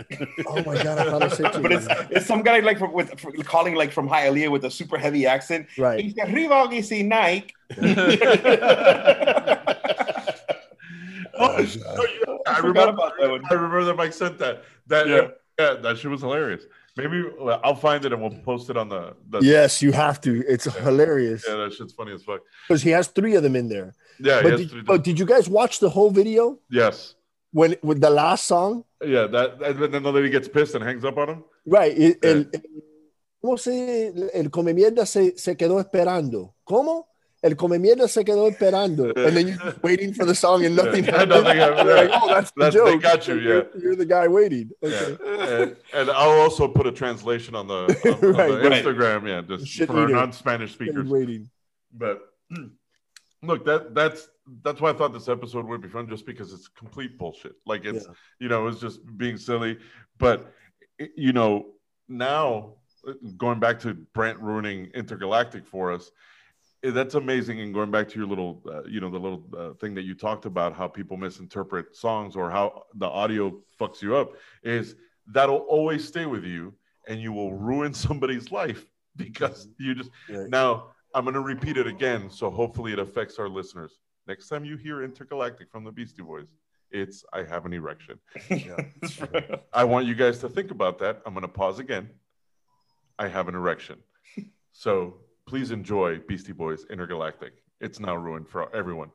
Oh 0.48 0.56
my 0.64 0.74
god, 0.82 0.98
I 0.98 1.04
thought 1.04 1.22
I 1.22 1.28
sent 1.28 1.48
it 1.48 1.52
to 1.54 1.60
but 1.60 1.72
it's 1.72 1.86
it's 2.10 2.26
some 2.26 2.42
guy 2.42 2.58
like 2.60 2.78
from, 2.78 2.92
with 2.92 3.18
from 3.18 3.32
calling 3.44 3.74
like 3.74 3.90
from 3.92 4.08
Hialeah 4.08 4.50
with 4.50 4.64
a 4.64 4.70
super 4.70 4.98
heavy 4.98 5.24
accent. 5.24 5.66
Right. 5.78 6.04
Is 6.04 6.12
it 6.16 6.28
Reebok? 6.28 6.72
Is 6.74 6.90
it 6.92 7.04
Nike? 7.04 7.54
Oh, 11.36 11.56
I 12.46 12.48
I 12.54 12.58
remember. 12.58 12.90
about 12.90 13.12
that 13.18 13.30
one. 13.30 13.42
I 13.50 13.54
remember 13.54 13.84
that 13.84 13.96
Mike 13.96 14.12
sent 14.12 14.38
that. 14.38 14.62
That 14.86 15.08
Yeah. 15.08 15.28
yeah, 15.58 15.74
that 15.74 15.98
shit 15.98 16.10
was 16.10 16.20
hilarious. 16.20 16.64
Maybe 16.96 17.24
well, 17.40 17.60
I'll 17.64 17.74
find 17.74 18.04
it 18.04 18.12
and 18.12 18.22
we'll 18.22 18.40
post 18.42 18.70
it 18.70 18.76
on 18.76 18.88
the. 18.88 19.14
the 19.28 19.40
Yes, 19.40 19.82
you 19.82 19.90
have 19.92 20.20
to. 20.20 20.44
It's 20.46 20.64
hilarious 20.64 21.44
Yeah, 21.48 21.56
that 21.56 21.72
shit's 21.72 21.92
funny 21.92 22.12
as 22.12 22.22
fuck. 22.22 22.40
because 22.68 22.82
he 22.82 22.90
has 22.90 23.08
three 23.08 23.34
of 23.34 23.42
them 23.42 23.56
in 23.56 23.68
there. 23.68 23.94
Yeah, 24.20 24.42
But 24.42 24.56
did, 24.58 24.70
three- 24.70 24.82
but 24.82 25.02
did 25.02 25.18
you 25.18 25.26
guys 25.26 25.48
watch 25.48 25.80
the 25.80 25.90
whole 25.90 26.10
video 26.10 26.60
yes, 26.70 27.16
when 27.50 27.74
with 27.82 28.00
the 28.00 28.10
last 28.10 28.46
song? 28.46 28.84
yeah. 29.04 29.26
That 29.26 29.60
and 29.62 29.92
then 29.92 30.02
the 30.04 30.12
lady 30.12 30.30
gets 30.30 30.46
pissed 30.46 30.76
and 30.76 30.84
hangs 30.84 31.04
up 31.04 31.18
on 31.18 31.28
him. 31.30 31.44
Right. 31.66 31.94
El, 31.98 32.14
el- 32.22 32.50
¿Cómo 33.44 33.58
se 33.58 34.12
el 34.32 34.48
come 34.50 34.72
mierda 34.72 35.04
se, 35.04 35.36
se 35.36 35.54
quedó 35.56 35.78
esperando? 35.80 36.54
¿Cómo? 36.64 37.06
El 37.44 37.54
come 37.56 37.78
mierda 37.78 38.08
se 38.08 38.24
quedó 38.24 38.50
esperando. 38.50 39.12
And 39.16 39.36
then 39.36 39.48
you're 39.48 39.74
waiting 39.82 40.14
for 40.14 40.24
the 40.24 40.34
song 40.34 40.64
and 40.64 40.74
nothing 40.74 41.04
Yeah, 41.08 41.18
happens. 41.18 41.30
nothing 41.44 41.58
happens. 41.58 41.84
You're 41.84 41.96
like, 41.96 42.10
oh, 42.22 42.28
that's 42.28 42.50
the 42.52 42.60
That's- 42.60 42.84
they 42.84 42.92
joke. 42.94 43.02
got 43.02 43.28
you, 43.28 43.38
You're, 43.38 43.66
you're 43.78 43.96
the 43.96 44.06
guy 44.06 44.26
waiting. 44.28 44.70
Yeah, 44.80 45.08
and, 45.26 45.76
and 45.92 46.10
I'll 46.10 46.40
also 46.40 46.66
put 46.66 46.86
a 46.86 46.92
translation 46.92 47.54
on 47.54 47.66
the, 47.68 47.74
on, 47.74 48.14
on 48.14 48.20
the 48.20 48.32
right. 48.32 48.72
Instagram. 48.84 49.28
Yeah, 49.28 49.42
just 49.56 49.70
Shit 49.70 49.88
for 49.88 49.98
our 49.98 50.08
non-Spanish 50.08 50.72
speakers. 50.72 51.06
waiting. 51.08 51.50
But 51.92 52.22
look, 53.42 53.64
that 53.66 53.94
that's 53.94 54.28
that's 54.62 54.80
why 54.80 54.90
I 54.90 54.92
thought 54.94 55.12
this 55.12 55.28
episode 55.28 55.66
would 55.66 55.80
be 55.82 55.88
fun, 55.88 56.08
just 56.08 56.26
because 56.26 56.52
it's 56.52 56.68
complete 56.68 57.18
bullshit. 57.18 57.52
Like 57.66 57.84
it's 57.84 58.06
Yeah. 58.06 58.12
you 58.40 58.48
know 58.48 58.66
it's 58.68 58.80
just 58.80 59.00
being 59.16 59.36
silly. 59.36 59.78
But 60.18 60.52
you 61.16 61.32
know 61.32 61.66
now 62.08 62.74
uh, 63.06 63.12
going 63.36 63.60
back 63.60 63.80
to 63.80 63.94
Brent 64.14 64.38
ruining 64.40 64.86
Intergalactic 64.94 65.66
for 65.66 65.92
us, 65.92 66.10
that's 66.90 67.14
amazing. 67.14 67.60
And 67.60 67.72
going 67.72 67.90
back 67.90 68.08
to 68.10 68.18
your 68.18 68.26
little 68.26 68.62
uh, 68.68 68.84
you 68.84 69.00
know 69.00 69.10
the 69.10 69.18
little 69.18 69.44
uh, 69.56 69.74
thing 69.74 69.94
that 69.94 70.02
you 70.02 70.14
talked 70.14 70.46
about, 70.46 70.74
how 70.74 70.88
people 70.88 71.16
misinterpret 71.16 71.96
songs 71.96 72.36
or 72.36 72.50
how 72.50 72.84
the 72.94 73.06
audio 73.06 73.60
fucks 73.80 74.02
you 74.02 74.16
up, 74.16 74.32
is 74.62 74.96
that'll 75.26 75.58
always 75.58 76.06
stay 76.06 76.26
with 76.26 76.44
you, 76.44 76.74
and 77.08 77.20
you 77.20 77.32
will 77.32 77.54
ruin 77.54 77.94
somebody's 78.06 78.50
life 78.52 78.86
because 79.16 79.68
you 79.78 79.94
just 79.94 80.10
Right. 80.28 80.48
now, 80.48 80.88
I'm 81.14 81.24
going 81.24 81.34
to 81.34 81.40
repeat 81.40 81.76
it 81.76 81.86
again, 81.86 82.28
so 82.30 82.50
hopefully 82.50 82.92
it 82.92 82.98
affects 82.98 83.38
our 83.38 83.48
listeners. 83.48 83.98
Next 84.26 84.48
time 84.48 84.64
you 84.64 84.76
hear 84.76 85.02
Intergalactic 85.02 85.70
from 85.70 85.84
the 85.84 85.92
Beastie 85.92 86.22
Boys, 86.22 86.48
it's 86.90 87.24
I 87.32 87.44
have 87.44 87.66
an 87.66 87.72
erection. 87.72 88.18
I 89.72 89.84
want 89.84 90.06
you 90.06 90.14
guys 90.14 90.38
to 90.40 90.48
think 90.48 90.70
about 90.70 90.98
that. 91.00 91.22
I'm 91.24 91.34
going 91.34 91.42
to 91.42 91.48
pause 91.48 91.78
again. 91.78 92.10
I 93.18 93.28
have 93.28 93.48
an 93.48 93.54
erection. 93.54 93.98
So 94.72 95.18
please 95.46 95.70
enjoy 95.70 96.18
Beastie 96.18 96.52
Boys 96.52 96.86
Intergalactic. 96.90 97.54
It's 97.80 98.00
now 98.00 98.16
ruined 98.16 98.48
for 98.48 98.74
everyone. 98.74 99.10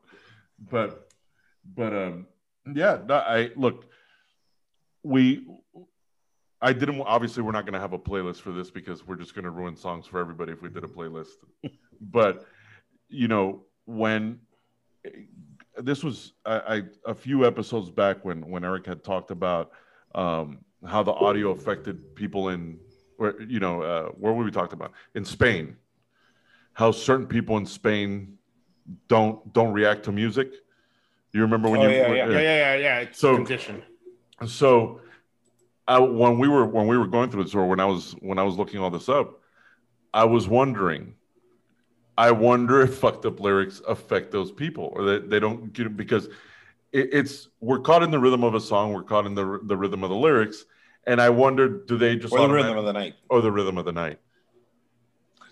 But, 0.70 1.10
but, 1.74 1.94
um, 1.94 2.26
yeah, 2.72 2.98
no, 3.06 3.14
I 3.16 3.50
look, 3.56 3.86
we, 5.02 5.46
I 6.60 6.72
didn't, 6.72 7.00
obviously, 7.00 7.42
we're 7.42 7.52
not 7.52 7.64
going 7.64 7.74
to 7.74 7.80
have 7.80 7.94
a 7.94 7.98
playlist 7.98 8.40
for 8.42 8.52
this 8.52 8.70
because 8.70 9.06
we're 9.06 9.16
just 9.16 9.34
going 9.34 9.44
to 9.44 9.50
ruin 9.50 9.76
songs 9.76 10.06
for 10.06 10.20
everybody 10.20 10.52
if 10.52 10.60
we 10.62 10.68
did 10.68 10.84
a 10.84 10.88
playlist. 10.88 11.36
but, 12.00 12.44
you 13.08 13.28
know, 13.28 13.62
when 13.86 14.40
this 15.78 16.04
was 16.04 16.32
I, 16.44 16.56
I 16.58 16.82
a 17.06 17.14
few 17.14 17.46
episodes 17.46 17.90
back 17.90 18.24
when 18.24 18.48
when 18.48 18.64
Eric 18.64 18.86
had 18.86 19.04
talked 19.04 19.30
about 19.30 19.72
um, 20.14 20.58
how 20.86 21.02
the 21.02 21.12
audio 21.12 21.50
affected 21.50 22.14
people 22.14 22.50
in 22.50 22.78
where 23.16 23.40
you 23.42 23.60
know 23.60 23.82
uh, 23.82 24.08
where 24.10 24.32
were 24.32 24.44
we 24.44 24.50
talked 24.50 24.72
about 24.72 24.92
in 25.14 25.24
Spain, 25.24 25.76
how 26.74 26.90
certain 26.92 27.26
people 27.26 27.56
in 27.56 27.66
Spain 27.66 28.38
don't 29.08 29.52
don't 29.52 29.72
react 29.72 30.04
to 30.04 30.12
music. 30.12 30.52
You 31.32 31.42
remember 31.42 31.68
when 31.68 31.80
Oh, 31.80 31.88
you 31.88 31.96
yeah, 31.96 32.08
when- 32.08 32.16
yeah. 32.16 32.26
Yeah, 32.28 32.40
yeah, 32.40 32.40
yeah, 32.40 32.74
yeah. 32.76 32.98
It's 33.00 33.18
So- 33.18 33.36
condition. 33.36 33.82
so 34.46 35.00
I, 35.86 35.98
when 35.98 36.38
we 36.38 36.48
were 36.48 36.66
when 36.66 36.86
we 36.86 36.96
were 36.96 37.06
going 37.06 37.30
through 37.30 37.44
this 37.44 37.54
or 37.54 37.66
when 37.68 37.80
I 37.80 37.84
was 37.84 38.12
when 38.20 38.38
I 38.38 38.42
was 38.42 38.56
looking 38.56 38.80
all 38.80 38.90
this 38.90 39.08
up, 39.08 39.40
I 40.14 40.24
was 40.24 40.48
wondering. 40.48 41.14
I 42.18 42.32
wonder 42.32 42.82
if 42.82 42.98
fucked 43.02 43.24
up 43.24 43.40
lyrics 43.40 43.80
affect 43.88 44.30
those 44.30 44.52
people 44.52 44.92
or 44.94 45.04
that 45.04 45.30
they, 45.30 45.40
don't 45.40 45.72
get 45.72 45.86
it 45.86 45.96
because 45.96 46.26
it, 46.92 47.08
it's 47.12 47.48
we're 47.60 47.78
caught 47.78 48.02
in 48.02 48.10
the 48.10 48.18
rhythm 48.18 48.44
of 48.44 48.54
a 48.54 48.60
song, 48.60 48.92
we're 48.92 49.02
caught 49.04 49.24
in 49.26 49.34
the 49.34 49.58
the 49.64 49.76
rhythm 49.76 50.04
of 50.04 50.10
the 50.10 50.16
lyrics, 50.16 50.64
and 51.06 51.20
I 51.20 51.30
wonder 51.30 51.68
do 51.68 51.96
they 51.96 52.16
just 52.16 52.34
or 52.34 52.46
the 52.46 52.52
rhythm 52.52 52.76
of 52.76 52.84
the 52.84 52.92
night. 52.92 53.14
or 53.30 53.40
the 53.40 53.50
rhythm 53.50 53.78
of 53.78 53.84
the 53.84 53.92
night. 53.92 54.18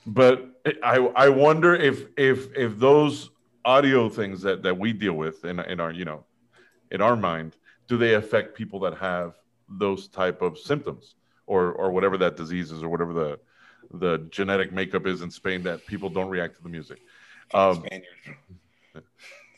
But 0.08 0.62
I 0.82 0.96
I 1.14 1.28
wonder 1.28 1.74
if 1.74 2.06
if 2.16 2.56
if 2.56 2.78
those 2.78 3.30
audio 3.64 4.08
things 4.08 4.40
that 4.42 4.62
that 4.62 4.78
we 4.78 4.94
deal 4.94 5.12
with 5.12 5.44
in 5.44 5.60
in 5.60 5.80
our 5.80 5.92
you 5.92 6.06
know 6.06 6.24
in 6.90 7.02
our 7.02 7.14
mind 7.14 7.56
do 7.88 7.98
they 7.98 8.14
affect 8.14 8.56
people 8.56 8.80
that 8.80 8.96
have 8.96 9.34
those 9.68 10.08
type 10.08 10.40
of 10.40 10.58
symptoms 10.58 11.14
or 11.46 11.72
or 11.72 11.90
whatever 11.90 12.16
that 12.16 12.36
disease 12.36 12.72
is 12.72 12.82
or 12.82 12.88
whatever 12.88 13.12
the 13.12 13.38
the 13.92 14.26
genetic 14.30 14.72
makeup 14.72 15.06
is 15.06 15.20
in 15.20 15.30
Spain 15.30 15.62
that 15.62 15.86
people 15.86 16.08
don't 16.08 16.30
react 16.30 16.56
to 16.56 16.62
the 16.62 16.68
music. 16.70 17.00
Um, 17.52 17.84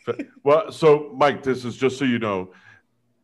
well, 0.44 0.72
so 0.72 1.12
Mike, 1.14 1.42
this 1.44 1.64
is 1.64 1.76
just 1.76 1.96
so 1.98 2.04
you 2.04 2.18
know, 2.18 2.50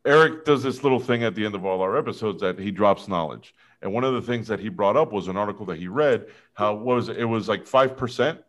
Eric 0.04 0.44
does 0.44 0.62
this 0.62 0.82
little 0.82 1.00
thing 1.00 1.24
at 1.24 1.34
the 1.34 1.44
end 1.44 1.54
of 1.54 1.64
all 1.64 1.80
our 1.80 1.96
episodes 1.96 2.40
that 2.40 2.58
he 2.58 2.70
drops 2.70 3.08
knowledge. 3.08 3.54
And 3.82 3.92
one 3.92 4.04
of 4.04 4.14
the 4.14 4.22
things 4.22 4.48
that 4.48 4.58
he 4.60 4.68
brought 4.68 4.96
up 4.96 5.12
was 5.12 5.28
an 5.28 5.36
article 5.36 5.66
that 5.66 5.78
he 5.78 5.88
read. 5.88 6.26
How 6.54 6.74
was 6.74 7.08
it? 7.08 7.18
It 7.18 7.24
was 7.26 7.48
like 7.48 7.66
five 7.66 7.96
percent. 7.96 8.40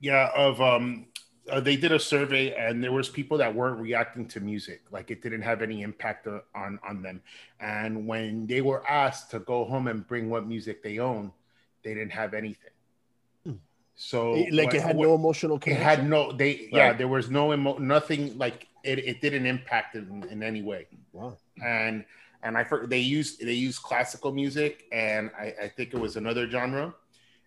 Yeah, 0.00 0.30
of 0.36 0.60
um, 0.60 1.06
uh, 1.50 1.60
they 1.60 1.76
did 1.76 1.92
a 1.92 1.98
survey 1.98 2.54
and 2.54 2.82
there 2.82 2.92
was 2.92 3.08
people 3.08 3.38
that 3.38 3.54
weren't 3.54 3.78
reacting 3.80 4.26
to 4.28 4.40
music, 4.40 4.82
like 4.90 5.10
it 5.10 5.22
didn't 5.22 5.42
have 5.42 5.62
any 5.62 5.82
impact 5.82 6.26
uh, 6.26 6.40
on 6.54 6.78
on 6.86 7.02
them. 7.02 7.22
And 7.60 8.06
when 8.06 8.46
they 8.46 8.60
were 8.60 8.86
asked 8.88 9.30
to 9.30 9.38
go 9.40 9.64
home 9.64 9.88
and 9.88 10.06
bring 10.06 10.28
what 10.28 10.46
music 10.46 10.82
they 10.82 10.98
own, 10.98 11.32
they 11.82 11.94
didn't 11.94 12.12
have 12.12 12.34
anything. 12.34 12.70
Hmm. 13.46 13.52
So 13.94 14.32
like 14.50 14.66
what- 14.66 14.74
it 14.74 14.82
had 14.82 14.96
what- 14.96 15.06
no 15.06 15.14
emotional 15.14 15.56
it 15.64 15.76
had 15.76 16.08
no 16.08 16.32
they 16.32 16.68
yeah 16.72 16.92
there 16.92 17.08
was 17.08 17.30
no 17.30 17.52
emo- 17.54 17.78
nothing 17.78 18.36
like 18.38 18.66
it, 18.84 18.98
it 18.98 19.20
didn't 19.20 19.46
impact 19.46 19.94
it 19.94 20.08
in, 20.08 20.24
in 20.28 20.42
any 20.42 20.60
way 20.60 20.88
Wow. 21.12 21.36
and 21.64 22.04
and 22.42 22.56
i 22.58 22.64
for, 22.64 22.86
they 22.86 22.98
used 22.98 23.40
they 23.40 23.52
used 23.52 23.82
classical 23.82 24.32
music 24.32 24.84
and 24.92 25.30
I, 25.38 25.54
I 25.64 25.68
think 25.68 25.94
it 25.94 25.98
was 26.00 26.16
another 26.16 26.48
genre 26.50 26.94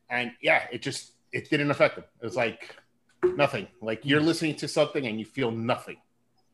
and 0.09 0.31
yeah 0.41 0.63
it 0.71 0.81
just 0.81 1.13
it 1.31 1.49
didn't 1.49 1.71
affect 1.71 1.95
them 1.95 2.05
it 2.21 2.25
was 2.25 2.35
like 2.35 2.75
nothing 3.35 3.67
like 3.81 4.01
you're 4.03 4.21
listening 4.21 4.55
to 4.57 4.67
something 4.67 5.05
and 5.07 5.19
you 5.19 5.25
feel 5.25 5.51
nothing 5.51 5.97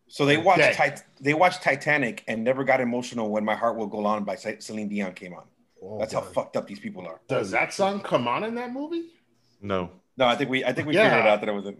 So 0.07 0.25
they 0.25 0.37
watched 0.37 0.61
Okay. 0.73 0.89
Tit- 0.89 1.03
they 1.19 1.33
watched 1.33 1.61
Titanic 1.63 2.23
and 2.27 2.43
never 2.43 2.63
got 2.63 2.79
emotional 2.81 3.29
when 3.29 3.43
My 3.45 3.55
Heart 3.55 3.75
Will 3.77 3.87
Go 3.87 4.05
On 4.05 4.23
by 4.25 4.35
Ce- 4.35 4.59
Celine 4.65 4.89
Dion 4.89 5.13
came 5.13 5.33
on. 5.33 5.45
Oh, 5.81 5.97
That's 5.99 6.13
how 6.13 6.19
fucked 6.21 6.55
up 6.57 6.65
these 6.67 6.79
people 6.85 7.03
are. 7.07 7.19
does 7.27 7.49
that 7.51 7.73
song 7.73 8.01
come 8.11 8.27
on 8.27 8.43
in 8.43 8.53
that 8.55 8.71
movie 8.79 9.03
No. 9.61 9.79
No, 10.17 10.25
I 10.27 10.35
think 10.37 10.49
we 10.49 10.63
I 10.69 10.71
think 10.73 10.87
we 10.87 10.95
Yeah. 10.95 11.09
figured 11.09 11.27
out 11.31 11.39
that 11.41 11.49
it 11.49 11.57
was 11.59 11.65
a 11.67 11.75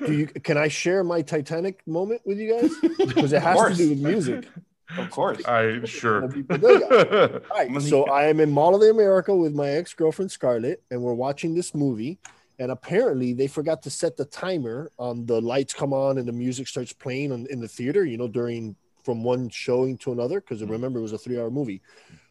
Do 0.06 0.12
you, 0.20 0.26
can 0.26 0.56
I 0.56 0.68
share 0.68 1.04
my 1.04 1.20
Titanic 1.22 1.86
moment 1.86 2.22
with 2.24 2.38
you 2.38 2.48
guys? 2.54 2.72
Because 2.98 3.32
it 3.32 3.42
has 3.42 3.56
to 3.70 3.74
do 3.82 3.90
with 3.90 4.00
music. 4.00 4.48
Of 4.98 5.10
course. 5.10 5.44
I 5.44 5.84
sure. 5.84 6.22
All 6.22 7.40
right, 7.50 7.82
so 7.82 8.04
I 8.04 8.24
am 8.24 8.40
in 8.40 8.50
Mall 8.50 8.74
of 8.74 8.80
the 8.80 8.90
America 8.90 9.34
with 9.34 9.54
my 9.54 9.70
ex 9.70 9.94
girlfriend 9.94 10.30
Scarlett, 10.30 10.82
and 10.90 11.02
we're 11.02 11.14
watching 11.14 11.54
this 11.54 11.74
movie. 11.74 12.18
And 12.58 12.70
apparently, 12.70 13.32
they 13.32 13.48
forgot 13.48 13.82
to 13.82 13.90
set 13.90 14.16
the 14.16 14.26
timer 14.26 14.90
on 14.98 15.26
the 15.26 15.40
lights 15.40 15.74
come 15.74 15.92
on 15.92 16.18
and 16.18 16.28
the 16.28 16.32
music 16.32 16.68
starts 16.68 16.92
playing 16.92 17.32
on, 17.32 17.46
in 17.50 17.60
the 17.60 17.66
theater. 17.66 18.04
You 18.04 18.18
know, 18.18 18.28
during 18.28 18.76
from 19.04 19.24
one 19.24 19.48
showing 19.48 19.98
to 19.98 20.12
another, 20.12 20.40
because 20.40 20.60
mm-hmm. 20.60 20.70
remember 20.70 21.00
it 21.00 21.02
was 21.02 21.12
a 21.12 21.18
three-hour 21.18 21.50
movie. 21.50 21.80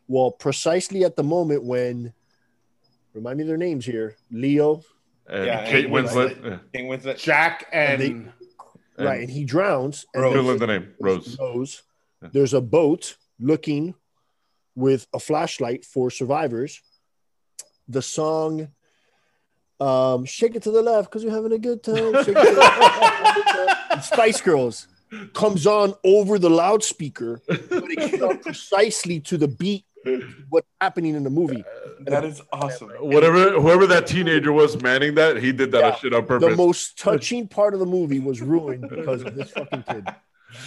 Well, 0.07 0.31
precisely 0.31 1.03
at 1.03 1.15
the 1.15 1.23
moment 1.23 1.63
when 1.63 2.13
Remind 3.13 3.37
me 3.37 3.43
their 3.43 3.57
names 3.57 3.85
here. 3.85 4.15
Leo, 4.31 4.83
And 5.27 5.45
Yeah, 5.45 5.65
Kate 5.65 5.85
and 5.85 5.93
Winslet. 5.93 6.41
Winslet. 6.41 6.45
Yeah. 6.45 6.57
King 6.73 6.87
Winslet. 6.87 7.17
Jack 7.17 7.67
and, 7.71 8.01
And 8.01 8.33
And 8.97 9.05
right? 9.05 9.21
And 9.21 9.29
he 9.29 9.43
drowns. 9.43 10.05
And 10.13 10.23
Rose. 10.23 10.33
Fill 10.33 10.57
the 10.57 10.67
name, 10.67 10.93
Rose. 10.99 11.37
Rose. 11.39 11.83
Yeah. 12.21 12.29
There's 12.33 12.53
a 12.53 12.61
boat 12.61 13.17
looking 13.39 13.95
with 14.75 15.07
a 15.13 15.19
flashlight 15.19 15.85
for 15.85 16.09
survivors. 16.11 16.81
The 17.87 18.01
song 18.01 18.69
um, 19.79 20.25
Shake 20.25 20.55
It 20.55 20.63
to 20.63 20.71
the 20.71 20.81
Left 20.81 21.09
because 21.09 21.23
you're 21.23 21.33
having 21.33 21.51
a 21.51 21.57
good 21.57 21.83
time. 21.83 22.13
Shake 22.23 22.35
it 22.37 22.49
to 22.49 22.55
the 22.55 23.75
left. 23.89 24.05
Spice 24.05 24.41
Girls 24.41 24.87
comes 25.33 25.67
on 25.67 25.93
over 26.03 26.39
the 26.39 26.49
loudspeaker, 26.49 27.41
but 27.47 27.59
it 27.69 28.19
comes 28.19 28.41
precisely 28.43 29.19
to 29.21 29.37
the 29.37 29.47
beat 29.47 29.83
what's 30.49 30.67
happening 30.79 31.15
in 31.15 31.23
the 31.23 31.29
movie. 31.29 31.63
That 32.01 32.23
is 32.23 32.41
awesome. 32.51 32.89
Whatever, 32.99 33.59
whoever 33.59 33.85
that 33.87 34.07
teenager 34.07 34.51
was 34.51 34.81
manning 34.81 35.15
that, 35.15 35.37
he 35.37 35.51
did 35.51 35.71
that 35.73 35.79
Yeah. 35.81 35.95
shit 35.95 36.13
on 36.13 36.25
purpose. 36.25 36.49
The 36.49 36.55
most 36.55 36.97
touching 36.97 37.47
part 37.47 37.73
of 37.73 37.79
the 37.79 37.85
movie 37.85 38.19
was 38.19 38.41
ruined 38.41 38.89
because 38.89 39.21
of 39.23 39.35
this 39.35 39.51
fucking 39.51 39.83
kid. 39.83 40.07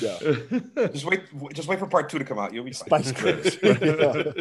Yeah. 0.01 0.19
Just 0.89 1.05
wait. 1.05 1.21
Just 1.53 1.69
wait 1.69 1.79
for 1.79 1.87
part 1.87 2.09
two 2.09 2.19
to 2.19 2.25
come 2.25 2.39
out. 2.39 2.53
You'll 2.55 2.65
be 2.65 2.73
fine. 2.73 3.03
Spice 3.05 3.13
Girls. 3.13 3.57
Yeah. 3.63 4.33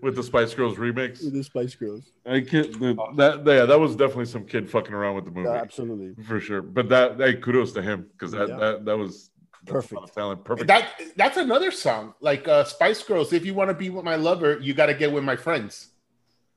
With 0.00 0.14
the 0.14 0.22
Spice 0.22 0.54
Girls 0.54 0.76
remix. 0.76 1.24
With 1.24 1.32
the 1.34 1.42
Spice 1.44 1.74
Girls. 1.74 2.04
I 2.24 2.40
kid, 2.40 2.74
the, 2.78 2.94
that 3.16 3.44
yeah, 3.44 3.64
that 3.66 3.78
was 3.78 3.96
definitely 3.96 4.26
some 4.26 4.44
kid 4.44 4.70
fucking 4.70 4.94
around 4.94 5.16
with 5.16 5.24
the 5.24 5.30
movie 5.32 5.48
Yeah, 5.48 5.54
absolutely. 5.56 6.24
for 6.24 6.38
sure. 6.40 6.62
But 6.62 6.88
that, 6.90 7.18
hey, 7.18 7.34
kudos 7.34 7.72
to 7.72 7.82
him 7.82 8.06
because 8.12 8.30
that, 8.32 8.48
Yeah. 8.48 8.56
that 8.56 8.84
that 8.84 8.96
was 8.98 9.30
that's 9.64 9.70
a 9.90 9.94
lot 9.94 10.02
Perfect. 10.04 10.14
talent. 10.14 10.44
Perfect. 10.44 10.68
that 10.68 10.88
that's 11.16 11.36
another 11.36 11.70
song 11.72 12.14
like 12.20 12.46
uh, 12.48 12.64
Spice 12.64 13.02
Girls. 13.02 13.32
If 13.32 13.44
you 13.44 13.54
want 13.54 13.70
to 13.70 13.74
be 13.74 13.90
with 13.90 14.04
my 14.04 14.16
lover, 14.16 14.58
you 14.60 14.72
got 14.74 14.86
to 14.86 14.94
get 14.94 15.12
with 15.12 15.24
my 15.24 15.36
friends, 15.36 15.88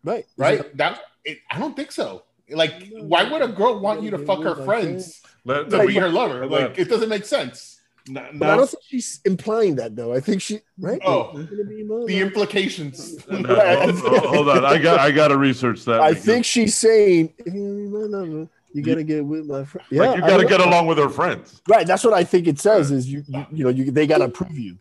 Right. 0.04 0.26
right? 0.38 0.76
That 0.78 1.02
it, 1.24 1.40
I 1.52 1.58
don't 1.60 1.76
think 1.76 1.92
so. 1.92 2.24
Like, 2.50 2.74
why 2.94 3.24
would 3.24 3.42
a 3.42 3.48
girl 3.48 3.80
want 3.80 4.04
you 4.04 4.12
to 4.12 4.20
fuck 4.20 4.44
her 4.44 4.56
friends 4.66 5.22
Let- 5.46 5.70
to 5.72 5.86
be 5.88 5.96
her 5.96 6.10
lover? 6.10 6.42
Hold. 6.42 6.52
Like, 6.52 6.78
it 6.80 6.90
doesn't 6.90 7.10
make 7.10 7.26
sense. 7.26 7.75
N- 8.08 8.38
But 8.38 8.50
I 8.50 8.56
don't 8.58 8.70
think 8.70 8.84
she's 8.84 9.20
implying 9.26 9.76
that 9.78 9.96
though. 9.96 10.14
I 10.14 10.20
think 10.20 10.42
she 10.42 10.60
right. 10.80 11.02
Oh. 11.04 11.34
Be 11.34 11.84
The 12.08 12.22
implications. 12.22 13.28
no, 13.30 13.56
hold, 13.56 14.00
hold- 14.00 14.26
hold 14.26 14.50
on, 14.50 14.66
I 14.66 14.78
got 14.78 15.00
I 15.00 15.12
got 15.12 15.30
to 15.30 15.38
research 15.38 15.86
that. 15.86 16.02
I 16.02 16.10
because, 16.10 16.26
think 16.26 16.46
she's 16.46 16.76
saying 16.76 17.34
you're 17.46 17.54
gonna 17.54 17.74
be 17.74 17.88
my 17.88 18.18
lover, 18.18 18.50
you 18.74 18.84
gotta 18.84 19.04
get 19.04 19.26
with 19.26 19.46
my 19.46 19.64
friend. 19.64 19.88
Yeah, 19.90 20.02
like 20.02 20.16
you 20.18 20.22
got 20.22 20.38
to 20.38 20.46
get 20.46 20.62
along 20.62 20.88
with 20.88 20.98
her 20.98 21.10
friends. 21.10 21.62
Right. 21.68 21.88
That's 21.88 22.04
what 22.04 22.14
I 22.14 22.24
think 22.24 22.48
it 22.48 22.60
says. 22.60 22.92
Is 22.92 23.08
you 23.08 23.24
you, 23.28 23.46
you 23.52 23.64
know 23.64 23.70
you 23.70 23.92
they 23.92 24.06
gotta 24.06 24.26
approve 24.26 24.58
you. 24.58 24.78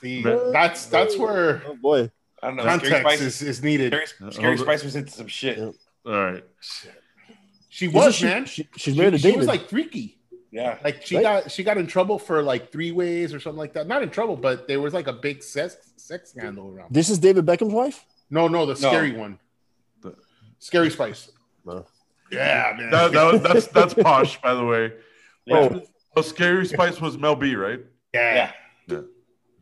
See, 0.00 0.22
that's 0.22 0.86
that's 0.86 1.14
oh, 1.16 1.22
where 1.22 1.62
Oh 1.66 1.74
boy. 1.74 2.10
I 2.42 2.48
don't 2.48 2.56
know. 2.56 2.62
Scary 2.64 2.78
context 2.78 3.00
Spice, 3.02 3.20
is, 3.20 3.42
is 3.42 3.62
needed. 3.62 3.92
Scary, 3.92 4.32
Scary 4.32 4.56
Hold. 4.56 4.66
Spice 4.66 4.84
was 4.84 4.96
into 4.96 5.12
some 5.12 5.28
shit. 5.28 5.58
Yeah. 5.58 5.70
All 6.06 6.12
right. 6.12 6.44
She 7.68 7.88
was 7.88 8.16
she, 8.16 8.24
man. 8.24 8.44
She, 8.46 8.68
she's 8.76 8.94
She, 8.94 8.98
married 8.98 9.12
to 9.12 9.18
she 9.18 9.36
was 9.36 9.46
like 9.46 9.68
freaky. 9.68 10.18
Yeah. 10.52 10.78
Like 10.84 11.04
she 11.04 11.16
Right. 11.16 11.22
got 11.22 11.50
she 11.50 11.64
got 11.64 11.78
in 11.78 11.86
trouble 11.86 12.18
for 12.18 12.42
like 12.42 12.70
three 12.70 12.92
ways 12.92 13.32
or 13.34 13.40
something 13.40 13.58
like 13.58 13.72
that. 13.72 13.86
Not 13.88 14.02
in 14.02 14.10
trouble, 14.10 14.36
but 14.36 14.68
there 14.68 14.80
was 14.80 14.92
like 14.94 15.06
a 15.08 15.12
big 15.12 15.42
sex 15.42 15.76
sex 15.96 16.30
scandal 16.30 16.68
around. 16.70 16.92
this 16.94 17.08
is 17.08 17.18
David 17.18 17.46
Beckham's 17.46 17.72
wife. 17.72 18.04
No, 18.30 18.48
no, 18.48 18.66
the 18.66 18.72
No. 18.74 18.88
scary 18.90 19.12
one. 19.12 19.38
The- 20.02 20.14
Scary 20.58 20.90
Spice. 20.90 21.30
No. 21.64 21.86
Yeah, 22.30 22.74
man. 22.78 22.90
That, 22.90 23.12
that, 23.12 23.42
that's 23.42 23.66
that's 23.68 23.94
posh, 23.94 24.40
by 24.40 24.54
the 24.54 24.64
way. 24.64 24.92
Yeah. 25.46 25.80
Oh, 26.16 26.20
Scary 26.22 26.66
Spice 26.66 27.00
was 27.00 27.16
Mel 27.18 27.34
B, 27.36 27.54
right? 27.56 27.80
yeah, 28.14 28.52
Yeah. 28.86 29.00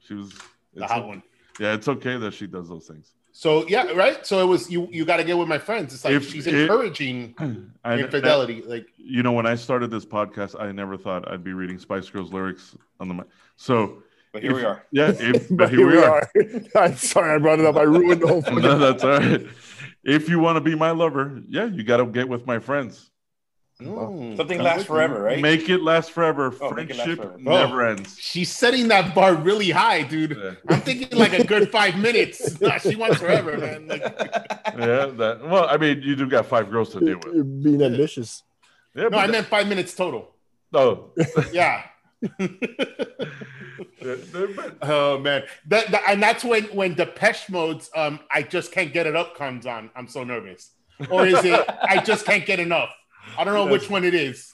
She 0.01 0.15
was. 0.15 0.31
the 0.75 0.83
it's- 0.83 0.91
hot 0.91 1.07
one. 1.07 1.23
Yeah, 1.61 1.75
it's 1.75 1.87
okay 1.89 2.17
that 2.17 2.33
she 2.35 2.47
does 2.47 2.69
those 2.69 2.87
things. 2.87 3.13
So 3.33 3.67
yeah, 3.69 3.91
right. 3.93 4.27
So 4.27 4.43
it 4.43 4.47
was 4.47 4.71
you. 4.71 4.89
You 4.91 5.05
got 5.05 5.19
to 5.19 5.25
get 5.25 5.39
with 5.39 5.49
my 5.49 5.59
friends. 5.59 5.95
It's 5.95 6.05
like 6.05 6.15
If 6.15 6.29
she's 6.31 6.47
it- 6.47 6.55
encouraging 6.55 7.35
I, 7.85 7.99
infidelity. 7.99 8.63
Like 8.63 8.87
you 8.97 9.23
know, 9.23 9.33
when 9.33 9.47
I 9.47 9.55
started 9.55 9.91
this 9.91 10.05
podcast, 10.05 10.61
I 10.61 10.73
never 10.73 10.97
thought 10.97 11.31
I'd 11.31 11.45
be 11.45 11.53
reading 11.53 11.79
Spice 11.79 12.09
Girls 12.11 12.33
lyrics 12.33 12.77
on 12.99 13.09
the 13.09 13.15
mic. 13.15 13.27
So 13.57 14.03
But 14.33 14.43
here 14.43 14.55
we 14.55 14.65
are. 14.65 14.85
yeah, 14.91 15.13
if, 15.17 15.47
but 15.57 15.71
here 15.71 15.87
we 15.87 15.99
are. 15.99 16.29
I'm 16.77 16.97
sorry 16.97 17.35
I 17.35 17.39
brought 17.39 17.61
it 17.61 17.67
up. 17.67 17.77
I 17.77 17.83
ruined 17.83 18.23
the 18.23 18.27
whole 18.29 18.43
fucking. 18.43 18.61
No, 18.63 18.79
that's 18.79 19.05
all 19.05 19.19
right. 19.19 19.47
If 20.03 20.29
you 20.29 20.39
want 20.39 20.57
to 20.57 20.61
be 20.61 20.75
my 20.75 20.91
lover, 20.93 21.43
yeah, 21.49 21.67
you 21.67 21.83
got 21.85 21.99
to 21.99 22.07
get 22.07 22.29
with 22.29 22.47
my 22.47 22.59
friends. 22.59 23.10
Mm, 23.81 24.37
Something 24.37 24.59
I'm 24.59 24.65
lasts 24.65 24.87
forever, 24.87 25.23
right? 25.23 25.41
Make 25.41 25.69
it 25.69 25.83
last 25.83 26.11
forever. 26.13 26.55
Oh, 26.61 26.71
make 26.73 26.91
it 26.91 26.97
last 26.97 27.05
Friendship 27.07 27.23
forever. 27.25 27.39
never 27.39 27.87
ends. 27.87 28.17
She's 28.19 28.51
setting 28.51 28.89
that 28.89 29.15
bar 29.15 29.35
really 29.35 29.71
high, 29.71 30.03
dude. 30.03 30.37
Yeah. 30.41 30.53
I'm 30.69 30.81
thinking 30.81 31.19
like 31.19 31.33
a 31.33 31.45
good 31.45 31.71
five 31.71 31.97
minutes. 31.97 32.61
Nah, 32.61 32.79
she 32.79 32.95
wants 32.97 33.19
forever, 33.19 33.57
man. 33.59 33.89
Like, 33.89 34.03
yeah, 34.03 35.07
that. 35.07 35.41
Well, 35.43 35.67
I 35.69 35.77
mean, 35.77 36.03
you 36.03 36.15
do 36.17 36.27
got 36.29 36.47
five 36.47 36.71
girls 36.71 36.91
to 36.93 37.01
deal 37.01 37.19
with. 37.25 37.35
You're 37.35 37.45
being 37.45 37.83
ambitious. 37.83 38.43
Yeah, 38.95 39.05
no, 39.05 39.11
but 39.11 39.19
I 39.19 39.27
meant 39.29 39.47
five 39.47 39.67
minutes 39.69 39.95
total. 39.95 40.35
oh, 40.75 41.11
Yeah. 41.53 41.83
oh 44.83 45.19
man, 45.19 45.43
that, 45.69 45.91
that- 45.91 46.03
and 46.09 46.23
that's 46.23 46.45
when 46.45 46.65
when 46.65 46.95
Depeche 46.95 47.49
Mode's 47.49 47.91
um 47.95 48.21
I 48.31 48.43
just 48.43 48.73
can't 48.73 48.93
get 48.93 49.07
it 49.07 49.17
up 49.17 49.37
comes 49.37 49.67
on. 49.67 49.91
I'm 49.97 50.07
so 50.09 50.25
nervous. 50.25 50.71
Or 51.11 51.27
is 51.27 51.43
it 51.45 51.65
I 51.83 52.03
just 52.03 52.27
can't 52.27 52.45
get 52.45 52.61
enough? 52.61 52.91
I 53.39 53.45
don't 53.45 53.55
know 53.55 53.67
which 53.67 53.89
one 53.91 54.05
it 54.05 54.15
is. 54.15 54.53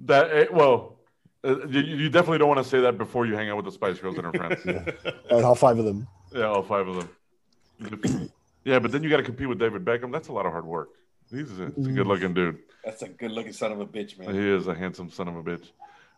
that. 0.00 0.30
eh, 0.30 0.46
Well, 0.52 0.98
uh, 1.44 1.66
you, 1.66 1.80
you 1.80 2.08
definitely 2.10 2.38
don't 2.38 2.48
want 2.48 2.62
to 2.62 2.68
say 2.68 2.80
that 2.80 2.96
before 2.98 3.26
you 3.26 3.34
hang 3.36 3.50
out 3.50 3.56
with 3.56 3.66
the 3.66 3.72
Spice 3.72 3.98
Girls 3.98 4.16
and 4.16 4.24
her 4.26 4.32
friends. 4.32 4.64
And 5.30 5.44
all 5.44 5.54
five 5.54 5.78
of 5.78 5.84
them. 5.84 6.06
Yeah, 6.32 6.44
all 6.46 6.62
five 6.62 6.88
of 6.88 6.96
them. 6.96 8.30
Yeah, 8.64 8.78
but 8.78 8.92
then 8.92 9.02
you 9.02 9.10
got 9.10 9.18
to 9.18 9.22
compete 9.22 9.46
with 9.46 9.58
David 9.58 9.84
Beckham. 9.84 10.10
That's 10.10 10.28
a 10.28 10.32
lot 10.32 10.46
of 10.46 10.52
hard 10.52 10.64
work. 10.64 10.88
He's 11.30 11.50
a, 11.60 11.70
he's 11.76 11.86
a 11.86 11.90
good 11.90 12.06
looking 12.06 12.32
dude. 12.32 12.60
That's 12.82 13.02
a 13.02 13.08
good 13.08 13.30
looking 13.30 13.52
son 13.52 13.72
of 13.72 13.80
a 13.80 13.84
bitch, 13.86 14.18
man. 14.18 14.32
He 14.34 14.40
is 14.40 14.66
a 14.68 14.74
handsome 14.74 15.10
son 15.10 15.28
of 15.28 15.36
a 15.36 15.42
bitch. 15.42 15.66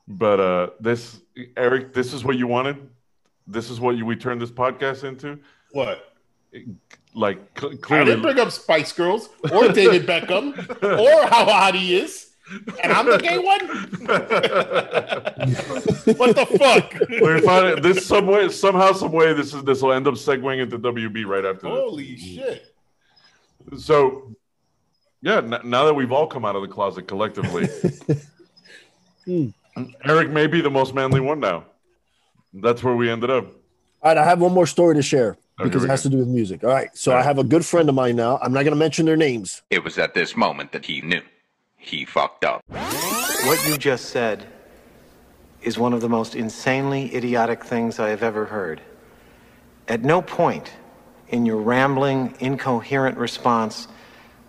But 0.07 0.39
uh 0.39 0.71
this 0.79 1.21
Eric, 1.57 1.93
this 1.93 2.13
is 2.13 2.23
what 2.25 2.37
you 2.39 2.47
wanted. 2.47 2.89
This 3.49 3.69
is 3.69 3.81
what 3.81 3.97
you, 3.97 4.07
we 4.07 4.15
turned 4.15 4.41
this 4.41 4.53
podcast 4.53 5.03
into. 5.03 5.41
What? 5.73 6.16
Like 7.15 7.59
cl- 7.59 7.71
I 7.71 7.73
didn't 7.73 7.83
clearly, 7.83 8.21
bring 8.21 8.39
up 8.41 8.51
Spice 8.51 8.93
Girls 8.93 9.31
or 9.51 9.69
David 9.73 10.07
Beckham 10.07 10.55
or 10.83 11.27
how 11.29 11.45
hot 11.47 11.75
he 11.75 11.97
is. 11.97 12.25
And 12.83 12.93
I'm 12.93 13.07
the 13.07 13.19
gay 13.19 13.39
one? 13.39 13.67
What 16.17 16.37
the 16.37 16.47
fuck? 16.47 16.95
we're 17.21 17.41
finding 17.41 17.83
this 17.83 18.07
some 18.07 18.27
way, 18.27 18.49
somehow, 18.51 18.93
some 18.93 19.11
way. 19.13 19.33
This 19.33 19.53
is 19.53 19.65
this 19.65 19.83
will 19.83 19.93
end 19.93 20.07
up 20.07 20.15
segueing 20.15 20.61
into 20.63 20.79
WB 20.79 21.27
right 21.27 21.45
after 21.45 21.67
Holy 21.69 22.17
shit. 22.17 22.73
So, 23.77 24.33
yeah, 25.23 25.39
n- 25.39 25.61
now 25.65 25.87
that 25.87 25.95
we've 25.95 26.13
all 26.13 26.29
come 26.29 26.45
out 26.45 26.55
of 26.55 26.63
the 26.63 26.69
closet 26.69 27.09
collectively, 27.09 27.69
Hmm. 29.25 29.49
Eric 30.05 30.31
may 30.31 30.47
be 30.47 30.61
the 30.61 30.71
most 30.71 30.95
manly 30.95 31.19
one 31.19 31.41
now. 31.41 31.65
That's 32.55 32.85
where 32.85 32.95
we 32.95 33.11
ended 33.11 33.29
up. 33.29 33.45
All 33.47 33.53
right, 34.05 34.17
I 34.17 34.25
have 34.25 34.41
one 34.41 34.53
more 34.53 34.69
story 34.69 34.95
to 34.95 35.03
share 35.03 35.37
because 35.59 35.85
it 35.85 35.91
has 35.91 36.03
to 36.03 36.09
do 36.09 36.19
with 36.19 36.29
music. 36.29 36.65
All 36.65 36.71
right, 36.71 36.95
so 36.97 37.13
All 37.13 37.19
I 37.19 37.23
have 37.23 37.39
a 37.39 37.45
good 37.45 37.65
friend 37.65 37.89
of 37.89 37.95
mine 37.95 38.17
now. 38.17 38.39
I'm 38.43 38.53
not 38.53 38.63
going 38.65 38.75
to 38.75 38.79
mention 38.79 39.07
their 39.07 39.17
names. 39.17 39.63
It 39.71 39.83
was 39.83 39.99
at 39.99 40.15
this 40.15 40.37
moment 40.37 40.73
that 40.73 40.85
he 40.85 41.01
knew. 41.01 41.23
He 41.77 42.05
fucked 42.05 42.45
up. 42.45 42.63
What 42.69 43.67
you 43.69 43.79
just 43.79 44.07
said 44.07 44.47
is 45.63 45.79
one 45.79 45.93
of 45.93 46.01
the 46.01 46.09
most 46.09 46.35
insanely 46.35 47.15
idiotic 47.15 47.65
things 47.65 47.99
I 47.99 48.11
have 48.11 48.23
ever 48.23 48.47
heard. 48.47 48.81
At 49.89 50.03
no 50.03 50.21
point 50.21 50.73
in 51.29 51.47
your 51.47 51.59
rambling, 51.59 52.35
incoherent 52.41 53.17
response 53.19 53.89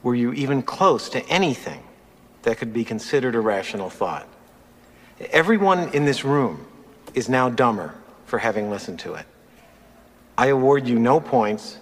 were 0.03 0.15
you 0.15 0.33
even 0.33 0.61
close 0.61 1.09
to 1.09 1.25
anything 1.27 1.83
that 2.43 2.57
could 2.57 2.73
be 2.73 2.83
considered 2.83 3.35
a 3.35 3.39
rational 3.39 3.89
thought. 3.89 4.27
Everyone 5.31 5.89
in 5.89 6.05
this 6.05 6.23
room 6.23 6.67
is 7.13 7.29
now 7.29 7.49
dumber 7.49 7.95
for 8.25 8.39
having 8.39 8.69
listened 8.69 8.99
to 8.99 9.15
it. 9.15 9.25
I 10.37 10.47
award 10.47 10.87
you 10.87 10.99
no 10.99 11.19
points, 11.19 11.79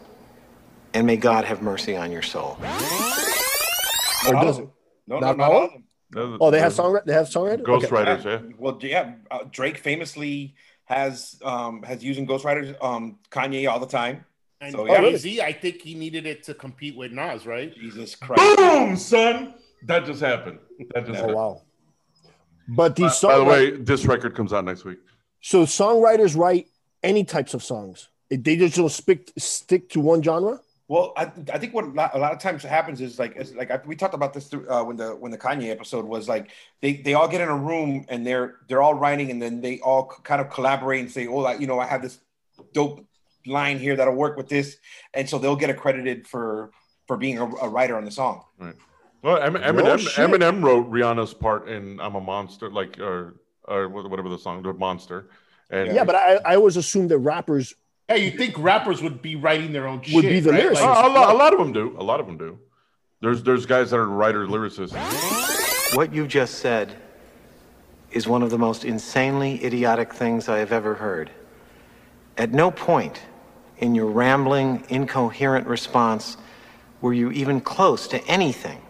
and 0.93 1.05
may 1.05 1.17
God 1.17 1.45
have 1.45 1.61
mercy 1.61 1.95
on 1.95 2.11
your 2.11 2.21
soul. 2.21 2.57
Or 2.61 4.33
Not 4.33 4.35
all 4.35 4.43
does 4.45 4.57
it? 4.57 4.61
them. 4.61 4.71
No, 5.07 5.19
Not 5.19 5.37
no, 5.37 5.43
not 5.45 5.51
all? 5.51 5.57
all 5.59 5.65
of 5.65 5.71
them. 5.73 6.37
Oh, 6.39 6.51
they 6.51 6.59
have 6.59 6.67
that's 6.67 6.75
song. 6.77 6.99
They 7.05 7.13
have 7.13 7.27
songwriter. 7.27 7.67
Okay. 7.67 7.87
Ghostwriters, 7.87 8.23
yeah. 8.23 8.39
Well, 8.57 8.77
yeah, 8.81 9.15
uh, 9.29 9.39
Drake 9.51 9.77
famously 9.77 10.55
has 10.85 11.35
um 11.43 11.83
has 11.83 12.03
using 12.03 12.25
ghostwriters 12.27 12.75
um 12.83 13.19
Kanye 13.29 13.69
all 13.69 13.79
the 13.79 13.87
time. 13.87 14.23
And 14.61 14.71
So, 14.71 14.85
yeah. 14.85 14.93
Oh, 14.93 15.01
really? 15.01 15.11
Jay-Z, 15.13 15.41
I 15.41 15.51
think 15.51 15.81
he 15.81 15.93
needed 15.95 16.25
it 16.25 16.43
to 16.43 16.53
compete 16.53 16.95
with 16.95 17.11
Nas, 17.11 17.45
right? 17.45 17.75
Jesus 17.75 18.15
Christ. 18.15 18.57
Boom, 18.57 18.95
son. 18.95 19.55
That 19.83 20.05
just 20.05 20.21
happened. 20.21 20.59
That 20.93 21.05
just 21.05 21.17
Oh 21.17 21.21
happened. 21.21 21.35
wow. 21.35 21.61
But 22.67 22.95
these 22.95 23.19
By 23.19 23.37
the 23.37 23.43
way, 23.43 23.71
this 23.71 24.05
record 24.05 24.33
comes 24.35 24.53
out 24.53 24.63
next 24.65 24.85
week. 24.85 24.99
so 25.41 25.65
songwriters 25.65 26.35
write 26.37 26.67
any 27.03 27.23
types 27.23 27.53
of 27.53 27.61
songs. 27.61 28.09
It- 28.29 28.43
They 28.43 28.55
just 28.55 28.75
don't 28.75 28.89
stick 28.89 29.31
stick 29.37 29.89
to 29.89 29.99
one 29.99 30.21
genre. 30.23 30.59
Well, 30.87 31.13
I, 31.17 31.23
I 31.51 31.57
think 31.57 31.73
what 31.73 31.85
a 31.85 31.87
lot, 31.87 32.11
a 32.13 32.19
lot 32.19 32.31
of 32.31 32.37
times 32.39 32.61
happens 32.61 33.01
is 33.01 33.17
like 33.17 33.35
it's 33.35 33.53
like 33.55 33.71
I, 33.71 33.79
we 33.87 33.95
talked 33.95 34.13
about 34.13 34.33
this 34.35 34.47
through, 34.47 34.69
uh, 34.69 34.83
when 34.83 34.97
the 34.97 35.15
when 35.15 35.31
the 35.31 35.37
Kanye 35.37 35.71
episode 35.71 36.05
was 36.05 36.29
like 36.29 36.51
they 36.81 36.97
they 36.97 37.15
all 37.15 37.27
get 37.27 37.41
in 37.41 37.47
a 37.49 37.57
room 37.57 38.05
and 38.07 38.25
they're 38.25 38.57
they're 38.67 38.83
all 38.83 38.93
writing 38.93 39.31
and 39.31 39.41
then 39.41 39.61
they 39.61 39.79
all 39.79 40.05
kind 40.23 40.39
of 40.41 40.51
collaborate 40.51 41.01
and 41.01 41.11
say 41.11 41.25
oh 41.25 41.37
like 41.37 41.59
you 41.59 41.65
know 41.65 41.79
I 41.79 41.87
have 41.87 42.03
this 42.03 42.19
dope 42.73 43.03
line 43.47 43.79
here 43.79 43.95
that'll 43.95 44.13
work 44.13 44.37
with 44.37 44.47
this 44.47 44.77
and 45.15 45.27
so 45.27 45.39
they'll 45.39 45.55
get 45.55 45.71
accredited 45.71 46.27
for 46.27 46.69
for 47.07 47.17
being 47.17 47.39
a, 47.39 47.45
a 47.45 47.69
writer 47.69 47.95
on 47.97 48.05
the 48.05 48.11
song. 48.11 48.43
Right. 48.59 48.75
Well, 49.23 49.37
Em- 49.41 49.55
Eminem, 49.55 49.97
shit. 49.99 50.23
Eminem 50.29 50.63
wrote 50.63 50.89
Rihanna's 50.91 51.33
part 51.33 51.67
in 51.67 51.99
"I'm 51.99 52.13
a 52.13 52.21
Monster," 52.21 52.69
like 52.69 52.99
or 52.99 53.37
or 53.67 53.89
whatever 53.89 54.29
the 54.29 54.37
song, 54.37 54.61
the 54.61 54.71
Monster. 54.73 55.29
And 55.71 55.95
Yeah, 55.95 56.03
but 56.03 56.13
I, 56.13 56.35
I 56.45 56.55
always 56.55 56.77
assumed 56.77 57.09
that 57.09 57.17
rappers 57.17 57.73
Yeah, 58.09 58.15
you 58.15 58.31
think 58.31 58.57
rappers 58.59 59.01
would 59.01 59.21
be 59.21 59.35
writing 59.35 59.73
their 59.73 59.87
own 59.87 59.97
Would 59.97 60.07
shit, 60.07 60.21
be 60.23 60.39
the 60.39 60.51
right? 60.51 60.63
lyricist. 60.63 60.81
Like, 60.81 61.05
a, 61.05 61.07
a 61.07 61.09
lot, 61.09 61.33
a 61.33 61.37
lot 61.37 61.53
of 61.53 61.59
them 61.59 61.73
do. 61.73 61.95
A 61.97 62.03
lot 62.03 62.19
of 62.19 62.27
them 62.27 62.37
do. 62.37 62.59
There's 63.21 63.41
there's 63.41 63.65
guys 63.65 63.89
that 63.91 63.97
are 63.97 64.07
writer 64.07 64.45
lyricists. 64.45 64.93
What 65.95 66.13
you 66.13 66.27
just 66.27 66.59
said 66.59 66.95
is 68.11 68.27
one 68.27 68.43
of 68.43 68.51
the 68.51 68.57
most 68.57 68.85
insanely 68.85 69.63
idiotic 69.65 70.13
things 70.13 70.47
I 70.47 70.59
have 70.59 70.71
ever 70.71 70.95
heard. 70.95 71.31
At 72.37 72.51
no 72.51 72.69
point 72.69 73.21
in 73.79 73.95
your 73.95 74.07
rambling, 74.07 74.85
incoherent 74.89 75.67
response 75.67 76.37
were 77.01 77.13
you 77.13 77.31
even 77.31 77.59
close 77.61 78.07
to 78.09 78.23
anything 78.25 78.81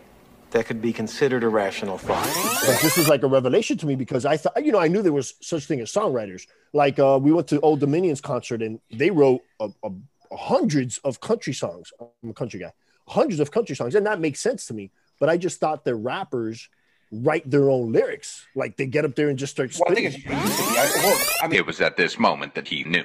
that 0.51 0.65
could 0.65 0.81
be 0.81 0.93
considered 0.93 1.43
a 1.43 1.49
rational 1.49 1.97
thought. 1.97 2.25
But 2.65 2.79
this 2.81 2.97
was 2.97 3.07
like 3.09 3.23
a 3.23 3.27
revelation 3.27 3.77
to 3.79 3.85
me 3.85 3.95
because 3.95 4.25
I 4.25 4.37
thought, 4.37 4.63
you 4.63 4.71
know, 4.71 4.79
I 4.79 4.87
knew 4.87 5.01
there 5.01 5.11
was 5.13 5.33
such 5.41 5.65
thing 5.65 5.79
as 5.81 5.91
songwriters. 5.91 6.47
Like 6.73 6.97
uh, 6.99 7.19
we 7.21 7.31
went 7.33 7.47
to 7.49 7.59
Old 7.61 7.79
Dominion's 7.81 8.21
concert 8.21 8.61
and 8.61 8.79
they 8.91 9.09
wrote 9.11 9.41
a, 9.59 9.69
a, 9.83 9.89
a 10.31 10.37
hundreds 10.37 10.97
of 10.99 11.19
country 11.19 11.53
songs. 11.53 11.91
I'm 12.23 12.29
a 12.29 12.33
country 12.33 12.59
guy, 12.59 12.71
hundreds 13.07 13.39
of 13.39 13.51
country 13.51 13.75
songs, 13.75 13.95
and 13.95 14.05
that 14.05 14.19
makes 14.19 14.39
sense 14.39 14.65
to 14.67 14.73
me. 14.73 14.91
But 15.19 15.29
I 15.29 15.37
just 15.37 15.59
thought 15.59 15.83
that 15.85 15.95
rappers 15.95 16.69
write 17.11 17.49
their 17.49 17.69
own 17.69 17.91
lyrics. 17.91 18.45
Like 18.55 18.77
they 18.77 18.85
get 18.87 19.05
up 19.05 19.15
there 19.15 19.29
and 19.29 19.37
just 19.39 19.53
start 19.53 19.75
Well, 19.79 19.91
I 19.91 19.95
think 19.95 20.11
spitting. 20.11 20.31
it's, 20.37 20.41
it 20.41 20.47
used 20.47 20.57
to 20.57 20.73
be. 20.73 20.77
I, 20.79 20.91
well, 21.03 21.19
I 21.43 21.47
mean, 21.47 21.59
It 21.59 21.65
was 21.65 21.81
at 21.81 21.97
this 21.97 22.17
moment 22.19 22.55
that 22.55 22.67
he 22.67 22.83
knew. 22.83 23.03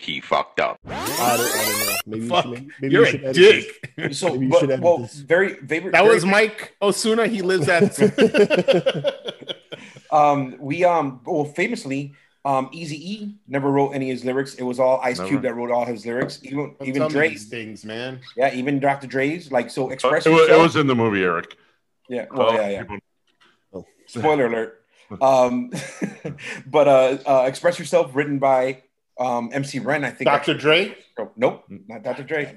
He 0.00 0.20
fucked 0.20 0.60
up. 0.60 0.78
I 0.86 0.90
don't, 0.90 1.20
I 1.20 1.36
don't 1.36 1.46
know. 1.86 1.94
Maybe 2.06 2.22
you 2.22 2.28
Fuck, 2.28 2.44
should, 2.44 2.52
maybe, 2.52 2.70
maybe 2.80 2.92
you're 2.94 3.04
you 3.04 3.10
should 3.10 3.22
a 3.24 3.26
edit 3.28 3.34
dick. 3.34 3.92
this. 3.96 4.18
so 4.18 4.28
Maybe 4.32 4.44
you 4.46 4.50
but- 4.52 4.62
edit 4.64 4.80
well, 4.80 4.98
this. 4.98 5.14
very 5.16 5.54
very. 5.60 5.90
That 5.90 6.02
very- 6.04 6.14
was 6.14 6.24
Mike 6.24 6.76
Osuna. 6.80 7.26
He 7.26 7.42
lives 7.42 7.68
at. 7.68 7.98
Um, 10.10 10.56
we 10.58 10.84
um, 10.84 11.20
well, 11.26 11.44
famously, 11.44 12.14
um, 12.42 12.70
Easy 12.72 12.96
E 13.14 13.34
never 13.46 13.70
wrote 13.70 13.90
any 13.90 14.10
of 14.10 14.14
his 14.14 14.24
lyrics. 14.24 14.54
It 14.54 14.62
was 14.62 14.80
all 14.80 14.98
Ice 15.02 15.18
Never. 15.18 15.28
Cube 15.28 15.42
that 15.42 15.54
wrote 15.54 15.70
all 15.70 15.84
his 15.84 16.06
lyrics. 16.06 16.40
Even 16.42 16.58
Don't 16.78 16.88
even 16.88 17.00
tell 17.02 17.08
me 17.10 17.12
Dre, 17.12 17.28
these 17.28 17.44
things, 17.48 17.84
man. 17.84 18.20
yeah, 18.34 18.54
even 18.54 18.80
Dr. 18.80 19.06
Dre's. 19.06 19.52
Like 19.52 19.68
so, 19.70 19.88
Uh, 19.88 19.92
express 19.92 20.24
it, 20.24 20.30
was, 20.30 20.48
it 20.48 20.58
was 20.58 20.76
in 20.76 20.86
the 20.86 20.94
movie, 20.94 21.22
Eric. 21.22 21.58
yeah, 22.08 22.24
well, 22.32 22.48
Uh, 22.48 22.54
yeah, 22.54 22.68
yeah. 22.70 22.82
people- 22.84 23.86
Spoiler 24.06 24.46
alert. 24.46 24.74
Um, 25.22 25.70
but 26.66 26.86
uh, 26.88 27.18
uh, 27.26 27.44
express 27.46 27.78
yourself, 27.78 28.14
written 28.14 28.38
by 28.38 28.82
um 29.18 29.50
MC 29.52 29.78
Ren. 29.78 30.04
I 30.04 30.10
think. 30.10 30.26
Dr. 30.26 30.54
Dre. 30.54 30.96
Nope, 31.36 31.64
not 31.88 32.02
Dr. 32.02 32.22
Dre. 32.22 32.56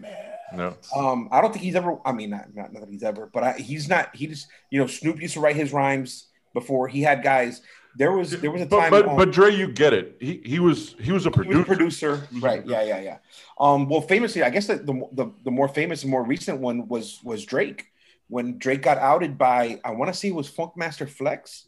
No. 0.54 0.76
Um, 0.96 1.30
I 1.32 1.40
don't 1.42 1.52
think 1.54 1.64
he's 1.64 1.76
ever. 1.76 1.98
I 2.06 2.12
mean, 2.12 2.30
not 2.32 2.54
not, 2.54 2.74
not 2.74 2.82
that 2.82 2.90
he's 2.90 3.04
ever, 3.04 3.30
but 3.34 3.44
I, 3.44 3.52
he's 3.54 3.88
not. 3.88 4.16
He 4.16 4.28
just 4.28 4.48
you 4.70 4.80
know 4.80 4.88
Snoop 4.88 5.22
used 5.22 5.34
to 5.36 5.40
write 5.40 5.56
his 5.56 5.72
rhymes 5.74 6.28
before. 6.54 6.88
He 6.88 7.02
had 7.02 7.24
guys. 7.24 7.62
There 7.98 8.12
was 8.12 8.32
there 8.32 8.52
was 8.52 8.62
a 8.62 8.66
But 8.66 8.80
time. 8.80 8.90
but, 8.92 9.08
um, 9.08 9.18
but 9.18 9.32
Dre, 9.32 9.54
you 9.54 9.68
get 9.68 9.94
it. 9.94 10.18
He 10.20 10.42
he 10.46 10.60
was 10.60 10.96
he 11.00 11.12
was 11.12 11.26
a 11.26 11.32
he 11.32 11.48
was 11.50 11.58
a 11.60 11.64
producer. 11.64 12.18
producer, 12.18 12.28
right? 12.42 12.66
Yeah, 12.66 12.84
yeah, 12.84 13.02
yeah. 13.02 13.18
Um, 13.60 13.90
well, 13.90 14.02
famously, 14.02 14.44
I 14.44 14.50
guess 14.50 14.68
the, 14.68 14.76
the 14.76 15.08
the 15.14 15.34
the 15.46 15.52
more 15.52 15.68
famous 15.68 16.04
and 16.04 16.12
more 16.12 16.24
recent 16.24 16.60
one 16.60 16.88
was 16.88 17.20
was 17.24 17.44
Drake 17.46 17.88
when 18.28 18.58
Drake 18.60 18.82
got 18.82 18.98
outed 18.98 19.38
by 19.38 19.80
I 19.84 19.92
want 19.92 20.12
to 20.14 20.18
say 20.18 20.30
it 20.30 20.36
was 20.36 20.50
Funkmaster 20.50 21.10
Flex. 21.10 21.68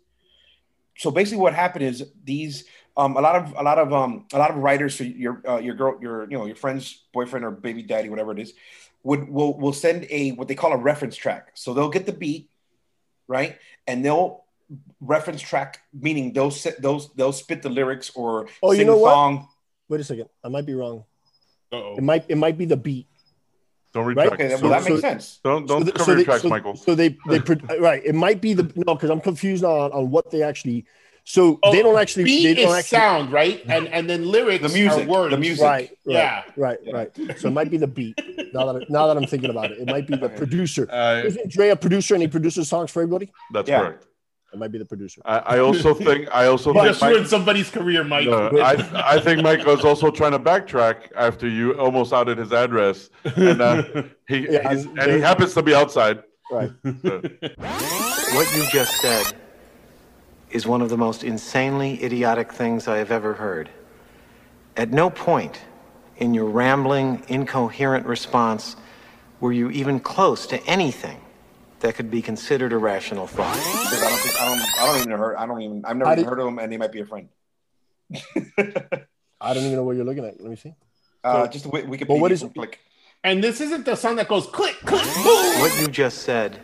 So 0.97 1.11
basically, 1.11 1.41
what 1.41 1.53
happened 1.53 1.83
is 1.85 2.05
these 2.23 2.65
um 2.95 3.17
a 3.17 3.21
lot 3.21 3.35
of 3.35 3.53
a 3.57 3.63
lot 3.63 3.79
of 3.79 3.91
um 3.93 4.25
a 4.33 4.37
lot 4.37 4.51
of 4.51 4.57
writers, 4.57 4.95
so 4.95 5.03
your 5.03 5.41
uh, 5.47 5.57
your 5.59 5.75
girl, 5.75 5.97
your 6.01 6.23
you 6.29 6.37
know 6.37 6.45
your 6.45 6.55
friend's 6.55 7.03
boyfriend 7.13 7.43
or 7.45 7.51
baby 7.51 7.81
daddy, 7.83 8.09
whatever 8.09 8.31
it 8.31 8.39
is, 8.39 8.53
would 9.03 9.27
will 9.29 9.57
will 9.57 9.73
send 9.73 10.05
a 10.09 10.31
what 10.33 10.47
they 10.47 10.55
call 10.55 10.73
a 10.73 10.77
reference 10.77 11.15
track. 11.15 11.51
So 11.55 11.73
they'll 11.73 11.89
get 11.89 12.05
the 12.05 12.13
beat, 12.13 12.49
right, 13.27 13.57
and 13.87 14.03
they'll 14.05 14.43
reference 15.01 15.41
track 15.41 15.81
meaning 15.93 16.33
they'll 16.33 16.49
sit 16.51 16.81
those 16.81 17.11
they'll 17.13 17.33
spit 17.33 17.61
the 17.61 17.69
lyrics 17.69 18.11
or 18.15 18.47
Oh, 18.61 18.71
you 18.71 18.79
sing 18.79 18.87
know 18.87 18.95
the 18.95 18.99
what? 19.01 19.11
song. 19.11 19.47
Wait 19.89 19.99
a 19.99 20.03
second. 20.03 20.29
I 20.43 20.47
might 20.49 20.65
be 20.65 20.73
wrong. 20.73 21.03
Uh-oh. 21.71 21.97
It 21.97 22.03
might 22.03 22.25
it 22.29 22.37
might 22.37 22.57
be 22.57 22.65
the 22.65 22.77
beat. 22.77 23.07
Don't 23.93 24.05
Right? 24.05 24.29
retract. 24.31 24.41
Okay, 24.41 24.55
So- 24.55 24.61
well 24.61 24.71
that 24.71 24.83
so- 24.83 24.89
makes 24.89 25.01
sense. 25.01 25.39
don't 25.43 25.67
don't 25.67 25.81
So 25.81 25.85
the- 25.85 25.91
cover 25.91 26.03
so 26.05 26.11
your 26.11 26.17
they- 26.17 26.23
tracks, 26.23 26.41
so- 26.43 26.49
Michael. 26.49 26.75
So 26.75 26.95
they 26.95 27.17
they 27.27 27.39
pro- 27.47 27.77
right. 27.79 28.01
It 28.05 28.15
might 28.15 28.39
be 28.41 28.53
the 28.53 28.63
no 28.75 28.95
because 28.95 29.09
I'm 29.09 29.19
confused 29.21 29.63
on 29.63 29.91
on 29.91 30.09
what 30.09 30.29
they 30.31 30.41
actually. 30.43 30.85
So 31.25 31.59
they 31.71 31.81
don't 31.81 31.97
actually. 31.97 32.23
Oh, 32.23 32.25
Beat 32.25 32.43
they 32.43 32.53
don't 32.63 32.71
is 32.73 32.79
actually. 32.79 32.97
sound, 32.97 33.31
right? 33.31 33.63
And 33.67 33.87
and 33.87 34.09
then 34.09 34.25
lyrics 34.29 34.61
The 34.61 34.69
music, 34.77 35.07
are 35.07 35.09
words. 35.09 35.31
the 35.31 35.37
music. 35.39 35.63
Right, 35.63 35.89
right, 36.05 36.13
Yeah. 36.15 36.43
right, 36.57 36.77
right. 36.91 37.11
So 37.39 37.47
it 37.47 37.51
might 37.51 37.71
be 37.71 37.77
the 37.77 37.87
beat. 37.87 38.19
Now 38.53 38.71
that 38.71 38.81
I- 38.83 38.85
now 38.89 39.07
that 39.07 39.15
I'm 39.17 39.25
thinking 39.25 39.49
about 39.49 39.71
it, 39.71 39.79
it 39.79 39.87
might 39.87 40.05
be 40.05 40.17
the 40.17 40.29
producer. 40.29 40.87
Uh, 40.91 41.21
Isn't 41.25 41.49
Dre 41.49 41.69
a 41.69 41.75
producer 41.77 42.13
and 42.15 42.21
he 42.21 42.27
produces 42.27 42.67
songs 42.67 42.91
for 42.91 43.01
everybody? 43.01 43.31
that's 43.53 43.69
Yeah. 43.69 43.79
correct. 43.79 44.05
It 44.53 44.59
might 44.59 44.71
be 44.71 44.77
the 44.77 44.85
producer. 44.85 45.21
I, 45.25 45.37
I 45.39 45.59
also 45.59 45.93
think 46.05 46.27
I 46.31 46.45
also 46.47 46.73
think 46.73 46.85
just 46.85 47.01
Mike- 47.01 47.11
ruined 47.11 47.27
somebody's 47.27 47.69
career, 47.69 48.03
Mike. 48.03 48.27
No, 48.27 48.49
I, 48.59 49.15
I 49.15 49.19
think 49.19 49.41
Mike 49.41 49.65
was 49.65 49.83
also 49.85 50.11
trying 50.11 50.33
to 50.33 50.39
backtrack 50.39 51.09
after 51.15 51.47
you 51.47 51.71
almost 51.79 52.11
outed 52.13 52.37
his 52.37 52.51
address, 52.51 53.09
and 53.23 53.61
uh, 53.61 53.83
he 54.27 54.39
Yeah, 54.51 54.69
he's, 54.73 54.85
and 54.85 55.09
he 55.11 55.19
happens 55.21 55.53
to 55.55 55.63
be 55.63 55.73
outside. 55.73 56.21
Right. 56.51 56.69
So, 57.01 57.21
What 58.35 58.55
you 58.55 58.63
just 58.71 58.93
said 59.01 59.25
is 60.53 60.67
one 60.67 60.81
of 60.83 60.89
the 60.89 60.97
most 60.97 61.23
insanely 61.23 62.01
idiotic 62.03 62.53
things 62.53 62.87
I 62.87 62.97
have 62.97 63.11
ever 63.11 63.33
heard. 63.33 63.69
At 64.77 64.91
no 64.91 65.09
point 65.09 65.59
in 66.17 66.33
your 66.35 66.45
rambling, 66.45 67.23
incoherent 67.27 68.05
response 68.05 68.75
were 69.39 69.51
you 69.51 69.71
even 69.71 69.99
close 69.99 70.45
to 70.47 70.63
anything 70.67 71.19
that 71.79 71.95
could 71.95 72.09
be 72.11 72.21
considered 72.21 72.71
a 72.71 72.77
rational 72.77 73.25
thought. 73.27 73.55
Because 73.55 74.03
I 74.03 74.09
don't 74.09 74.19
think 74.19 74.41
I 74.41 74.45
don't 74.45 74.61
I 74.79 74.85
don't 74.85 74.97
even 75.07 75.17
heard 75.17 75.35
I 75.35 75.45
don't 75.47 75.61
even 75.61 75.83
I've 75.85 75.97
never 75.97 76.11
even 76.11 76.23
did- 76.23 76.29
heard 76.29 76.39
of 76.39 76.45
them 76.45 76.59
and 76.59 76.71
they 76.71 76.77
might 76.77 76.91
be 76.91 77.01
a 77.01 77.05
friend. 77.05 77.27
I 79.41 79.53
don't 79.53 79.63
even 79.63 79.75
know 79.75 79.83
what 79.83 79.95
you're 79.95 80.05
looking 80.05 80.23
at. 80.23 80.39
Let 80.39 80.49
me 80.49 80.55
see. 80.55 80.73
Uh, 81.23 81.47
just 81.47 81.65
a 81.65 81.69
Wik- 81.69 81.85
Wikipedia. 81.87 82.07
But 82.07 82.19
what 82.19 82.31
is- 82.31 82.45
click? 82.53 82.79
And 83.25 83.43
this 83.43 83.59
isn't 83.61 83.85
the 83.85 83.95
song 83.95 84.17
that 84.17 84.27
goes 84.27 84.45
click, 84.47 84.75
click, 84.85 85.01
boom. 85.23 85.59
What 85.61 85.79
you 85.79 85.87
just 85.87 86.19
said 86.23 86.59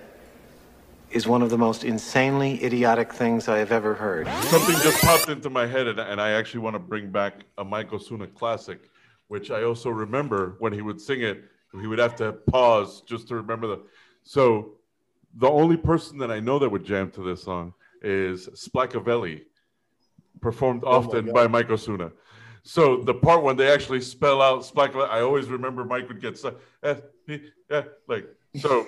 is 1.11 1.27
one 1.27 1.41
of 1.41 1.49
the 1.49 1.57
most 1.57 1.83
insanely 1.83 2.63
idiotic 2.63 3.11
things 3.13 3.47
I 3.47 3.57
have 3.57 3.71
ever 3.71 3.93
heard. 3.93 4.27
something 4.43 4.75
just 4.81 5.01
popped 5.01 5.29
into 5.29 5.49
my 5.49 5.65
head, 5.65 5.87
and, 5.87 5.99
and 5.99 6.21
I 6.21 6.31
actually 6.31 6.61
want 6.61 6.75
to 6.75 6.79
bring 6.79 7.09
back 7.11 7.43
a 7.57 7.63
Michael 7.63 7.99
Suna 7.99 8.27
classic, 8.27 8.89
which 9.27 9.51
I 9.51 9.63
also 9.63 9.89
remember 9.89 10.55
when 10.59 10.73
he 10.73 10.81
would 10.81 10.99
sing 11.01 11.21
it, 11.21 11.43
he 11.79 11.87
would 11.87 11.99
have 11.99 12.15
to 12.17 12.33
pause 12.33 13.01
just 13.01 13.27
to 13.29 13.35
remember 13.35 13.67
the. 13.67 13.79
So, 14.23 14.73
the 15.35 15.49
only 15.49 15.77
person 15.77 16.17
that 16.19 16.31
I 16.31 16.39
know 16.39 16.57
that 16.59 16.69
would 16.69 16.83
jam 16.83 17.11
to 17.11 17.23
this 17.23 17.43
song 17.43 17.73
is 18.01 18.47
Splacavelli, 18.49 19.43
performed 20.41 20.83
Oh 20.85 20.91
often 20.97 21.25
God. 21.25 21.33
by 21.33 21.47
Michael 21.47 21.77
Suna. 21.77 22.11
So 22.63 22.97
the 22.97 23.13
part 23.13 23.43
when 23.43 23.55
they 23.55 23.71
actually 23.71 24.01
spell 24.01 24.41
out 24.41 24.61
Splacavelli, 24.61 25.09
I 25.09 25.21
always 25.21 25.47
remember 25.47 25.85
Mike 25.85 26.07
would 26.07 26.21
get 26.21 26.37
so, 26.37 26.55
eh, 26.83 26.95
eh, 27.29 27.37
eh, 27.69 27.83
like 28.07 28.27
so. 28.57 28.85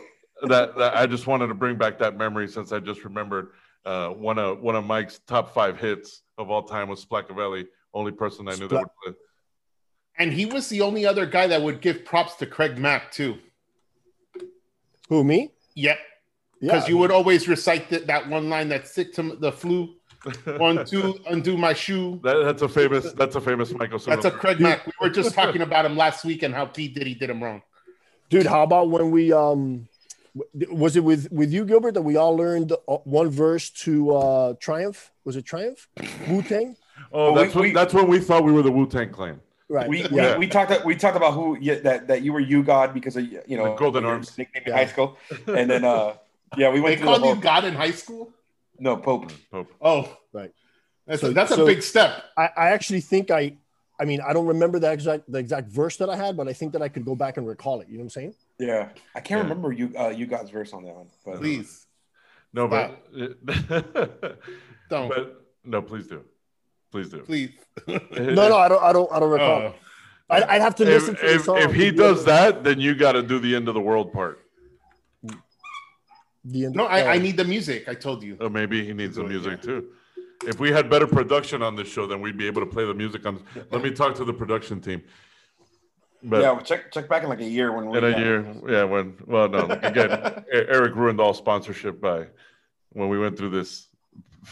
That, 0.47 0.77
that 0.77 0.95
I 0.95 1.05
just 1.05 1.27
wanted 1.27 1.47
to 1.47 1.53
bring 1.53 1.77
back 1.77 1.99
that 1.99 2.17
memory 2.17 2.47
since 2.47 2.71
I 2.71 2.79
just 2.79 3.03
remembered 3.03 3.49
uh, 3.85 4.09
one 4.09 4.37
of 4.37 4.61
one 4.61 4.75
of 4.75 4.85
Mike's 4.85 5.19
top 5.27 5.53
five 5.53 5.79
hits 5.79 6.21
of 6.37 6.49
all 6.49 6.63
time 6.63 6.89
was 6.89 7.03
Splacavelli. 7.03 7.65
Only 7.93 8.11
person 8.11 8.47
I 8.47 8.55
knew 8.55 8.67
that 8.67 8.79
would 8.79 8.87
play. 9.03 9.13
And 10.17 10.31
he 10.31 10.45
was 10.45 10.69
the 10.69 10.81
only 10.81 11.05
other 11.05 11.25
guy 11.25 11.47
that 11.47 11.61
would 11.61 11.81
give 11.81 12.05
props 12.05 12.35
to 12.35 12.45
Craig 12.45 12.77
Mack 12.77 13.11
too. 13.11 13.37
Who 15.09 15.23
me? 15.23 15.51
Yep. 15.75 15.97
Yeah. 16.61 16.73
Because 16.73 16.87
you 16.87 16.97
would 16.97 17.11
always 17.11 17.47
recite 17.47 17.89
that, 17.89 18.07
that 18.07 18.29
one 18.29 18.49
line 18.49 18.69
that 18.69 18.87
sick 18.87 19.13
to 19.13 19.35
the 19.35 19.51
flu. 19.51 19.95
One, 20.57 20.85
two, 20.85 21.17
undo 21.25 21.57
my 21.57 21.73
shoe. 21.73 22.19
That, 22.23 22.43
that's 22.43 22.61
a 22.61 22.69
famous. 22.69 23.11
That's 23.13 23.35
a 23.35 23.41
famous 23.41 23.73
Michael. 23.73 23.97
Suna 23.97 24.17
That's 24.17 24.27
a 24.27 24.29
Craig 24.29 24.59
Mack. 24.59 24.85
We 24.85 24.93
were 25.01 25.09
just 25.09 25.33
talking 25.33 25.63
about 25.63 25.83
him 25.83 25.97
last 25.97 26.23
week 26.23 26.43
and 26.43 26.53
how 26.53 26.65
P 26.65 26.87
Diddy 26.87 27.15
did 27.15 27.31
him 27.31 27.41
wrong. 27.41 27.63
dude. 28.29 28.45
How 28.45 28.61
about 28.61 28.91
when 28.91 29.09
we 29.09 29.33
um, 29.33 29.87
w- 29.87 29.89
was 30.71 30.95
it 30.95 31.03
with 31.03 31.31
with 31.31 31.51
you 31.51 31.65
Gilbert 31.65 31.93
that 31.95 32.01
we 32.01 32.15
all 32.15 32.35
learned 32.35 32.71
uh, 32.71 32.95
one 33.03 33.29
verse 33.29 33.69
to 33.85 34.15
uh 34.15 34.53
Triumph? 34.59 35.11
Was 35.25 35.35
it 35.35 35.45
Triumph? 35.45 35.87
Wu 36.29 36.41
Tang. 36.41 36.75
Oh, 37.11 37.33
Well, 37.33 37.35
that's 37.43 37.55
we- 37.55 37.61
when, 37.61 37.69
we- 37.69 37.73
that's 37.75 37.93
when 37.93 38.07
we 38.07 38.19
thought 38.19 38.43
we 38.43 38.51
were 38.51 38.61
the 38.61 38.71
Wu 38.71 38.87
Tang 38.87 39.09
Clan. 39.09 39.39
Right. 39.69 39.87
We, 39.87 40.03
yeah. 40.09 40.33
we, 40.33 40.39
we 40.39 40.47
talked 40.47 40.85
we 40.85 40.95
talked 40.95 41.15
about 41.15 41.33
who 41.33 41.57
yeah, 41.61 41.75
that 41.79 42.07
that 42.07 42.21
you 42.23 42.33
were 42.33 42.41
you 42.41 42.61
God 42.63 42.93
because 42.93 43.15
of 43.15 43.23
you 43.25 43.55
know 43.57 43.65
The 43.71 43.75
Golden 43.75 44.03
Arms. 44.05 44.37
nickname 44.37 44.63
in 44.65 44.73
high 44.73 44.85
school 44.85 45.17
and 45.47 45.69
then 45.69 45.85
uh 45.85 46.13
yeah 46.57 46.69
we 46.69 46.75
They 46.75 46.81
went 46.81 46.99
the 46.99 47.05
called 47.05 47.23
you 47.25 47.35
God 47.41 47.63
in 47.63 47.73
high 47.73 47.91
school? 47.91 48.31
no 48.79 48.97
Pope 48.97 49.31
Pope. 49.51 49.71
Oh, 49.81 50.17
Right. 50.33 50.51
That's, 51.07 51.21
So- 51.21 51.29
a, 51.29 51.33
that's 51.33 51.55
so- 51.55 51.63
a 51.63 51.65
big 51.65 51.81
step. 51.83 52.23
I, 52.37 52.49
I 52.57 52.69
actually 52.71 53.01
think 53.01 53.31
I, 53.31 53.57
I 54.01 54.05
mean, 54.05 54.19
I 54.19 54.33
don't 54.33 54.47
remember 54.47 54.79
the 54.79 54.91
exact 54.91 55.31
the 55.31 55.37
exact 55.37 55.69
verse 55.69 55.95
that 55.97 56.09
I 56.09 56.15
had, 56.15 56.35
but 56.35 56.47
I 56.47 56.53
think 56.53 56.73
that 56.73 56.81
I 56.81 56.89
could 56.89 57.05
go 57.05 57.15
back 57.15 57.37
and 57.37 57.47
recall 57.47 57.81
it. 57.81 57.87
You 57.87 57.93
know 57.97 57.99
what 57.99 58.05
I'm 58.05 58.09
saying? 58.09 58.33
yeah 58.57 58.89
I 59.15 59.19
can't 59.21 59.39
Yeah. 59.39 59.43
remember 59.43 59.71
you 59.71 59.91
uh 59.97 60.09
you 60.09 60.25
God's 60.25 60.49
verse 60.49 60.73
on 60.73 60.83
that 60.85 60.95
one 60.95 61.07
but 61.25 61.37
Please. 61.37 61.85
No, 62.53 62.67
but, 62.67 62.89
Don't. 64.89 65.07
but 65.09 65.41
no, 65.63 65.81
please 65.81 66.07
do, 66.07 66.23
please 66.91 67.09
do. 67.09 67.19
Please. 67.19 67.51
No, 67.87 68.49
no, 68.49 68.57
I 68.57 68.67
don't, 68.67 68.83
I 68.83 68.91
don't, 68.91 69.09
I 69.13 69.19
don't 69.21 69.29
recall. 69.31 69.61
Oh. 69.61 69.75
I'd, 70.29 70.43
I'd 70.43 70.61
have 70.61 70.75
to 70.75 70.83
If, 70.83 70.89
listen 70.89 71.15
to 71.15 71.21
the 71.21 71.35
if, 71.35 71.43
song. 71.43 71.57
if 71.59 71.73
he 71.73 71.91
does 71.91 72.25
that, 72.25 72.63
then 72.65 72.79
you 72.81 72.93
got 72.95 73.13
to 73.13 73.23
do 73.23 73.39
the 73.39 73.55
end 73.55 73.67
of 73.69 73.73
the 73.73 73.79
world 73.81 74.11
part. 74.11 74.39
The 76.43 76.67
No, 76.69 76.85
I, 76.87 77.13
I 77.13 77.17
need 77.19 77.37
the 77.37 77.45
music. 77.45 77.87
I 77.87 77.93
told 77.93 78.21
you. 78.23 78.35
Or 78.41 78.49
maybe 78.49 78.83
he 78.85 78.93
needs 78.93 79.15
some 79.15 79.25
Do 79.27 79.29
it, 79.29 79.33
music 79.33 79.59
yeah. 79.59 79.65
too. 79.69 79.87
If 80.45 80.59
we 80.59 80.71
had 80.71 80.89
better 80.89 81.07
production 81.07 81.61
on 81.61 81.75
this 81.75 81.87
show, 81.87 82.07
then 82.07 82.21
we'd 82.21 82.37
be 82.37 82.47
able 82.47 82.61
to 82.61 82.65
play 82.67 82.85
the 82.85 82.93
music 82.93 83.25
on. 83.25 83.43
Let 83.71 83.83
me 83.83 83.91
talk 83.91 84.15
to 84.15 84.25
the 84.25 84.33
production 84.33 84.81
team. 84.81 85.03
But 86.23 86.41
yeah, 86.41 86.51
well, 86.51 86.61
check 86.61 86.91
check 86.91 87.09
back 87.09 87.23
in 87.23 87.29
like 87.29 87.41
a 87.41 87.45
year 87.49 87.75
when 87.75 87.89
we 87.89 87.97
in 87.97 88.03
a 88.03 88.17
year, 88.17 88.53
yeah, 88.67 88.83
when 88.83 89.17
well, 89.25 89.49
no, 89.49 89.65
again, 89.81 90.43
Eric 90.51 90.95
ruined 90.95 91.19
all 91.19 91.33
sponsorship 91.33 91.99
by 91.99 92.27
when 92.91 93.09
we 93.09 93.17
went 93.17 93.37
through 93.37 93.49
this. 93.49 93.87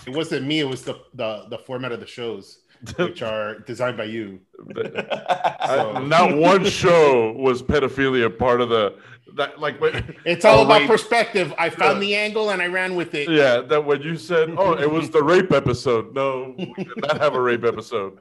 It 0.07 0.15
wasn't 0.15 0.47
me. 0.47 0.59
It 0.61 0.67
was 0.67 0.83
the 0.83 0.99
the, 1.13 1.45
the 1.49 1.59
format 1.59 1.91
of 1.91 1.99
the 1.99 2.07
shows, 2.07 2.61
which 2.97 3.21
are 3.21 3.59
designed 3.59 3.97
by 3.97 4.05
you. 4.05 4.39
I- 4.75 6.03
not 6.07 6.35
one 6.35 6.65
show 6.65 7.33
was 7.33 7.61
pedophilia 7.61 8.35
part 8.35 8.61
of 8.61 8.69
the 8.69 8.95
that 9.39 9.59
like 9.59 9.81
when, 9.81 10.15
It's 10.25 10.45
all 10.45 10.59
Oh, 10.59 10.65
about 10.65 10.81
wait. 10.81 10.87
perspective. 10.89 11.53
I 11.57 11.69
found 11.69 12.01
the 12.01 12.13
angle 12.15 12.51
and 12.51 12.61
I 12.61 12.67
ran 12.67 12.95
with 12.95 13.15
it. 13.15 13.27
yeah 13.29 13.61
that 13.61 13.83
when 13.85 14.01
you 14.03 14.15
said 14.15 14.53
oh 14.57 14.73
it 14.85 14.89
was 14.89 15.09
the 15.09 15.23
rape 15.23 15.51
episode 15.51 16.13
no 16.13 16.53
we 16.57 16.73
did 16.83 16.97
not 17.07 17.17
have 17.19 17.33
a 17.35 17.41
rape 17.41 17.63
episode 17.73 18.19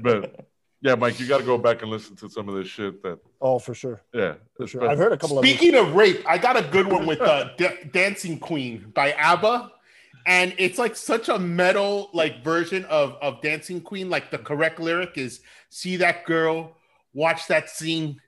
but 0.00 0.46
yeah 0.80 0.94
Mike 0.94 1.20
you 1.20 1.26
got 1.28 1.38
to 1.38 1.44
go 1.44 1.58
back 1.58 1.82
and 1.82 1.90
listen 1.90 2.16
to 2.16 2.28
some 2.28 2.48
of 2.48 2.54
this 2.56 2.68
shit 2.68 3.02
that 3.02 3.18
Oh, 3.40 3.58
for 3.58 3.74
sure. 3.74 4.02
yeah 4.12 4.34
For 4.56 4.66
sure. 4.66 4.88
I've 4.88 4.98
heard 4.98 5.12
a 5.12 5.16
couple 5.18 5.38
of 5.38 5.44
Speaking 5.44 5.74
of 5.76 5.94
rape, 5.94 6.22
I 6.28 6.38
got 6.38 6.56
a 6.56 6.62
good 6.62 6.86
one 6.90 7.06
with 7.06 7.20
uh, 7.20 7.50
D- 7.56 7.68
"Dancing 7.92 8.38
Queen" 8.38 8.90
by 8.94 9.12
ABBA, 9.12 9.70
and 10.26 10.54
it's 10.58 10.78
like 10.78 10.94
such 10.96 11.28
a 11.28 11.38
metal 11.38 12.10
like 12.12 12.42
version 12.44 12.84
of 12.86 13.14
of 13.20 13.40
"Dancing 13.42 13.80
Queen." 13.80 14.08
Like 14.10 14.30
the 14.30 14.38
correct 14.38 14.78
lyric 14.80 15.18
is 15.18 15.40
"See 15.70 15.96
that 15.98 16.24
girl, 16.24 16.76
watch 17.14 17.46
that 17.48 17.68
scene, 17.70 18.20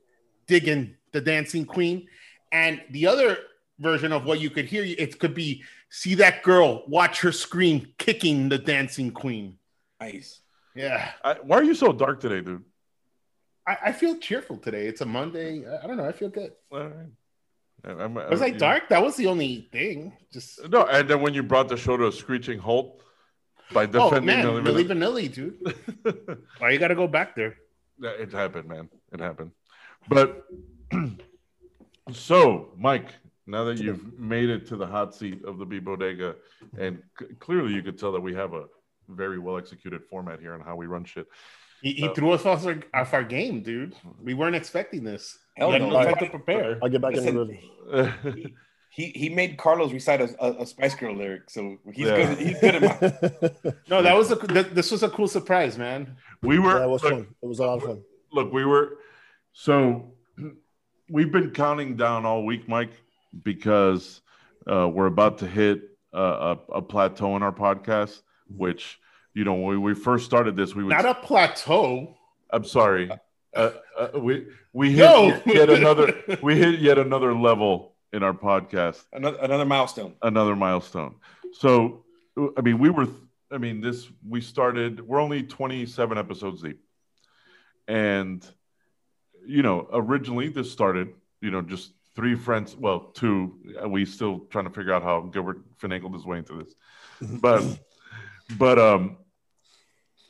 digging 0.47 0.97
the 1.15 1.23
dancing 1.23 1.65
queen," 1.65 2.07
and 2.53 2.83
the 2.91 3.07
other 3.07 3.39
version 3.79 4.13
of 4.13 4.27
what 4.27 4.39
you 4.41 4.51
could 4.51 4.67
hear 4.67 4.85
it 4.85 5.19
could 5.19 5.33
be 5.35 5.65
"See 5.89 6.15
that 6.17 6.43
girl, 6.43 6.85
watch 6.87 7.21
her 7.23 7.33
scream, 7.33 7.95
kicking 7.97 8.51
the 8.51 8.59
dancing 8.59 9.11
queen." 9.13 9.59
nice. 10.01 10.41
Yeah, 10.77 11.13
I, 11.25 11.35
why 11.43 11.57
are 11.59 11.63
you 11.65 11.75
so 11.75 11.93
dark 11.93 12.19
today 12.21 12.41
dude 12.43 12.65
I, 13.67 13.77
I 13.87 13.93
feel 13.93 14.19
cheerful 14.19 14.59
today. 14.59 14.87
It's 14.89 15.01
a 15.01 15.07
Monday. 15.07 15.65
I- 15.67 15.83
I 15.83 15.87
don't 15.87 15.97
know. 15.97 16.05
I 16.05 16.13
feel 16.13 16.29
good. 16.29 16.53
All 16.71 16.81
right. 16.81 17.09
I'm- 18.01 18.15
Was 18.15 18.43
I 18.43 18.47
you- 18.47 18.59
dark? 18.59 18.89
That 18.91 19.03
was 19.03 19.17
the 19.17 19.27
only 19.29 19.69
thing. 19.73 20.13
Just 20.33 20.69
no 20.69 20.85
and 20.85 21.09
then 21.09 21.21
when 21.23 21.33
you 21.33 21.43
brought 21.43 21.69
the 21.69 21.77
show 21.79 21.97
to 21.97 22.09
a 22.09 22.13
screeching 22.13 22.59
halt 22.59 23.01
by 23.73 23.85
Oh 23.85 24.11
defending 24.11 24.27
man, 24.27 24.45
Milli 24.45 24.63
Milli 24.67 24.85
Vanilli. 24.85 25.29
Vanilli, 25.31 25.35
dude. 25.37 26.49
Why 26.59 26.71
you 26.73 26.79
got 26.79 26.89
to 26.89 26.95
go 27.03 27.07
back 27.09 27.35
there? 27.37 27.57
Yeah, 28.01 28.11
it 28.25 28.33
happened, 28.33 28.69
man. 28.69 28.89
It 29.13 29.21
happened. 29.21 29.53
But 30.09 30.45
so, 32.13 32.69
Mike, 32.77 33.09
now 33.47 33.65
that 33.65 33.79
you've 33.79 34.19
made 34.19 34.49
it 34.51 34.67
to 34.69 34.77
the 34.77 34.87
hot 34.87 35.15
seat 35.15 35.45
of 35.45 35.59
the 35.59 35.65
B 35.65 35.79
Bodega, 35.79 36.37
and 36.79 37.03
c- 37.19 37.27
clearly 37.39 37.73
you 37.75 37.83
could 37.83 37.99
tell 37.99 38.13
that 38.13 38.21
we 38.21 38.35
have 38.35 38.55
a 38.55 38.65
very 39.09 39.39
well 39.39 39.57
executed 39.59 40.03
format 40.09 40.41
here 40.41 40.55
on 40.55 40.61
how 40.61 40.77
we 40.77 40.87
run 40.87 41.05
shit. 41.05 41.27
He, 41.83 41.93
he 41.93 42.09
Uh, 42.09 42.15
threw 42.15 42.33
us 42.33 42.47
off 42.47 42.65
our, 42.67 42.77
off 42.95 43.13
our 43.13 43.25
game, 43.25 43.63
dude. 43.63 43.95
We 44.23 44.33
weren't 44.35 44.57
expecting 44.57 45.05
this. 45.05 45.39
Hell 45.57 45.69
we 45.69 45.75
had 45.75 45.83
no. 45.83 45.91
no 45.91 46.05
time 46.05 46.15
to 46.17 46.31
prepare. 46.31 46.79
I'll 46.83 46.89
get 46.89 47.03
back 47.03 47.15
in 47.15 47.25
the 47.25 47.33
Listen, 47.45 47.63
rhythm. 47.91 48.55
he 48.91 49.09
he 49.15 49.29
made 49.29 49.59
Carlos 49.59 49.93
recite 49.93 50.21
a, 50.23 50.35
a, 50.43 50.63
a 50.63 50.67
Spice 50.67 50.95
Girl 50.95 51.15
lyric, 51.15 51.51
so 51.51 51.77
he's 51.93 52.07
Yeah. 52.07 52.17
good. 52.35 52.39
He's 52.39 52.59
good 52.61 52.75
at 52.77 52.83
my. 52.83 53.73
No, 53.91 54.03
that 54.03 54.17
was 54.17 54.31
a 54.31 54.37
th- 54.37 54.69
this 54.69 54.91
was 54.91 55.03
a 55.03 55.11
cool 55.11 55.29
surprise, 55.29 55.77
man. 55.77 56.17
we 56.43 56.59
were 56.59 56.79
yeah, 56.79 56.85
it 56.85 56.89
was 56.89 57.03
look, 57.03 57.13
fun. 57.13 57.27
It 57.43 57.47
was 57.47 57.59
a 57.59 57.67
lot 57.67 57.77
of 57.79 57.83
fun. 57.85 58.03
look, 58.33 58.53
we 58.53 58.65
were 58.65 58.99
so 59.53 60.14
we've 61.09 61.31
been 61.33 61.51
counting 61.51 61.97
down 61.97 62.25
all 62.27 62.45
week, 62.45 62.69
Mike, 62.69 62.93
because 63.43 64.21
uh, 64.71 64.89
we're 64.89 65.07
about 65.07 65.39
to 65.39 65.47
hit 65.47 65.83
a, 66.13 66.57
a 66.75 66.83
plateau 66.83 67.37
in 67.37 67.43
our 67.43 67.53
podcast, 67.53 68.23
which 68.49 69.01
you 69.35 69.45
know 69.45 69.55
when 69.55 69.83
we 69.83 69.95
first 69.95 70.25
started 70.25 70.57
this, 70.57 70.75
we 70.75 70.85
would 70.85 70.91
Not 70.91 71.07
a 71.07 71.15
plateau. 71.15 72.17
I'm 72.51 72.65
sorry. 72.65 73.11
Uh, 73.55 73.71
uh, 73.99 74.09
we 74.19 74.47
we 74.73 74.91
hit 74.93 74.99
Yo! 75.11 75.41
yet 75.47 75.71
another 75.71 76.13
we 76.43 76.57
hit 76.57 76.81
yet 76.81 76.99
another 76.99 77.35
level 77.35 77.95
in 78.13 78.23
our 78.23 78.33
podcast, 78.33 79.05
Another, 79.13 79.39
another 79.41 79.65
milestone. 79.65 80.15
another 80.23 80.55
milestone. 80.55 81.17
So 81.53 82.05
I 82.57 82.61
mean, 82.61 82.79
we 82.79 82.91
were 82.91 83.09
I 83.53 83.59
mean, 83.59 83.81
this 83.81 84.09
we 84.29 84.41
started. 84.41 85.01
We're 85.01 85.21
only 85.21 85.43
27 85.43 86.19
episodes 86.19 86.63
deep, 86.63 86.81
and 87.87 88.45
you 89.47 89.63
know, 89.63 89.89
originally 89.93 90.49
this 90.49 90.71
started. 90.71 91.09
You 91.41 91.51
know, 91.51 91.63
just 91.63 91.93
three 92.15 92.35
friends. 92.35 92.77
Well, 92.77 93.11
two. 93.15 93.55
We 93.87 94.05
still 94.05 94.41
trying 94.51 94.65
to 94.65 94.71
figure 94.71 94.93
out 94.93 95.03
how 95.03 95.21
Gilbert 95.23 95.61
finagled 95.79 96.15
his 96.15 96.25
way 96.25 96.39
into 96.39 96.65
this, 96.65 96.75
but 97.41 97.63
but 98.59 98.79
um, 98.79 99.19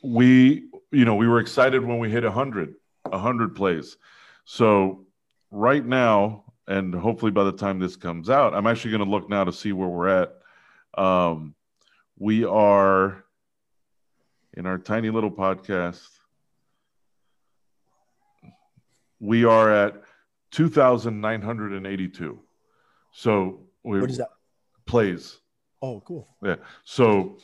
we 0.05 0.69
you 0.91 1.05
know 1.05 1.15
we 1.15 1.27
were 1.27 1.39
excited 1.39 1.83
when 1.83 1.99
we 1.99 2.09
hit 2.09 2.23
a 2.23 2.27
100 2.27 2.75
a 3.05 3.09
100 3.09 3.55
plays 3.55 3.97
so 4.45 5.05
right 5.51 5.85
now 5.85 6.43
and 6.67 6.93
hopefully 6.93 7.31
by 7.31 7.43
the 7.43 7.51
time 7.51 7.79
this 7.79 7.95
comes 7.95 8.29
out 8.29 8.53
i'm 8.53 8.67
actually 8.67 8.91
going 8.91 9.03
to 9.03 9.09
look 9.09 9.29
now 9.29 9.43
to 9.43 9.51
see 9.51 9.71
where 9.71 9.89
we're 9.89 10.07
at 10.07 10.33
um, 10.97 11.53
we 12.17 12.45
are 12.45 13.25
in 14.53 14.65
our 14.65 14.77
tiny 14.77 15.09
little 15.09 15.31
podcast 15.31 16.14
we 19.19 19.45
are 19.45 19.71
at 19.71 20.01
2982 20.51 22.39
so 23.11 23.59
we 23.83 24.01
What 24.01 24.09
is 24.09 24.17
that? 24.17 24.29
plays 24.85 25.39
Oh, 25.81 26.01
cool. 26.05 26.35
yeah 26.43 26.55
so 26.83 27.37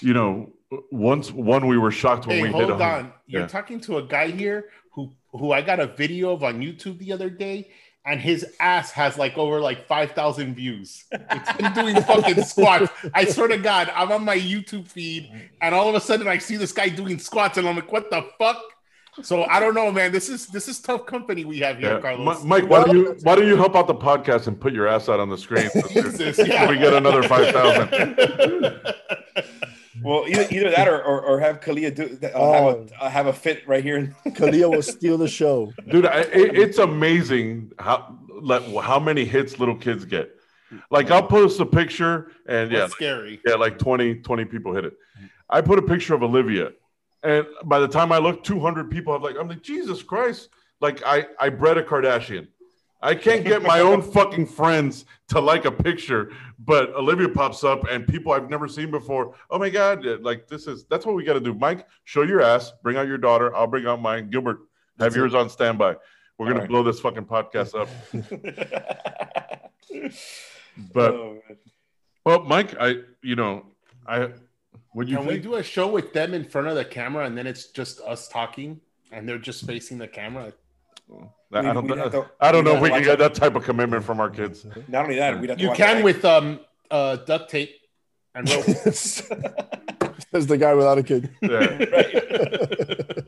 you 0.00 0.14
know 0.14 0.52
once 0.92 1.32
one 1.32 1.66
we 1.66 1.78
were 1.78 1.90
shocked 1.90 2.26
when 2.26 2.36
Hey, 2.36 2.42
we 2.42 2.48
hit 2.48 2.54
hold 2.56 2.70
100. 2.70 2.84
on. 3.06 3.12
You're 3.26 3.42
Yeah. 3.42 3.48
talking 3.48 3.80
to 3.80 3.98
a 3.98 4.02
guy 4.02 4.30
here 4.30 4.66
who 4.92 5.12
who 5.32 5.52
I 5.52 5.62
got 5.62 5.80
a 5.80 5.86
video 5.86 6.32
of 6.32 6.44
on 6.44 6.60
YouTube 6.60 6.98
the 6.98 7.12
other 7.12 7.30
day, 7.30 7.70
and 8.04 8.20
his 8.20 8.44
ass 8.60 8.90
has 8.92 9.16
like 9.18 9.36
over 9.38 9.60
like 9.60 9.86
five 9.86 10.12
thousand 10.12 10.54
views. 10.54 11.04
It's 11.10 11.52
been 11.54 11.72
doing 11.72 11.96
fucking 12.10 12.42
squats. 12.44 12.92
I 13.14 13.24
swear 13.24 13.48
to 13.48 13.56
God, 13.58 13.90
I'm 13.94 14.12
on 14.12 14.24
my 14.24 14.36
YouTube 14.38 14.86
feed, 14.88 15.30
and 15.62 15.74
all 15.74 15.88
of 15.88 15.94
a 15.94 16.00
sudden 16.00 16.28
I 16.28 16.36
see 16.38 16.56
this 16.56 16.72
guy 16.72 16.88
doing 16.90 17.18
squats, 17.18 17.56
and 17.58 17.66
I'm 17.68 17.76
like, 17.76 17.90
what 17.90 18.10
the 18.10 18.22
fuck? 18.38 18.60
So 19.22 19.44
I 19.44 19.60
don't 19.60 19.74
know, 19.74 19.90
man. 19.90 20.12
This 20.12 20.28
is 20.28 20.46
this 20.46 20.68
is 20.68 20.78
tough 20.80 21.06
company 21.06 21.44
we 21.44 21.58
have 21.58 21.78
here, 21.78 21.94
Yeah. 21.94 22.00
Carlos. 22.00 22.42
Mi- 22.42 22.48
Mike, 22.48 22.70
why 22.70 22.84
don't 22.84 22.96
you 22.96 23.16
why 23.22 23.34
don't 23.34 23.46
you 23.46 23.56
help 23.56 23.74
out 23.76 23.86
the 23.86 23.94
podcast 23.94 24.46
and 24.46 24.60
put 24.60 24.72
your 24.72 24.86
ass 24.88 25.08
out 25.08 25.20
on 25.20 25.28
the 25.28 25.38
screen? 25.38 25.68
Jesus, 25.90 26.36
so 26.36 26.44
yeah. 26.44 26.68
we 26.68 26.78
get 26.78 26.92
another 26.94 27.22
five 27.22 27.52
thousand. 27.52 28.80
Well, 30.00 30.26
either, 30.28 30.46
either 30.50 30.70
that 30.70 30.86
or, 30.86 31.02
or, 31.02 31.20
or 31.22 31.40
have 31.40 31.60
Kalia 31.60 31.92
do 31.92 32.16
uh, 32.22 32.30
Oh. 32.32 32.52
have, 32.52 32.64
a, 32.64 33.04
uh, 33.04 33.10
have 33.10 33.26
a 33.26 33.32
fit 33.32 33.66
right 33.66 33.82
here. 33.82 34.14
Kalia 34.28 34.70
will 34.70 34.80
steal 34.80 35.18
the 35.18 35.26
show. 35.26 35.72
Dude, 35.90 36.06
I, 36.06 36.20
it, 36.20 36.56
it's 36.56 36.78
amazing 36.78 37.72
how 37.80 38.16
like, 38.40 38.62
how 38.76 39.00
many 39.00 39.24
hits 39.24 39.58
little 39.58 39.74
kids 39.74 40.04
get. 40.04 40.30
Like 40.92 41.10
I'll 41.10 41.26
post 41.26 41.58
a 41.58 41.66
picture 41.66 42.30
and 42.46 42.70
yeah, 42.70 42.80
That's 42.80 42.92
scary. 42.92 43.40
yeah, 43.44 43.56
like 43.56 43.76
20, 43.78 44.16
20 44.16 44.44
people 44.44 44.72
hit 44.72 44.84
it. 44.84 44.92
I 45.50 45.62
put 45.62 45.80
a 45.80 45.82
picture 45.82 46.14
of 46.14 46.22
Olivia, 46.22 46.70
and 47.22 47.46
by 47.64 47.80
the 47.80 47.88
time 47.88 48.12
I 48.12 48.18
look, 48.18 48.44
200 48.44 48.90
people 48.90 49.12
have 49.12 49.22
like, 49.22 49.36
I'm 49.38 49.48
like, 49.48 49.62
Jesus 49.62 50.02
Christ. 50.02 50.50
Like 50.80 51.02
I, 51.04 51.26
I 51.40 51.48
bred 51.48 51.78
a 51.78 51.82
Kardashian. 51.82 52.48
I 53.00 53.14
can't 53.14 53.44
get 53.44 53.62
my 53.62 53.80
own 53.80 54.02
fucking 54.12 54.46
friends 54.46 55.04
to 55.28 55.40
like 55.40 55.64
a 55.64 55.72
picture, 55.72 56.32
but 56.58 56.90
Olivia 56.94 57.28
pops 57.28 57.62
up 57.62 57.86
and 57.88 58.06
people 58.06 58.32
I've 58.32 58.50
never 58.50 58.66
seen 58.66 58.90
before. 58.90 59.34
Oh 59.50 59.58
my 59.58 59.70
God. 59.70 60.04
Like 60.20 60.48
this 60.48 60.66
is, 60.66 60.84
that's 60.84 61.06
what 61.06 61.14
we 61.14 61.24
got 61.24 61.34
to 61.34 61.40
do. 61.40 61.54
Mike, 61.54 61.86
show 62.04 62.22
your 62.22 62.40
ass, 62.40 62.72
bring 62.82 62.96
out 62.96 63.06
your 63.06 63.18
daughter. 63.18 63.54
I'll 63.54 63.66
bring 63.66 63.86
out 63.86 64.00
mine. 64.00 64.30
Gilbert, 64.30 64.58
have 64.98 65.12
That's 65.12 65.16
yours 65.16 65.34
on 65.34 65.48
standby. 65.48 65.96
We're 66.38 66.46
going 66.46 66.58
All 66.58 66.62
to 66.62 66.68
blow 66.68 66.82
this 66.84 67.00
fucking 67.00 67.24
podcast 67.24 67.74
up. 67.74 67.88
But, 70.92 71.14
Oh, 71.14 71.38
well, 72.24 72.44
Mike, 72.44 72.76
I, 72.78 72.96
you 73.22 73.34
know, 73.34 73.66
I, 74.06 74.28
when 74.98 75.06
you 75.06 75.16
Can 75.16 75.26
we 75.26 75.38
do 75.38 75.54
a 75.54 75.62
show 75.62 75.86
with 75.86 76.12
them 76.12 76.34
in 76.34 76.42
front 76.42 76.66
of 76.66 76.74
the 76.74 76.84
camera, 76.84 77.24
and 77.24 77.38
then 77.38 77.46
it's 77.46 77.66
just 77.66 78.00
us 78.00 78.26
talking, 78.26 78.80
and 79.12 79.28
they're 79.28 79.38
just 79.38 79.64
facing 79.64 79.96
the 79.96 80.08
camera? 80.08 80.52
I 81.52 81.62
don't, 81.62 81.86
We'd 81.86 81.98
have 81.98 82.10
to- 82.10 82.26
I 82.40 82.50
don't 82.50 82.64
know 82.64 82.74
if 82.74 82.82
we'd 82.82 82.90
can 82.90 83.04
get 83.04 83.20
that 83.20 83.32
type 83.34 83.54
of 83.54 83.62
commitment 83.62 84.02
from 84.02 84.18
our 84.18 84.28
kids. 84.28 84.66
not 84.88 85.04
only 85.04 85.14
that, 85.14 85.40
we'd 85.40 85.50
have 85.50 85.60
You 85.60 85.68
watch 85.68 85.76
can 85.76 86.02
with 86.02 86.24
um 86.24 86.58
uh 86.90 87.14
duct 87.14 87.48
tape 87.48 87.76
and 88.34 88.50
rope. 88.50 88.64
Says 90.32 90.46
the 90.48 90.58
guy 90.58 90.74
without 90.74 90.98
a 90.98 91.04
kid. 91.04 91.30
Yeah, 91.42 91.78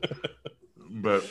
but 1.01 1.23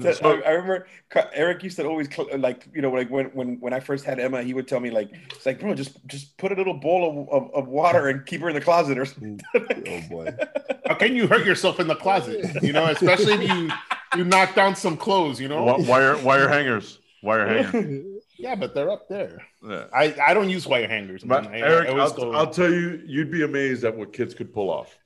That- 0.00 0.16
so- 0.20 0.40
I, 0.42 0.48
I 0.48 0.50
remember 0.52 0.86
Eric 1.32 1.62
used 1.62 1.76
to 1.76 1.86
always 1.86 2.08
cl- 2.14 2.28
like 2.38 2.68
you 2.74 2.82
know 2.82 2.90
like 2.90 3.10
when 3.10 3.26
when 3.26 3.60
when 3.60 3.72
I 3.72 3.80
first 3.80 4.04
had 4.04 4.18
Emma, 4.20 4.42
he 4.42 4.54
would 4.54 4.68
tell 4.68 4.80
me 4.80 4.90
like 4.90 5.10
it's 5.30 5.46
like 5.46 5.60
bro, 5.60 5.74
just 5.74 6.04
just 6.06 6.36
put 6.38 6.52
a 6.52 6.54
little 6.54 6.74
bowl 6.74 7.28
of, 7.30 7.42
of, 7.44 7.54
of 7.54 7.68
water 7.68 8.08
and 8.08 8.24
keep 8.26 8.40
her 8.40 8.48
in 8.48 8.54
the 8.54 8.60
closet 8.60 8.98
or 8.98 9.04
something. 9.04 9.40
Oh 9.86 10.00
boy. 10.08 10.28
How 10.86 10.94
can 10.94 11.16
you 11.16 11.26
hurt 11.26 11.46
yourself 11.46 11.80
in 11.80 11.86
the 11.88 11.94
closet? 11.96 12.62
You 12.62 12.72
know, 12.72 12.86
especially 12.86 13.34
if 13.34 13.50
you 13.50 13.70
you 14.16 14.24
knock 14.24 14.54
down 14.54 14.76
some 14.76 14.96
clothes. 14.96 15.40
You 15.40 15.48
know, 15.48 15.64
Wi- 15.66 15.88
wire 15.88 16.16
wire 16.18 16.48
hangers, 16.48 16.98
wire 17.22 17.46
hangers. 17.62 18.04
Yeah, 18.36 18.54
but 18.56 18.74
they're 18.74 18.90
up 18.90 19.08
there. 19.08 19.40
Yeah. 19.66 19.84
I, 19.94 20.14
I 20.20 20.34
don't 20.34 20.50
use 20.50 20.66
wire 20.66 20.88
hangers. 20.88 21.22
But 21.24 21.46
I, 21.46 21.58
Eric, 21.60 21.88
I 21.88 21.92
I'll, 21.92 22.10
go- 22.12 22.32
I'll 22.32 22.50
tell 22.50 22.70
you, 22.70 23.00
you'd 23.06 23.30
be 23.30 23.42
amazed 23.44 23.84
at 23.84 23.96
what 23.96 24.12
kids 24.12 24.34
could 24.34 24.52
pull 24.52 24.70
off. 24.70 24.98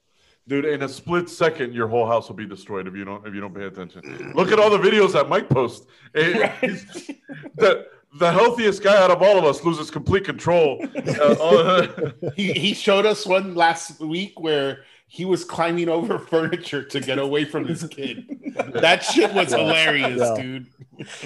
Dude, 0.49 0.65
in 0.65 0.83
a 0.83 0.89
split 0.89 1.29
second, 1.29 1.75
your 1.75 1.87
whole 1.89 2.07
house 2.07 2.29
will 2.29 2.35
be 2.37 2.47
destroyed 2.47 2.89
if 2.89 2.95
you 2.97 3.05
don't 3.05 3.27
if 3.27 3.35
you 3.35 3.41
don't 3.41 3.55
pay 3.55 3.65
attention. 3.65 4.33
Look 4.35 4.51
at 4.51 4.59
all 4.59 4.71
the 4.71 4.79
videos 4.79 5.13
that 5.13 5.29
Mike 5.29 5.49
posts. 5.49 5.87
It- 6.15 6.53
he's- 6.61 7.11
the 7.57 7.87
the 8.19 8.33
healthiest 8.33 8.83
guy 8.83 8.97
out 9.03 9.11
of 9.11 9.21
all 9.23 9.39
of 9.39 9.45
us 9.45 9.63
loses 9.63 9.91
complete 9.91 10.25
control. 10.25 10.83
Uh, 10.97 11.87
he, 12.35 12.53
he 12.55 12.73
showed 12.73 13.05
us 13.05 13.27
one 13.27 13.55
last 13.55 14.01
week 14.01 14.41
where 14.41 14.85
he 15.09 15.27
was 15.27 15.45
climbing 15.45 15.91
over 15.91 16.19
furniture 16.19 16.83
to 16.83 17.01
get 17.01 17.19
away 17.19 17.45
from 17.45 17.67
his 17.67 17.87
kid. 17.89 18.27
That 18.73 19.03
shit 19.05 19.33
was 19.35 19.53
hilarious, 19.53 20.19
Yeah. 20.21 20.43
dude. 20.43 20.67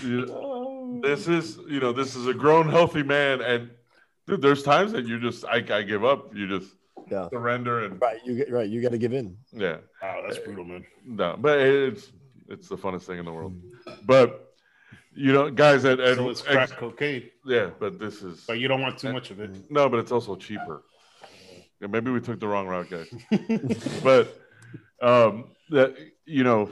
you- 0.02 1.00
this 1.04 1.28
is 1.28 1.58
you 1.68 1.78
know 1.80 1.92
this 1.92 2.16
is 2.16 2.26
a 2.26 2.34
grown 2.34 2.68
healthy 2.68 3.02
man, 3.04 3.40
and 3.40 3.70
dude, 4.26 4.42
there's 4.42 4.62
times 4.64 4.90
that 4.92 5.06
you 5.06 5.20
just 5.20 5.44
I, 5.44 5.64
I 5.70 5.82
give 5.82 6.04
up. 6.04 6.34
You 6.34 6.48
just 6.48 6.74
Yeah. 7.12 7.28
surrender 7.28 7.84
and 7.84 8.00
Right, 8.00 8.20
you 8.24 8.36
get 8.36 8.50
right. 8.50 8.68
You 8.68 8.80
got 8.80 8.92
to 8.92 8.98
give 8.98 9.12
in. 9.12 9.36
yeah. 9.52 9.76
Wow, 10.02 10.22
that's 10.24 10.38
brutal, 10.38 10.64
man. 10.64 10.84
No, 11.04 11.36
but 11.38 11.58
it's 11.58 12.10
it's 12.48 12.68
the 12.68 12.76
funnest 12.76 13.02
thing 13.02 13.18
in 13.18 13.24
the 13.24 13.32
world. 13.32 13.54
But 14.04 14.54
you 15.14 15.32
know, 15.32 15.50
guys, 15.50 15.84
at, 15.84 16.00
at 16.00 16.16
So 16.16 16.30
it's 16.30 16.42
crack 16.42 16.70
cocaine, 16.70 17.24
yeah, 17.44 17.70
but 17.78 17.98
this 17.98 18.22
is 18.22 18.44
but 18.46 18.58
you 18.58 18.66
don't 18.68 18.80
want 18.80 18.98
too 18.98 19.12
much 19.12 19.30
of 19.30 19.40
it. 19.40 19.50
no, 19.70 19.88
but 19.88 19.98
it's 20.00 20.12
also 20.12 20.36
cheaper. 20.36 20.84
Yeah, 21.80 21.88
maybe 21.88 22.10
we 22.10 22.20
took 22.20 22.40
the 22.40 22.48
wrong 22.48 22.66
route, 22.66 22.88
guys. 22.88 23.08
but 24.02 24.40
um, 25.02 25.50
that 25.70 25.96
you 26.24 26.44
know, 26.44 26.70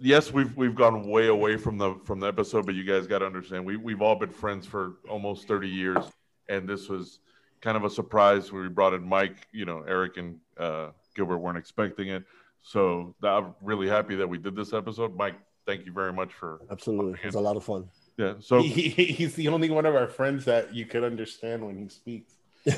yes, 0.00 0.32
we've 0.32 0.54
we've 0.56 0.74
gone 0.74 1.08
way 1.08 1.26
away 1.28 1.56
from 1.56 1.78
the 1.78 1.94
from 2.04 2.20
the 2.20 2.26
episode, 2.28 2.66
but 2.66 2.74
you 2.74 2.84
guys 2.84 3.06
got 3.06 3.20
to 3.20 3.26
understand, 3.26 3.64
we 3.64 3.76
we've 3.76 4.02
all 4.02 4.14
been 4.14 4.30
friends 4.30 4.66
for 4.66 4.98
almost 5.08 5.48
thirty 5.48 5.68
years, 5.68 6.04
and 6.48 6.68
this 6.68 6.88
was 6.88 7.20
kind 7.60 7.76
of 7.76 7.84
a 7.84 7.90
surprise 7.90 8.50
when 8.52 8.62
we 8.62 8.68
brought 8.68 8.94
in 8.94 9.02
Mike. 9.08 9.46
You 9.52 9.64
know, 9.64 9.84
Eric 9.86 10.16
and 10.16 10.38
uh, 10.58 10.88
Gilbert 11.14 11.38
weren't 11.38 11.58
expecting 11.58 12.08
it, 12.08 12.24
so 12.62 13.14
I'm 13.22 13.54
really 13.62 13.88
happy 13.88 14.14
that 14.16 14.28
we 14.28 14.38
did 14.38 14.54
this 14.56 14.72
episode. 14.72 15.16
Mike, 15.16 15.36
thank 15.66 15.84
you 15.86 15.92
very 15.92 16.12
much 16.12 16.32
for 16.32 16.60
Absolutely, 16.70 17.18
it's 17.22 17.36
a 17.36 17.40
lot 17.40 17.56
of 17.56 17.64
fun. 17.64 17.88
yeah. 18.16 18.34
So 18.40 18.60
He, 18.62 18.88
he- 18.88 19.04
he's 19.12 19.34
the 19.34 19.48
only 19.48 19.70
one 19.70 19.86
of 19.86 19.94
our 19.94 20.08
friends 20.08 20.44
that 20.46 20.74
you 20.74 20.86
could 20.86 21.04
understand 21.04 21.64
when 21.66 21.76
he 21.78 21.88
speaks. 21.88 22.34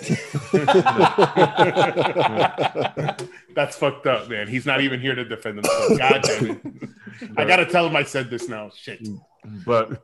That's 3.54 3.76
fucked 3.76 4.06
up, 4.06 4.28
man. 4.28 4.48
He's 4.48 4.66
not 4.66 4.80
even 4.80 5.00
here 5.00 5.14
to 5.14 5.24
defend 5.24 5.56
himself. 5.56 5.98
God 5.98 6.22
damn 6.22 6.50
it. 6.50 6.60
I 7.36 7.44
gotta 7.44 7.66
tell 7.66 7.86
him 7.86 7.96
I 7.96 8.02
said 8.04 8.30
this 8.30 8.48
now. 8.48 8.70
Shit. 8.74 9.06
but 9.66 10.02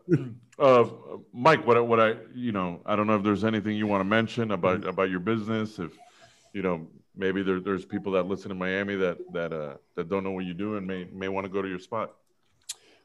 uh 0.59 0.85
mike 1.33 1.67
what 1.67 1.77
I, 1.77 1.81
what 1.81 2.01
i 2.01 2.15
you 2.35 2.53
know 2.53 2.81
i 2.85 2.97
don't 2.97 3.07
know 3.07 3.17
if 3.17 3.23
there's 3.23 3.45
anything 3.45 3.77
you 3.77 3.87
want 3.87 4.01
to 4.01 4.05
mention 4.05 4.51
about 4.51 4.85
about 4.85 5.11
your 5.11 5.21
business 5.21 5.79
if 5.79 5.93
you 6.53 6.63
know 6.63 6.87
maybe 7.17 7.43
there, 7.43 7.61
there's 7.61 7.85
people 7.85 8.13
that 8.13 8.25
listen 8.27 8.51
in 8.51 8.59
miami 8.59 8.97
that 8.97 9.19
that 9.33 9.53
uh 9.53 9.75
that 9.95 10.09
don't 10.09 10.25
know 10.25 10.31
what 10.33 10.45
you 10.45 10.55
do 10.55 10.77
and 10.77 10.87
may 10.87 11.05
may 11.13 11.29
want 11.29 11.45
to 11.45 11.49
go 11.49 11.63
to 11.63 11.69
your 11.69 11.79
spot 11.79 12.15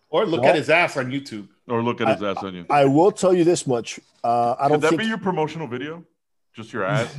Or 0.10 0.26
look 0.26 0.42
Well- 0.42 0.50
at 0.52 0.56
his 0.56 0.70
ass 0.70 0.98
on 0.98 1.12
YouTube. 1.12 1.48
or 1.68 1.82
look 1.84 2.02
at 2.02 2.08
his 2.08 2.24
ass 2.24 2.38
on 2.44 2.54
you 2.56 2.66
I 2.70 2.86
will 2.86 3.12
tell 3.12 3.34
you 3.34 3.44
this 3.44 3.66
much. 3.68 4.00
Uh, 4.24 4.56
I 4.60 4.64
could 4.68 4.70
don't 4.74 4.82
that 4.82 4.90
think 4.90 5.02
be 5.02 5.08
your 5.08 5.18
promotional 5.18 5.68
video 5.68 6.04
just 6.54 6.72
your 6.74 6.86
ass 6.86 7.10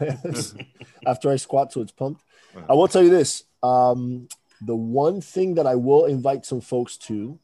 Yes. 0.00 0.54
after 1.06 1.30
I 1.30 1.36
squat 1.36 1.72
so 1.72 1.80
it's 1.82 1.92
pumped. 1.92 2.22
I 2.68 2.72
will 2.74 2.88
tell 2.88 3.02
you 3.02 3.10
this. 3.10 3.44
Um, 3.62 4.28
the 4.70 4.74
one 4.74 5.20
thing 5.20 5.54
that 5.56 5.66
I 5.66 5.76
will 5.76 6.06
invite 6.06 6.44
some 6.46 6.60
folks 6.60 6.96
to, 7.08 7.38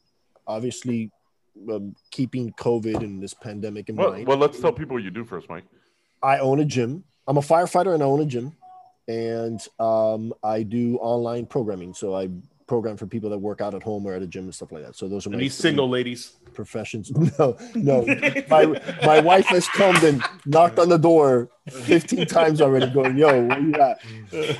obviously, 0.47 1.11
um, 1.71 1.95
keeping 2.11 2.51
COVID 2.53 2.97
and 2.97 3.21
this 3.21 3.33
pandemic 3.33 3.89
in 3.89 3.95
well, 3.95 4.11
mind. 4.11 4.27
well 4.27 4.37
let's 4.37 4.59
tell 4.59 4.73
people 4.73 4.95
what 4.95 5.03
you 5.03 5.11
do 5.11 5.23
first 5.23 5.49
mike 5.49 5.63
I 6.25 6.39
own 6.39 6.59
a 6.59 6.65
gym. 6.65 7.03
I'm 7.27 7.37
a 7.37 7.41
firefighter 7.41 7.93
and 7.93 8.01
I 8.01 8.05
own 8.07 8.19
a 8.19 8.25
gym, 8.25 8.55
and 9.07 9.61
um, 9.79 10.33
I 10.43 10.63
do 10.63 10.97
online 10.97 11.45
programming. 11.45 11.93
So 11.93 12.15
I 12.15 12.29
program 12.67 12.97
for 12.97 13.05
people 13.05 13.29
that 13.29 13.37
work 13.37 13.61
out 13.61 13.73
at 13.73 13.83
home 13.83 14.05
or 14.05 14.13
at 14.13 14.21
a 14.21 14.27
gym 14.27 14.45
and 14.45 14.55
stuff 14.55 14.71
like 14.71 14.83
that. 14.83 14.95
So 14.95 15.07
those 15.07 15.27
are 15.27 15.29
my 15.29 15.37
these 15.37 15.53
single 15.53 15.89
ladies. 15.89 16.33
professions. 16.53 17.11
No, 17.37 17.57
no. 17.75 18.05
my 18.49 18.65
my 19.03 19.19
wife 19.19 19.45
has 19.47 19.67
come 19.67 19.95
and 19.97 20.23
knocked 20.45 20.79
on 20.79 20.89
the 20.89 20.97
door 20.97 21.49
15 21.69 22.25
times 22.27 22.61
already, 22.61 22.89
going, 22.91 23.17
"Yo, 23.17 23.45
where 23.45 23.59
you 23.59 23.73
at?" 23.75 23.99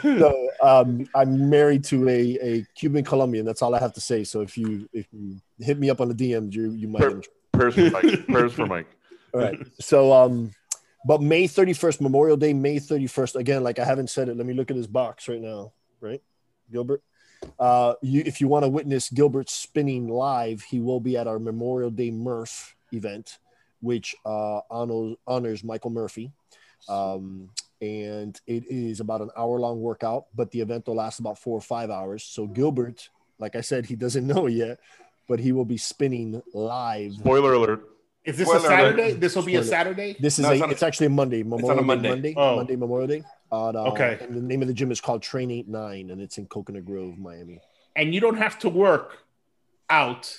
So 0.02 0.50
um, 0.62 1.08
I'm 1.16 1.50
married 1.50 1.84
to 1.86 2.10
a, 2.10 2.38
a 2.42 2.66
Cuban 2.76 3.04
Colombian. 3.04 3.46
That's 3.46 3.62
all 3.62 3.74
I 3.76 3.80
have 3.80 3.94
to 3.94 4.02
say. 4.02 4.24
So 4.24 4.42
if 4.42 4.58
you 4.58 4.90
if 4.94 5.08
you 5.12 5.40
hit 5.60 5.80
me 5.80 5.90
up 5.90 6.02
on 6.02 6.10
the 6.10 6.16
DMs, 6.16 6.54
you 6.54 6.72
you 6.72 6.88
might. 6.88 7.02
Per- 7.02 7.22
prayers 7.54 7.76
for 7.76 7.90
mike 7.90 8.28
prayers 8.28 8.54
for 8.54 8.66
mike 8.66 8.88
All 9.34 9.40
right. 9.40 9.58
So 9.80 10.12
um, 10.12 10.52
but 11.06 11.22
May 11.22 11.48
31st, 11.48 12.02
Memorial 12.02 12.36
Day, 12.36 12.52
May 12.54 12.78
31st. 12.78 13.36
Again, 13.36 13.64
like 13.64 13.80
I 13.80 13.86
haven't 13.86 14.10
said 14.10 14.28
it. 14.28 14.36
Let 14.38 14.46
me 14.46 14.54
look 14.54 14.72
at 14.72 14.76
this 14.76 14.88
box 14.88 15.28
right 15.28 15.40
now. 15.42 15.72
Right, 16.02 16.22
Gilbert. 16.72 17.02
Uh, 17.60 17.94
you 18.02 18.22
if 18.26 18.42
you 18.42 18.48
want 18.48 18.64
to 18.64 18.70
witness 18.70 19.10
Gilbert 19.10 19.50
spinning 19.50 20.08
live, 20.08 20.62
he 20.64 20.80
will 20.80 21.00
be 21.00 21.18
at 21.18 21.28
our 21.28 21.40
Memorial 21.40 21.90
Day 21.90 22.12
Murph 22.12 22.76
event, 22.92 23.38
which 23.82 24.16
uh, 24.26 24.62
honors 24.70 25.16
honors 25.28 25.64
Michael 25.64 25.92
Murphy. 25.92 26.32
Um, 26.88 27.50
and 27.82 28.40
it 28.48 28.64
is 28.70 29.00
about 29.00 29.22
an 29.22 29.30
hour 29.38 29.60
long 29.60 29.82
workout, 29.82 30.26
but 30.36 30.52
the 30.52 30.62
event 30.62 30.88
will 30.88 30.96
last 30.96 31.20
about 31.20 31.38
four 31.38 31.58
or 31.58 31.62
five 31.62 31.90
hours. 31.90 32.24
So 32.24 32.48
Gilbert, 32.48 33.10
like 33.40 33.56
I 33.56 33.62
said, 33.62 33.86
he 33.86 33.96
doesn't 33.96 34.26
know 34.34 34.48
yet, 34.48 34.80
but 35.28 35.40
he 35.40 35.52
will 35.52 35.66
be 35.66 35.78
spinning 35.78 36.42
live. 36.54 37.14
spoiler 37.14 37.54
alert 37.54 37.84
Is 38.24 38.38
this 38.38 38.48
Spoiler 38.48 38.66
a 38.66 38.68
Saturday? 38.70 39.10
alert. 39.12 39.22
This 39.22 39.36
will 39.36 39.44
be 39.44 39.56
a 39.56 39.64
Saturday? 39.64 40.16
This 40.20 40.40
is 40.40 40.44
No, 40.46 40.52
a, 40.52 40.54
it's 40.54 40.62
a- 40.64 40.70
it's 40.70 40.84
actually 40.84 41.08
a 41.08 41.10
Monday, 41.12 41.44
Memorial 41.44 41.72
on 41.72 41.78
a 41.78 41.82
Day, 41.82 41.86
Monday. 41.88 42.10
Monday, 42.10 42.34
Oh. 42.38 42.56
Monday, 42.56 42.76
Memorial 42.76 43.08
Day. 43.08 43.24
On, 43.52 43.76
uh, 43.76 43.84
Okay. 43.92 44.18
And 44.22 44.36
the 44.36 44.42
name 44.42 44.62
of 44.62 44.68
the 44.68 44.74
gym 44.74 44.92
is 44.92 45.00
called 45.00 45.22
Train 45.22 45.52
Eight 45.52 45.68
Nine, 45.68 46.10
and 46.10 46.22
it's 46.22 46.38
in 46.38 46.46
Coconut 46.48 46.86
Grove, 46.86 47.18
Miami. 47.18 47.60
And 47.96 48.14
you 48.14 48.20
don't 48.20 48.38
have 48.38 48.58
to 48.60 48.70
work 48.70 49.20
out, 49.90 50.36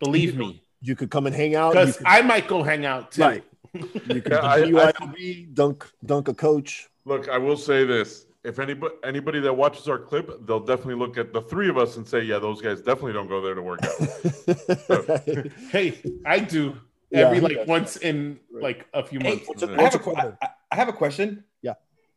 believe 0.00 0.36
me. 0.36 0.62
You 0.80 0.94
could 0.96 1.10
come 1.10 1.26
and 1.26 1.34
hang 1.34 1.54
out. 1.54 1.72
Because 1.72 1.96
could, 1.96 2.06
I 2.06 2.22
might 2.22 2.46
go 2.48 2.62
hang 2.62 2.84
out 2.86 3.12
too. 3.12 3.22
right. 3.22 3.44
You 3.74 4.22
could 4.22 4.32
Yeah, 4.32 4.38
I- 4.40 4.92
I- 4.98 5.46
dunk 5.52 5.86
dunk 6.04 6.28
a 6.28 6.34
coach. 6.34 6.88
Look, 7.04 7.28
I 7.28 7.38
will 7.38 7.56
say 7.56 7.84
this: 7.84 8.26
if 8.44 8.58
anybody 8.58 8.94
anybody 9.04 9.40
that 9.40 9.52
watches 9.52 9.88
our 9.88 9.98
clip, 9.98 10.46
they'll 10.46 10.60
definitely 10.60 10.94
look 10.96 11.16
at 11.18 11.32
the 11.32 11.42
three 11.42 11.68
of 11.68 11.76
us 11.78 11.96
and 11.96 12.06
say, 12.06 12.22
"Yeah, 12.22 12.38
those 12.38 12.60
guys 12.62 12.80
definitely 12.80 13.12
don't 13.12 13.28
go 13.28 13.40
there 13.40 13.54
to 13.54 13.62
work 13.62 13.80
out." 13.84 15.46
Hey, 15.70 15.98
I 16.26 16.38
do 16.40 16.76
every 17.12 17.36
he 17.36 17.40
like 17.40 17.56
does. 17.56 17.68
once 17.68 17.96
in 17.96 18.38
Right. 18.50 18.62
like 18.62 18.86
a 18.94 19.02
few 19.04 19.20
months. 19.20 19.46
What's 19.48 19.62
it- 19.62 19.70
I 19.70 19.72
have, 19.72 19.80
what's 19.82 19.94
a, 19.94 19.98
a 19.98 20.02
que- 20.02 20.12
quarter? 20.12 20.38
I, 20.42 20.48
I 20.72 20.76
have 20.76 20.88
a 20.88 20.92
question. 20.92 21.44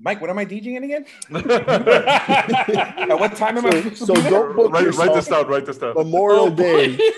Yeah. 0.02 0.04
Mike, 0.04 0.22
what 0.22 0.30
am 0.30 0.38
I 0.40 0.46
DJing 0.46 0.84
again? 0.84 1.06
At 3.10 3.20
what 3.20 3.36
time 3.36 3.58
am 3.58 3.66
I 3.68 3.72
So, 3.72 3.80
supposed 3.82 3.98
to 4.00 4.06
so 4.06 4.30
don't 4.30 4.56
book 4.56 4.72
write, 4.72 4.94
write 4.96 5.14
this 5.14 5.28
down. 5.28 5.48
Write 5.48 5.66
this 5.66 5.78
down. 5.78 5.94
Memorial 5.96 6.46
Oh, 6.46 6.50
Day. 6.50 6.98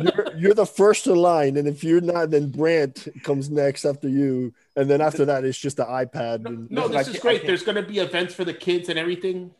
You're, 0.00 0.26
you're 0.36 0.54
the 0.54 0.66
first 0.66 1.06
in 1.06 1.14
line, 1.14 1.56
and 1.56 1.68
if 1.68 1.84
you're 1.84 2.00
not, 2.00 2.30
then 2.30 2.50
Brent 2.50 3.06
comes 3.22 3.48
next 3.48 3.84
after 3.84 4.08
you, 4.08 4.52
and 4.74 4.90
then 4.90 5.00
after 5.00 5.24
that, 5.26 5.44
it's 5.44 5.56
just 5.56 5.76
the 5.76 5.84
iPad. 5.84 6.44
And, 6.44 6.68
no, 6.70 6.82
Listen, 6.82 6.96
I 6.96 7.02
this 7.04 7.14
is 7.14 7.20
great. 7.20 7.46
There's 7.46 7.62
going 7.62 7.76
to 7.76 7.82
be 7.82 8.00
events 8.00 8.34
for 8.34 8.44
the 8.44 8.52
kids 8.52 8.88
and 8.88 8.98
everything. 8.98 9.52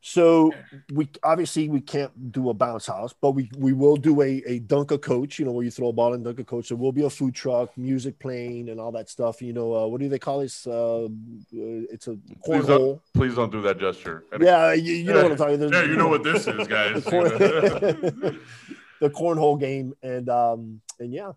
So 0.00 0.52
we 0.92 1.08
obviously 1.24 1.68
we 1.68 1.80
can't 1.80 2.32
do 2.32 2.50
a 2.50 2.54
bounce 2.54 2.86
house, 2.86 3.12
but 3.20 3.32
we 3.32 3.50
we 3.58 3.72
will 3.72 3.96
do 3.96 4.22
a 4.22 4.42
a 4.46 4.58
dunk 4.60 4.92
a 4.92 4.98
coach. 4.98 5.38
You 5.38 5.44
know 5.44 5.52
where 5.52 5.64
you 5.64 5.70
throw 5.70 5.88
a 5.88 5.92
ball 5.92 6.14
and 6.14 6.24
dunk 6.24 6.38
a 6.38 6.44
coach. 6.44 6.68
There 6.68 6.76
will 6.76 6.92
be 6.92 7.02
a 7.02 7.10
food 7.10 7.34
truck, 7.34 7.76
music 7.76 8.18
playing, 8.18 8.68
and 8.68 8.78
all 8.78 8.92
that 8.92 9.08
stuff. 9.08 9.42
You 9.42 9.52
know 9.52 9.74
uh, 9.74 9.86
what 9.86 10.00
do 10.00 10.08
they 10.08 10.18
call 10.18 10.40
this? 10.40 10.66
Uh, 10.66 11.04
uh, 11.04 11.08
it's 11.52 12.06
a 12.06 12.16
Please 12.44 12.66
don't, 12.66 13.00
please 13.12 13.34
don't 13.34 13.50
do 13.50 13.60
that 13.62 13.78
gesture. 13.78 14.24
Yeah, 14.40 14.72
you, 14.72 14.94
you 14.94 15.12
know 15.12 15.22
what 15.24 15.32
I'm 15.32 15.38
talking. 15.38 15.62
about. 15.62 15.72
Yeah, 15.72 15.90
you 15.90 15.96
know 15.96 16.08
what 16.08 16.22
this 16.22 16.46
is, 16.46 16.66
guys. 16.68 17.04
The 17.08 17.10
corn- 17.10 18.40
the 19.00 19.10
cornhole 19.10 19.58
game, 19.58 19.94
and 20.02 20.28
um 20.28 20.80
and 21.00 21.12
yeah, 21.12 21.32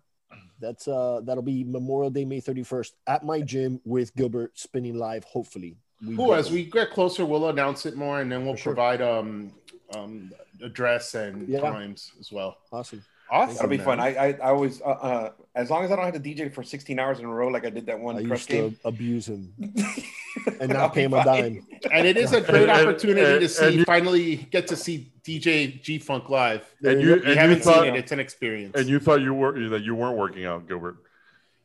that's 0.60 0.86
uh 0.86 1.20
that'll 1.24 1.42
be 1.42 1.64
Memorial 1.64 2.10
Day, 2.10 2.24
May 2.24 2.40
31st 2.40 2.92
at 3.06 3.24
my 3.24 3.40
gym 3.40 3.80
with 3.84 4.14
Gilbert 4.14 4.58
spinning 4.58 4.96
live. 4.96 5.24
Hopefully, 5.24 5.76
we 6.06 6.16
Cool. 6.16 6.28
will. 6.28 6.34
As 6.34 6.50
we 6.50 6.64
get 6.64 6.90
closer, 6.90 7.24
we'll 7.24 7.48
announce 7.48 7.86
it 7.86 7.96
more, 7.96 8.20
and 8.20 8.30
then 8.30 8.44
we'll 8.44 8.54
For 8.54 8.62
sure. 8.62 8.74
provide 8.74 9.02
um 9.02 9.52
um 9.94 10.32
address 10.62 11.14
and 11.14 11.48
Yeah. 11.48 11.60
times 11.60 12.12
as 12.20 12.30
well. 12.32 12.56
awesome. 12.72 13.04
Awesome. 13.30 13.54
That'll 13.54 13.70
be 13.70 13.76
man. 13.78 13.86
fun. 13.86 14.00
I, 14.00 14.08
I, 14.14 14.26
I 14.32 14.38
always, 14.50 14.82
uh, 14.82 14.84
uh, 14.84 15.30
as 15.54 15.70
long 15.70 15.84
as 15.84 15.90
I 15.90 15.96
don't 15.96 16.04
have 16.04 16.12
to 16.12 16.20
DJ 16.20 16.52
for 16.52 16.62
16 16.62 16.98
hours 16.98 17.18
in 17.18 17.24
a 17.24 17.28
row, 17.28 17.48
like 17.48 17.64
I 17.64 17.70
did 17.70 17.86
that 17.86 17.98
one 17.98 18.16
I 18.16 18.26
press 18.26 18.40
used 18.40 18.48
game. 18.50 18.72
to 18.82 18.88
abuse 18.88 19.26
him 19.26 19.54
and 20.60 20.70
I'll 20.72 20.78
not 20.80 20.94
pay 20.94 21.04
him 21.04 21.14
a 21.14 21.24
dime. 21.24 21.66
and 21.90 22.06
it 22.06 22.18
is 22.18 22.32
a 22.34 22.40
great 22.42 22.62
And- 22.68 22.70
and- 22.70 22.88
opportunity 22.88 23.20
and- 23.26 23.40
to 23.40 23.48
see 23.48 23.64
and 23.66 23.74
you- 23.76 23.84
finally 23.86 24.36
get 24.36 24.66
to 24.68 24.76
see 24.76 25.10
DJ 25.24 25.80
G 25.82 25.98
Funk 25.98 26.28
live. 26.28 26.62
There 26.82 26.92
and 26.92 27.00
you 27.00 27.08
you, 27.08 27.14
go. 27.14 27.20
If 27.20 27.22
you 27.24 27.30
and 27.30 27.34
you 27.36 27.40
haven't 27.40 27.62
thought, 27.62 27.84
seen 27.84 27.94
it, 27.94 27.98
it's 27.98 28.12
an 28.12 28.20
experience. 28.20 28.76
and 28.78 28.86
you 28.86 28.98
thought 29.00 29.22
you 29.22 29.32
were 29.32 29.58
that 29.70 29.82
you 29.82 29.94
weren't 29.94 30.18
working 30.18 30.44
out, 30.44 30.68
Gilbert. 30.68 30.96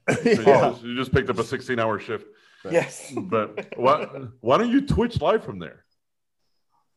So 0.13 0.21
you, 0.21 0.35
just, 0.45 0.83
you 0.83 0.95
just 0.95 1.11
picked 1.11 1.29
up 1.29 1.37
a 1.37 1.43
16 1.43 1.77
hour 1.79 1.99
shift. 1.99 2.27
Yes. 2.69 3.13
But 3.15 3.77
why, 3.77 4.05
why 4.41 4.57
don't 4.57 4.69
you 4.69 4.81
Twitch 4.81 5.21
live 5.21 5.43
from 5.43 5.59
there? 5.59 5.85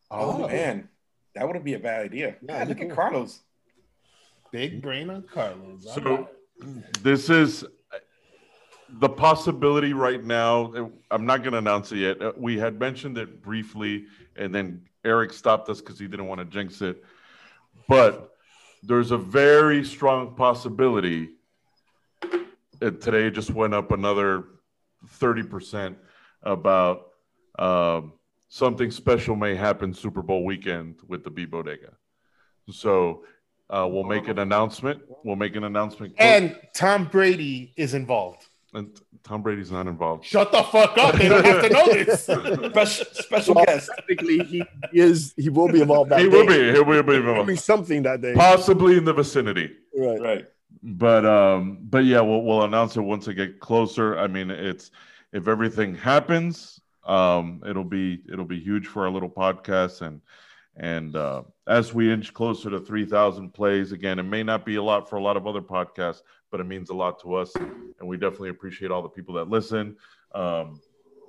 Oh, 0.09 0.47
man, 0.47 0.89
that 1.35 1.47
wouldn't 1.47 1.63
be 1.65 1.75
a 1.75 1.79
bad 1.79 2.05
idea. 2.05 2.35
Yeah, 2.41 2.59
Yeah, 2.59 2.63
look 2.65 2.79
you 2.79 2.89
at. 2.89 2.95
Carlos. 2.95 3.39
Big 4.51 4.81
brain 4.81 5.09
on 5.09 5.23
Carlos. 5.23 5.85
So 5.93 6.01
right. 6.01 7.03
this 7.03 7.29
is 7.29 7.63
the 8.99 9.07
possibility 9.09 9.93
right 9.93 10.23
now, 10.23 10.91
I'm 11.09 11.25
not 11.25 11.37
going 11.37 11.53
to 11.53 11.59
announce 11.59 11.91
it 11.91 11.97
yet. 11.99 12.21
Uh, 12.21 12.33
We 12.35 12.57
had 12.57 12.79
mentioned 12.79 13.17
it 13.17 13.41
briefly, 13.41 14.05
and 14.35 14.53
then 14.53 14.81
Eric 15.05 15.31
stopped 15.31 15.69
us 15.69 15.79
because 15.79 15.97
he 15.97 16.07
didn't 16.07 16.27
want 16.27 16.39
to 16.39 16.45
jinx 16.45 16.81
it. 16.81 17.03
But 17.87 18.31
there's 18.83 19.11
a 19.11 19.17
very 19.17 19.85
strong 19.85 20.35
possibility. 20.35 21.29
And 22.81 22.99
today 22.99 23.29
just 23.29 23.51
went 23.51 23.73
up 23.73 23.91
another 23.91 24.45
30% 25.07 25.95
about 26.43 27.07
um, 27.59 28.13
something 28.49 28.91
special 28.91 29.35
may 29.35 29.55
happen 29.55 29.93
Super 29.93 30.21
Bowl 30.21 30.45
weekend 30.45 30.95
with 31.07 31.23
the 31.23 31.29
B 31.29 31.45
Bodega. 31.45 31.93
So 32.71 33.23
uh, 33.69 33.87
we'll 33.89 34.03
make 34.03 34.27
an 34.27 34.39
announcement. 34.39 35.01
We'll 35.23 35.35
make 35.35 35.55
an 35.55 35.63
announcement. 35.63 36.13
And 36.17 36.57
Tom 36.73 37.05
Brady 37.05 37.73
is 37.77 37.93
involved. 37.93 38.45
And 38.73 38.97
Tom 39.23 39.41
Brady's 39.41 39.69
not 39.69 39.87
involved. 39.87 40.23
Shut 40.25 40.49
the 40.53 40.63
fuck 40.63 40.97
up. 40.97 41.15
They 41.15 41.27
don't 41.27 41.43
have 41.45 41.61
to 41.63 41.69
know 41.69 41.87
this. 41.87 42.23
Special, 42.71 43.05
special 43.13 43.55
Well, 43.55 43.65
guest. 43.65 43.89
technically, 43.97 44.39
he 44.45 44.63
is. 44.93 45.33
He 45.35 45.49
will 45.49 45.67
be 45.67 45.81
involved 45.81 46.09
that 46.11 46.21
He 46.21 46.29
day. 46.29 46.31
will 46.37 46.47
be. 46.47 46.71
He 46.71 46.79
will 46.79 47.03
be 47.03 47.15
involved. 47.15 47.37
He'll 47.39 47.45
be 47.45 47.55
something 47.57 48.03
that 48.03 48.21
day. 48.21 48.33
Possibly 48.33 48.97
in 48.97 49.03
the 49.03 49.11
vicinity. 49.13 49.71
Right. 49.93 50.21
Right. 50.21 50.45
But 50.83 51.25
um, 51.25 51.79
but 51.81 52.05
yeah, 52.05 52.21
we'll 52.21 52.43
we'll 52.43 52.63
announce 52.63 52.97
it 52.97 53.01
once 53.01 53.27
it 53.27 53.35
get 53.35 53.59
closer. 53.59 54.17
I 54.17 54.27
mean, 54.27 54.49
it's 54.49 54.91
if 55.31 55.47
everything 55.47 55.95
happens, 55.95 56.81
um, 57.05 57.61
it'll 57.67 57.83
be 57.83 58.21
it'll 58.31 58.45
be 58.45 58.59
huge 58.59 58.87
for 58.87 59.05
our 59.05 59.11
little 59.11 59.29
podcast 59.29 60.01
and 60.01 60.21
and 60.77 61.15
uh, 61.15 61.43
as 61.67 61.93
we 61.93 62.11
inch 62.11 62.33
closer 62.33 62.69
to 62.69 62.79
three 62.79 63.05
thousand 63.05 63.53
plays, 63.53 63.91
again, 63.91 64.19
it 64.19 64.23
may 64.23 64.41
not 64.41 64.65
be 64.65 64.75
a 64.75 64.83
lot 64.83 65.09
for 65.09 65.17
a 65.17 65.21
lot 65.21 65.37
of 65.37 65.45
other 65.45 65.61
podcasts, 65.61 66.21
but 66.49 66.59
it 66.59 66.63
means 66.63 66.89
a 66.89 66.93
lot 66.93 67.21
to 67.21 67.35
us, 67.35 67.53
and 67.55 68.07
we 68.07 68.17
definitely 68.17 68.49
appreciate 68.49 68.89
all 68.89 69.01
the 69.01 69.09
people 69.09 69.35
that 69.35 69.49
listen. 69.49 69.97
Um, 70.33 70.79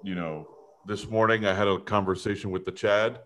you 0.04 0.14
know, 0.14 0.48
this 0.86 1.08
morning 1.08 1.44
I 1.44 1.54
had 1.54 1.66
a 1.66 1.78
conversation 1.78 2.50
with 2.50 2.64
the 2.64 2.72
Chad. 2.72 3.20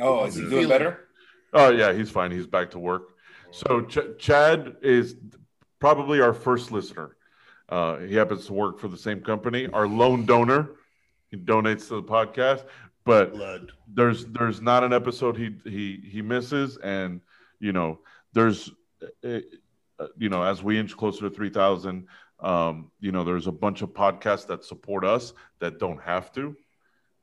Oh, 0.00 0.24
is 0.24 0.36
he 0.36 0.48
doing 0.48 0.68
better? 0.68 1.08
Oh 1.52 1.70
yeah, 1.70 1.92
he's 1.92 2.10
fine. 2.10 2.30
He's 2.30 2.46
back 2.46 2.70
to 2.72 2.78
work. 2.78 3.14
So 3.50 3.82
Ch- 3.82 4.18
Chad 4.18 4.76
is 4.82 5.16
probably 5.78 6.20
our 6.20 6.32
first 6.32 6.70
listener. 6.70 7.16
Uh, 7.68 7.98
he 7.98 8.14
happens 8.14 8.46
to 8.46 8.52
work 8.52 8.78
for 8.78 8.88
the 8.88 8.96
same 8.96 9.20
company. 9.20 9.66
Our 9.68 9.86
lone 9.86 10.24
donor. 10.24 10.70
He 11.30 11.36
donates 11.36 11.88
to 11.88 11.96
the 11.96 12.02
podcast, 12.02 12.64
but 13.04 13.32
Blood. 13.34 13.72
there's 13.86 14.24
there's 14.26 14.62
not 14.62 14.82
an 14.82 14.94
episode 14.94 15.36
he 15.36 15.54
he 15.64 16.00
he 16.10 16.22
misses, 16.22 16.78
and 16.78 17.20
you 17.60 17.72
know 17.72 17.98
there's 18.32 18.70
uh, 19.22 19.40
uh, 19.98 20.06
you 20.16 20.30
know 20.30 20.42
as 20.42 20.62
we 20.62 20.78
inch 20.78 20.96
closer 20.96 21.28
to 21.28 21.30
three 21.30 21.50
thousand, 21.50 22.06
um, 22.40 22.90
you 22.98 23.12
know 23.12 23.24
there's 23.24 23.46
a 23.46 23.52
bunch 23.52 23.82
of 23.82 23.90
podcasts 23.90 24.46
that 24.46 24.64
support 24.64 25.04
us 25.04 25.34
that 25.58 25.78
don't 25.78 26.00
have 26.00 26.32
to, 26.32 26.56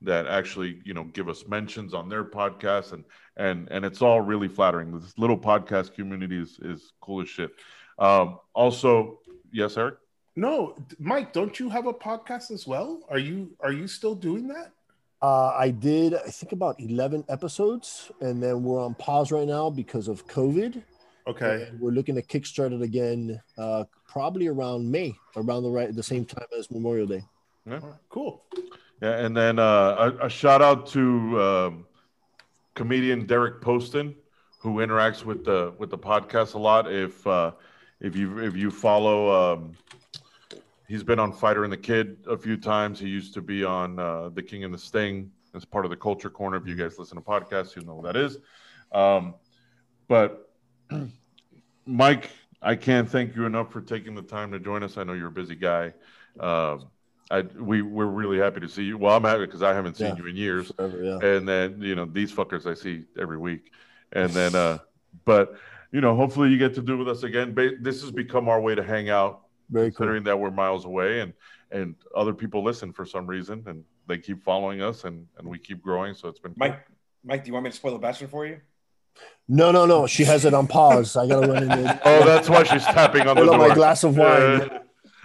that 0.06 0.28
actually 0.28 0.82
you 0.86 0.94
know 0.94 1.04
give 1.06 1.30
us 1.30 1.48
mentions 1.48 1.94
on 1.94 2.10
their 2.10 2.24
podcasts, 2.24 2.94
and 2.94 3.04
and 3.38 3.68
and 3.72 3.86
it's 3.86 4.02
all 4.02 4.22
really 4.22 4.48
flattering. 4.48 4.98
This 4.98 5.18
little 5.18 5.38
podcast 5.38 5.94
community 5.94 6.38
is 6.42 6.60
is 6.62 6.94
cool 7.02 7.22
as 7.22 7.30
shit. 7.30 7.52
Um, 8.00 8.40
also, 8.54 9.20
yes, 9.52 9.78
Eric. 9.78 9.96
No, 10.36 10.76
Mike, 11.00 11.32
don't 11.32 11.60
you 11.60 11.70
have 11.70 11.88
a 11.88 11.94
podcast 11.94 12.52
as 12.52 12.68
well? 12.68 13.02
Are 13.10 13.20
you 13.20 13.56
are 13.62 13.72
you 13.72 13.88
still 13.88 14.16
doing 14.16 14.48
that? 14.50 14.72
Uh, 15.22 15.56
I 15.58 15.72
did, 15.72 16.14
I 16.14 16.30
think, 16.30 16.52
about 16.52 16.80
11 16.80 17.24
episodes, 17.30 18.12
and 18.22 18.44
then 18.44 18.64
we're 18.64 18.84
on 18.84 18.94
pause 18.96 19.32
right 19.32 19.48
now 19.48 19.70
because 19.70 20.08
of 20.08 20.28
COVID. 20.28 20.84
Okay. 21.28 21.68
And 21.70 21.80
we're 21.80 21.92
looking 21.92 22.16
to 22.16 22.22
kickstart 22.22 22.74
it 22.74 22.82
again, 22.82 23.42
uh, 23.58 23.86
probably 24.08 24.48
around 24.48 24.92
May, 24.92 25.16
around 25.36 25.64
the 25.64 25.70
right, 25.70 25.96
the 25.96 26.04
same 26.04 26.26
time 26.26 26.46
as 26.58 26.70
Memorial 26.70 27.08
Day. 27.08 27.24
All 27.68 27.80
right, 27.80 27.84
cool. 28.10 28.44
Yeah, 29.02 29.18
and 29.26 29.36
then 29.36 29.60
uh, 29.60 30.14
a, 30.22 30.26
a 30.26 30.30
shout 30.30 30.62
out 30.62 30.88
to 30.88 31.42
um, 31.42 31.86
comedian 32.76 33.26
Derek 33.26 33.62
Poston, 33.62 34.16
who 34.60 34.76
interacts 34.76 35.26
with 35.26 35.44
the 35.44 35.74
with 35.78 35.90
the 35.90 35.98
podcast 35.98 36.54
a 36.54 36.58
lot. 36.58 36.92
If 36.92 37.26
uh, 37.28 37.52
if 38.00 38.16
you 38.16 38.40
if 38.40 38.56
you 38.56 38.72
follow, 38.72 39.54
um, 39.54 39.74
he's 40.88 41.04
been 41.04 41.20
on 41.20 41.34
Fighter 41.34 41.64
and 41.64 41.74
the 41.74 41.78
Kid 41.78 42.18
a 42.28 42.38
few 42.38 42.58
times. 42.58 43.00
He 43.00 43.08
used 43.08 43.34
to 43.34 43.42
be 43.42 43.64
on 43.64 44.00
uh, 44.00 44.30
The 44.30 44.42
King 44.44 44.64
and 44.64 44.74
the 44.74 44.78
Sting 44.78 45.32
as 45.54 45.66
part 45.66 45.86
of 45.86 45.92
the 45.92 45.98
Culture 45.98 46.30
Corner. 46.30 46.58
If 46.58 46.68
you 46.68 46.76
guys 46.76 46.98
listen 46.98 47.18
to 47.18 47.24
podcasts, 47.24 47.76
you 47.76 47.82
know 47.84 47.96
what 47.96 48.06
that 48.14 48.16
is. 48.16 48.38
Um, 48.92 49.36
but 50.08 50.52
Mike, 51.86 52.30
I 52.62 52.76
can't 52.76 53.10
thank 53.10 53.36
you 53.36 53.46
enough 53.46 53.72
for 53.72 53.82
taking 53.82 54.16
the 54.16 54.22
time 54.22 54.52
to 54.52 54.60
join 54.60 54.84
us. 54.84 54.98
I 54.98 55.04
know 55.04 55.14
you're 55.14 55.28
a 55.28 55.32
busy 55.32 55.56
guy. 55.56 55.94
Um, 56.40 56.88
I 57.32 57.42
we 57.42 57.82
we're 57.82 58.06
really 58.06 58.38
happy 58.38 58.60
to 58.60 58.70
see 58.70 58.84
you. 58.84 58.98
Well, 58.98 59.16
I'm 59.16 59.24
happy 59.24 59.46
because 59.46 59.64
I 59.64 59.74
haven't 59.74 59.98
seen 59.98 60.08
Yeah. 60.08 60.16
you 60.18 60.26
in 60.28 60.36
years, 60.36 60.72
Forever, 60.76 61.04
yeah. 61.04 61.28
and 61.28 61.48
then 61.48 61.82
you 61.82 61.96
know 61.96 62.06
these 62.06 62.32
fuckers 62.32 62.66
I 62.66 62.74
see 62.76 63.06
every 63.20 63.38
week, 63.38 63.72
and 64.12 64.30
then 64.32 64.54
uh, 64.54 64.78
but 65.26 65.56
you 65.92 66.02
know 66.02 66.16
hopefully 66.16 66.50
you 66.50 66.58
get 66.58 66.76
to 66.76 66.82
do 66.82 66.98
with 66.98 67.08
us 67.10 67.24
again. 67.24 67.56
This 67.82 68.02
has 68.02 68.12
become 68.12 68.48
our 68.48 68.62
way 68.62 68.76
to 68.76 68.84
hang 68.84 69.10
out, 69.10 69.42
Very 69.72 69.90
cool. 69.90 69.96
considering 69.98 70.24
that 70.26 70.40
we're 70.40 70.52
miles 70.52 70.86
away, 70.86 71.22
and 71.22 71.34
and 71.72 71.96
other 72.16 72.34
people 72.34 72.64
listen 72.64 72.94
for 72.94 73.06
some 73.08 73.26
reason, 73.26 73.64
and 73.66 73.84
they 74.08 74.20
keep 74.20 74.44
following 74.44 74.84
us, 74.84 75.04
and 75.04 75.26
and 75.40 75.48
we 75.48 75.58
keep 75.58 75.82
growing. 75.82 76.14
So 76.14 76.28
it's 76.28 76.40
been 76.40 76.52
cool. 76.52 76.60
Mike, 76.68 76.86
Mike, 77.24 77.44
do 77.44 77.48
you 77.48 77.54
want 77.54 77.64
me 77.64 77.72
to 77.72 77.76
spoil 77.76 77.94
the 77.94 77.98
bachelor 78.00 78.28
for 78.28 78.46
you? 78.46 78.60
No, 79.48 79.72
no, 79.72 79.86
no. 79.88 80.06
She 80.08 80.26
has 80.26 80.44
it 80.46 80.54
on 80.54 80.68
pause. 80.68 81.16
I 81.16 81.28
gotta 81.28 81.48
run 81.48 81.64
in 81.64 81.70
there. 81.70 82.02
Oh, 82.06 82.24
that's 82.26 82.50
why 82.50 82.64
she's 82.64 82.84
tapping 82.84 83.28
on 83.28 83.36
the 83.36 83.46
door. 83.46 83.58
my 83.58 83.74
glass 83.74 84.04
of 84.04 84.16
wine. 84.18 84.30
Uh, 84.62 84.80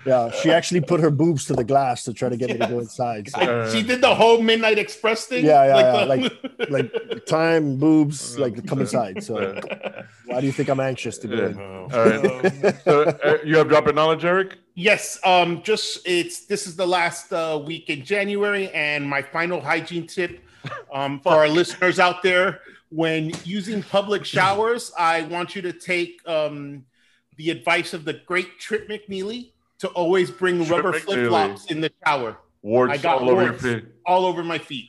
Yeah, 0.07 0.31
she 0.31 0.51
actually 0.51 0.81
put 0.81 1.01
her 1.01 1.11
boobs 1.11 1.45
to 1.47 1.53
the 1.53 1.65
glass 1.65 2.05
to 2.05 2.15
try 2.15 2.29
to 2.31 2.37
get 2.37 2.49
me 2.51 2.59
to 2.59 2.67
go 2.67 2.79
inside. 2.79 3.29
So, 3.29 3.39
Like, 3.41 3.71
she 3.71 3.83
did 3.83 4.01
the 4.01 4.15
whole 4.15 4.41
Midnight 4.41 4.79
Express 4.79 5.27
thing. 5.27 5.45
Yeah, 5.45 5.65
yeah, 5.67 5.79
yeah, 5.79 6.05
the- 6.05 6.71
like 6.71 7.27
time, 7.27 7.77
boobs, 7.77 8.39
like 8.39 8.67
come 8.67 8.81
inside. 8.81 9.23
So, 9.23 9.61
why 10.27 10.41
do 10.41 10.47
you 10.47 10.53
think 10.53 10.69
I'm 10.71 10.81
anxious 10.81 11.19
to 11.19 11.29
go 11.29 11.35
Yeah. 11.37 11.47
in? 11.49 11.61
All 11.61 11.89
right. 11.91 12.77
so, 12.85 13.03
uh, 13.03 13.39
you 13.45 13.57
have 13.59 13.69
drop 13.69 13.89
in 13.89 13.95
knowledge, 13.95 14.25
Eric? 14.25 14.57
Yes, 14.75 15.19
um, 15.25 15.63
just 15.63 16.01
it's 16.07 16.47
this 16.47 16.67
is 16.67 16.77
the 16.77 16.87
last 16.87 17.33
uh, 17.33 17.61
week 17.65 17.91
in 17.91 18.03
January, 18.05 18.71
and 18.71 19.07
my 19.07 19.21
final 19.21 19.61
hygiene 19.61 20.07
tip 20.07 20.41
um, 20.93 21.21
for 21.21 21.33
our 21.33 21.49
listeners 21.49 21.99
out 21.99 22.23
there: 22.23 22.61
when 22.89 23.33
using 23.45 23.83
public 23.83 24.25
showers, 24.25 24.93
I 24.99 25.23
want 25.23 25.55
you 25.55 25.61
to 25.63 25.73
take 25.75 26.27
um, 26.27 26.87
the 27.37 27.51
advice 27.51 27.93
of 27.93 28.07
the 28.07 28.15
great 28.15 28.59
Trip 28.59 28.89
McNeely 28.89 29.51
to 29.81 29.89
always 29.89 30.31
bring 30.31 30.65
Trip 30.65 30.71
rubber 30.85 30.99
flip 30.99 31.29
flops 31.29 31.67
in 31.67 31.81
the 31.81 31.91
shower, 32.05 32.37
Warts 32.63 32.93
I 32.93 32.97
got 32.99 33.21
all 33.23 33.31
over 33.31 33.43
your 33.43 33.51
warts. 33.53 33.63
feet. 33.65 33.85
all 34.07 34.25
over 34.27 34.43
my 34.45 34.59
feet. 34.59 34.87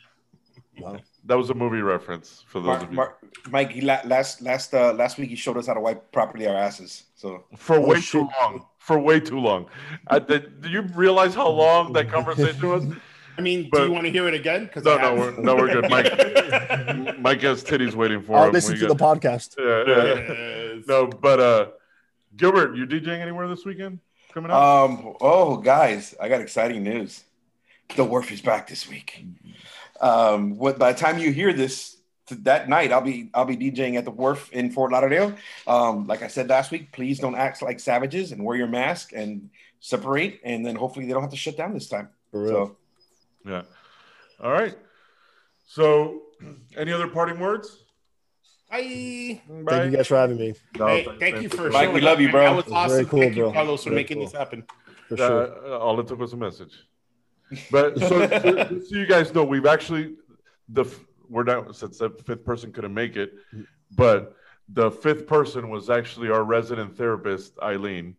That 1.26 1.38
was 1.38 1.50
a 1.52 1.54
movie 1.54 1.82
reference 1.82 2.44
for 2.48 2.60
those 2.60 2.68
Mark, 2.68 2.82
of 2.84 2.90
you. 2.90 2.96
Mark, 2.96 3.18
Mike, 3.52 3.74
la- 3.84 4.02
last 4.06 4.42
last 4.42 4.74
uh, 4.74 4.92
last 4.94 5.18
week 5.20 5.30
he 5.30 5.36
showed 5.36 5.56
us 5.58 5.68
how 5.68 5.74
to 5.76 5.80
wipe 5.80 6.12
properly 6.12 6.48
our 6.48 6.56
asses. 6.56 7.04
So 7.16 7.46
for 7.56 7.76
Oh, 7.76 7.82
way 7.88 8.02
shit. 8.02 8.12
too 8.12 8.30
long. 8.42 8.66
For 8.80 8.98
way 9.00 9.20
too 9.20 9.40
long. 9.40 9.68
I, 10.08 10.18
did, 10.18 10.62
do 10.62 10.70
you 10.70 10.82
realize 10.82 11.36
how 11.36 11.48
long 11.50 11.94
that 11.94 12.10
conversation 12.10 12.68
was? 12.68 12.86
I 13.38 13.42
mean, 13.42 13.70
But- 13.72 13.78
do 13.82 13.86
you 13.86 13.92
want 13.94 14.06
to 14.06 14.12
hear 14.12 14.28
it 14.28 14.34
again? 14.34 14.66
Because 14.66 14.84
No, 14.84 14.98
no, 14.98 15.16
we're, 15.16 15.32
no, 15.40 15.56
we're 15.56 15.72
good. 15.72 15.90
Mike, 15.90 16.12
Mike 17.20 17.42
has 17.44 17.64
titties 17.64 17.94
waiting 17.94 18.22
for 18.24 18.36
I'll 18.38 18.48
him. 18.48 18.54
listen 18.54 18.74
We 18.74 18.80
to 18.82 18.88
the 18.88 18.96
podcast. 18.96 19.56
Yeah, 19.58 20.74
yeah. 20.76 20.82
No, 20.88 21.08
but 21.08 21.40
uh, 21.40 21.68
Gilbert, 22.36 22.76
you 22.76 22.86
DJing 22.88 23.20
anywhere 23.20 23.48
this 23.48 23.64
weekend 23.64 24.00
coming 24.32 24.52
up? 24.52 24.62
Um. 24.62 25.16
Oh, 25.22 25.58
guys, 25.58 26.16
I 26.20 26.30
got 26.30 26.42
exciting 26.42 26.84
news. 26.84 27.24
The 27.96 28.06
Wharf 28.06 28.32
is 28.32 28.42
back 28.42 28.68
this 28.68 28.88
week. 28.88 29.26
Um. 30.00 30.58
What 30.58 30.80
by 30.80 30.94
the 30.94 31.00
time 31.00 31.20
you 31.20 31.32
hear 31.32 31.54
this 31.54 31.98
t- 32.28 32.36
that 32.42 32.70
night, 32.70 32.92
I'll 32.92 33.02
be 33.02 33.30
I'll 33.34 33.46
be 33.46 33.58
DJing 33.58 33.98
at 33.98 34.06
the 34.06 34.12
Wharf 34.12 34.52
in 34.52 34.72
Fort 34.72 34.92
Lauderdale. 34.92 35.36
Um. 35.68 36.08
Like 36.08 36.22
I 36.22 36.28
said 36.28 36.50
last 36.50 36.72
week, 36.72 36.92
please 36.92 37.20
don't 37.20 37.36
act 37.36 37.62
like 37.62 37.80
savages 37.80 38.32
and 38.32 38.44
wear 38.44 38.58
your 38.58 38.68
mask 38.68 39.12
and 39.14 39.50
separate, 39.80 40.40
and 40.44 40.66
then 40.66 40.76
hopefully 40.76 41.06
they 41.06 41.14
don't 41.14 41.22
have 41.22 41.32
to 41.32 41.38
shut 41.38 41.58
down 41.58 41.74
this 41.74 41.88
time. 41.88 42.10
For 42.32 42.44
real. 42.44 42.52
So 42.52 42.78
yeah. 43.46 43.64
All 44.42 44.52
right. 44.52 44.78
So, 45.68 46.24
any 46.78 46.92
other 46.92 47.08
parting 47.08 47.40
words? 47.40 47.84
I 48.72 49.42
Thank 49.68 49.92
you 49.92 49.98
guys 49.98 50.08
for 50.08 50.16
having 50.16 50.38
me. 50.38 50.54
No, 50.78 50.88
hey, 50.88 51.08
thank 51.20 51.42
you 51.42 51.50
for 51.50 51.70
Mike, 51.70 51.84
showing 51.84 51.94
we 51.96 52.02
love 52.02 52.14
up, 52.14 52.20
you, 52.20 52.28
man. 52.28 52.32
bro. 52.32 52.44
That 52.44 52.56
was 52.56 52.74
awesome. 52.74 52.90
Very 52.90 53.02
awesome. 53.02 53.10
cool, 53.10 53.20
thank 53.20 53.36
you, 53.36 53.44
bro. 53.44 53.52
Carlos, 53.54 53.84
for 53.84 53.90
Very 53.90 54.02
making 54.02 54.18
cool. 54.18 54.26
this 54.28 54.34
happen. 54.34 54.64
For 55.10 55.18
sure. 55.18 55.68
Uh, 55.74 55.78
all 55.78 56.00
it 56.00 56.08
took 56.08 56.20
was 56.20 56.34
a 56.34 56.38
message. 56.38 56.74
But 57.70 58.00
so, 58.00 58.08
so, 58.30 58.80
so 58.80 58.96
you 58.96 59.06
guys 59.06 59.34
know, 59.34 59.44
we've 59.44 59.66
actually 59.66 60.16
the 60.70 60.86
we're 61.28 61.44
not 61.44 61.76
since 61.76 61.98
the 61.98 62.10
fifth 62.26 62.46
person 62.46 62.72
couldn't 62.72 62.94
make 62.94 63.18
it, 63.18 63.34
but 63.98 64.38
the 64.70 64.90
fifth 64.90 65.28
person 65.28 65.70
was 65.70 65.90
actually 65.90 66.30
our 66.30 66.46
resident 66.46 66.96
therapist, 66.96 67.60
Eileen, 67.62 68.16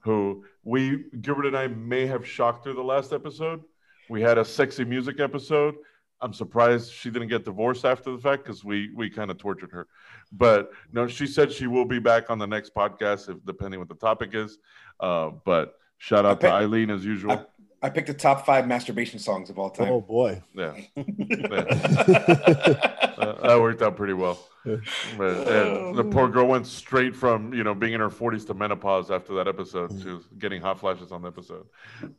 who 0.00 0.44
we 0.64 1.04
Gilbert 1.20 1.44
and 1.44 1.56
I 1.58 1.66
may 1.66 2.06
have 2.06 2.26
shocked 2.26 2.64
her 2.64 2.72
the 2.72 2.82
last 2.82 3.12
episode. 3.12 3.62
We 4.08 4.22
had 4.22 4.38
a 4.38 4.44
sexy 4.46 4.84
music 4.84 5.20
episode. 5.20 5.74
I'm 6.20 6.32
surprised 6.32 6.92
she 6.92 7.10
didn't 7.10 7.28
get 7.28 7.44
divorced 7.44 7.84
after 7.84 8.10
the 8.10 8.18
fact 8.18 8.44
because 8.44 8.64
we 8.64 8.90
we 8.94 9.08
kind 9.08 9.30
of 9.30 9.38
tortured 9.38 9.70
her. 9.72 9.86
But 10.32 10.70
no, 10.92 11.06
she 11.06 11.26
said 11.26 11.52
she 11.52 11.66
will 11.66 11.84
be 11.84 11.98
back 11.98 12.30
on 12.30 12.38
the 12.38 12.46
next 12.46 12.74
podcast 12.74 13.28
if 13.28 13.44
depending 13.44 13.80
what 13.80 13.88
the 13.88 13.94
topic 13.94 14.30
is. 14.34 14.58
Uh, 15.00 15.30
but 15.44 15.78
Shout 15.98 16.24
out 16.24 16.40
to 16.40 16.50
Eileen 16.50 16.90
as 16.90 17.04
usual. 17.04 17.44
I 17.82 17.90
picked 17.90 18.08
the 18.08 18.14
top 18.14 18.46
five 18.46 18.66
masturbation 18.66 19.18
songs 19.18 19.50
of 19.50 19.58
all 19.58 19.70
time. 19.70 19.88
Oh 19.88 20.00
boy. 20.00 20.42
yeah. 20.54 20.74
Uh, 23.18 23.48
that 23.48 23.60
worked 23.60 23.82
out 23.82 23.96
pretty 23.96 24.12
well. 24.12 24.38
But, 25.16 25.48
uh, 25.48 25.92
the 25.92 26.04
poor 26.04 26.28
girl 26.28 26.46
went 26.46 26.66
straight 26.68 27.16
from 27.16 27.52
you 27.52 27.64
know 27.64 27.74
being 27.74 27.94
in 27.94 28.00
her 28.00 28.10
40s 28.10 28.46
to 28.46 28.54
menopause 28.54 29.10
after 29.10 29.34
that 29.34 29.48
episode. 29.48 29.90
She 30.00 30.08
was 30.08 30.28
getting 30.38 30.62
hot 30.62 30.78
flashes 30.78 31.10
on 31.10 31.22
the 31.22 31.28
episode. 31.28 31.66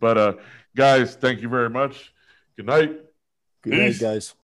But 0.02 0.18
uh, 0.18 0.34
guys, 0.76 1.16
thank 1.16 1.42
you 1.42 1.48
very 1.48 1.70
much. 1.70 2.14
Good 2.58 2.66
night. 2.66 2.98
Good 3.64 3.76
night, 3.76 4.00
guys. 4.00 4.36